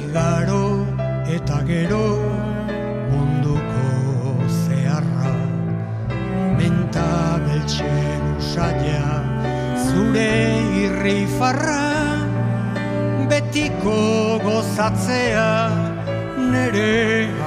igaro 0.00 0.66
eta 1.36 1.58
gero 1.68 2.06
munduko 3.10 3.88
zeharra. 4.64 5.32
Menta 6.56 7.10
beltsen 7.44 8.22
usaila 8.36 9.10
zure 9.84 10.32
irrifarra 10.84 11.84
betiko 13.32 13.98
gozatzea 14.46 15.52
nere 16.54 16.96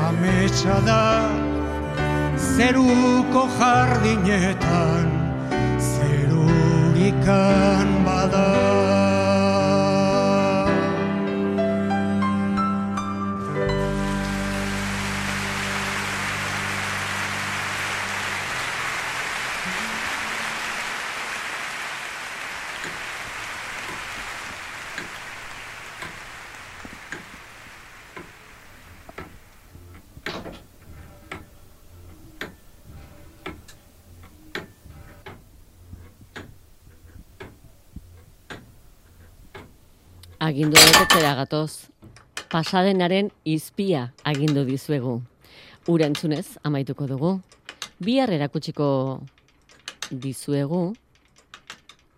ametsa 0.06 0.78
da. 0.90 1.06
Zeruko 2.54 3.44
jardinetan 3.58 5.08
zerurikan 5.90 7.18
bada 8.06 8.89
Agindu 40.50 40.80
betetzera 40.82 41.36
gatoz. 41.38 41.92
Pasadenaren 42.50 43.28
izpia 43.46 44.08
agindu 44.26 44.64
dizuegu. 44.66 45.20
Ura 45.94 46.08
entzunez, 46.10 46.58
amaituko 46.66 47.06
dugu. 47.06 47.36
Bihar 48.02 48.34
erakutsiko 48.34 48.88
dizuegu 50.10 50.96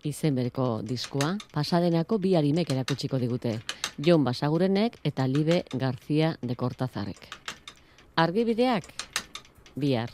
izen 0.08 0.40
bereko 0.40 0.80
diskua. 0.80 1.34
Pasadenako 1.52 2.16
bi 2.24 2.32
harimek 2.38 2.72
erakutsiko 2.72 3.20
digute. 3.20 3.58
Jon 3.98 4.24
Basagurenek 4.24 4.96
eta 5.04 5.28
Libe 5.28 5.60
Garzia 5.76 6.32
de 6.40 6.56
Kortazarek. 6.56 7.28
Argibideak, 8.16 8.88
bihar. 9.76 10.08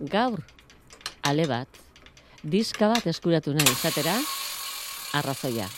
Gaur, 0.00 0.42
ale 1.22 1.46
bat, 1.46 1.82
diska 2.42 2.90
bat 2.90 3.06
eskuratu 3.06 3.54
nahi 3.54 3.74
izatera, 3.78 4.18
arrazoia. 5.14 5.70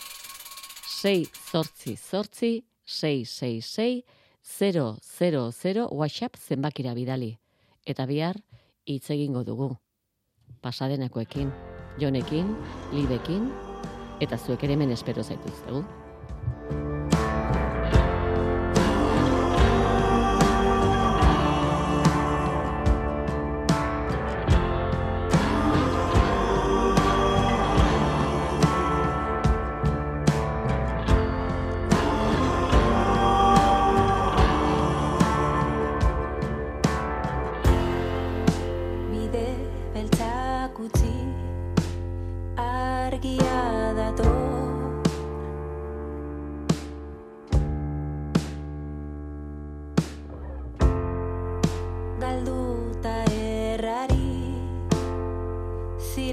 6 0.98 1.30
zortzi 1.50 1.96
zortzi 1.96 2.64
666 2.84 4.02
000 4.60 5.88
WhatsApp 5.92 6.36
zenbakira 6.36 6.94
bidali. 6.94 7.36
Eta 7.86 8.06
bihar, 8.06 8.40
hitz 8.86 9.10
egingo 9.14 9.44
dugu. 9.44 9.76
Pasadenakoekin, 10.60 11.52
jonekin, 12.02 12.50
libekin, 12.92 13.46
eta 14.20 14.38
zuek 14.38 14.64
ere 14.64 14.74
hemen 14.74 14.90
espero 14.90 15.22
zaituztegu. 15.22 15.84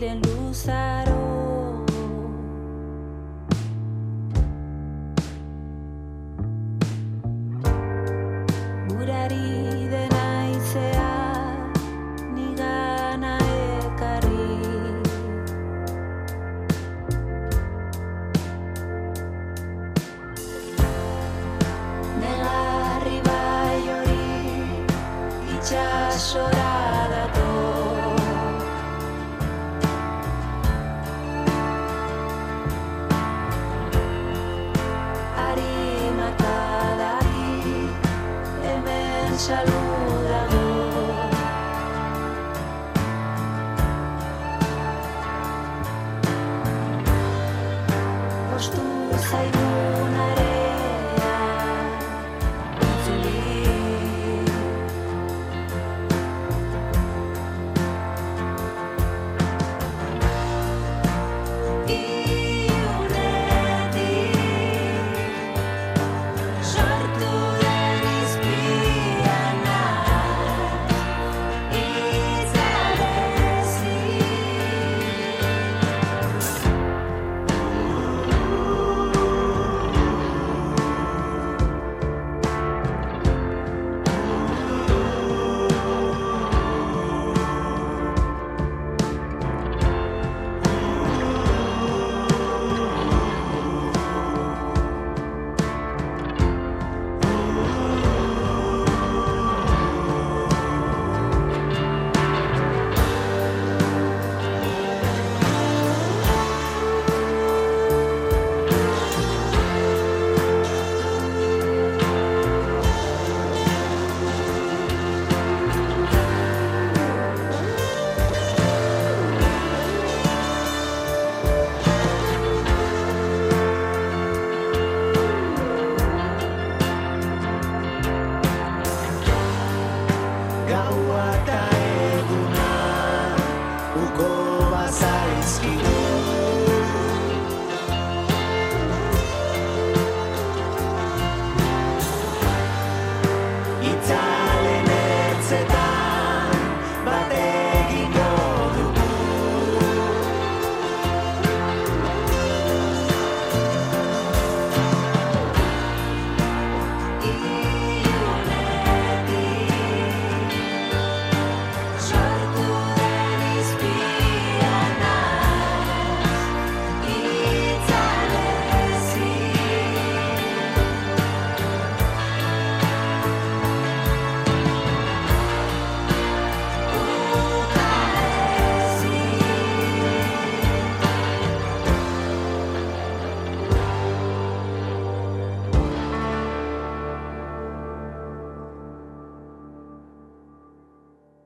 en 0.03 0.21
luz. 0.21 0.67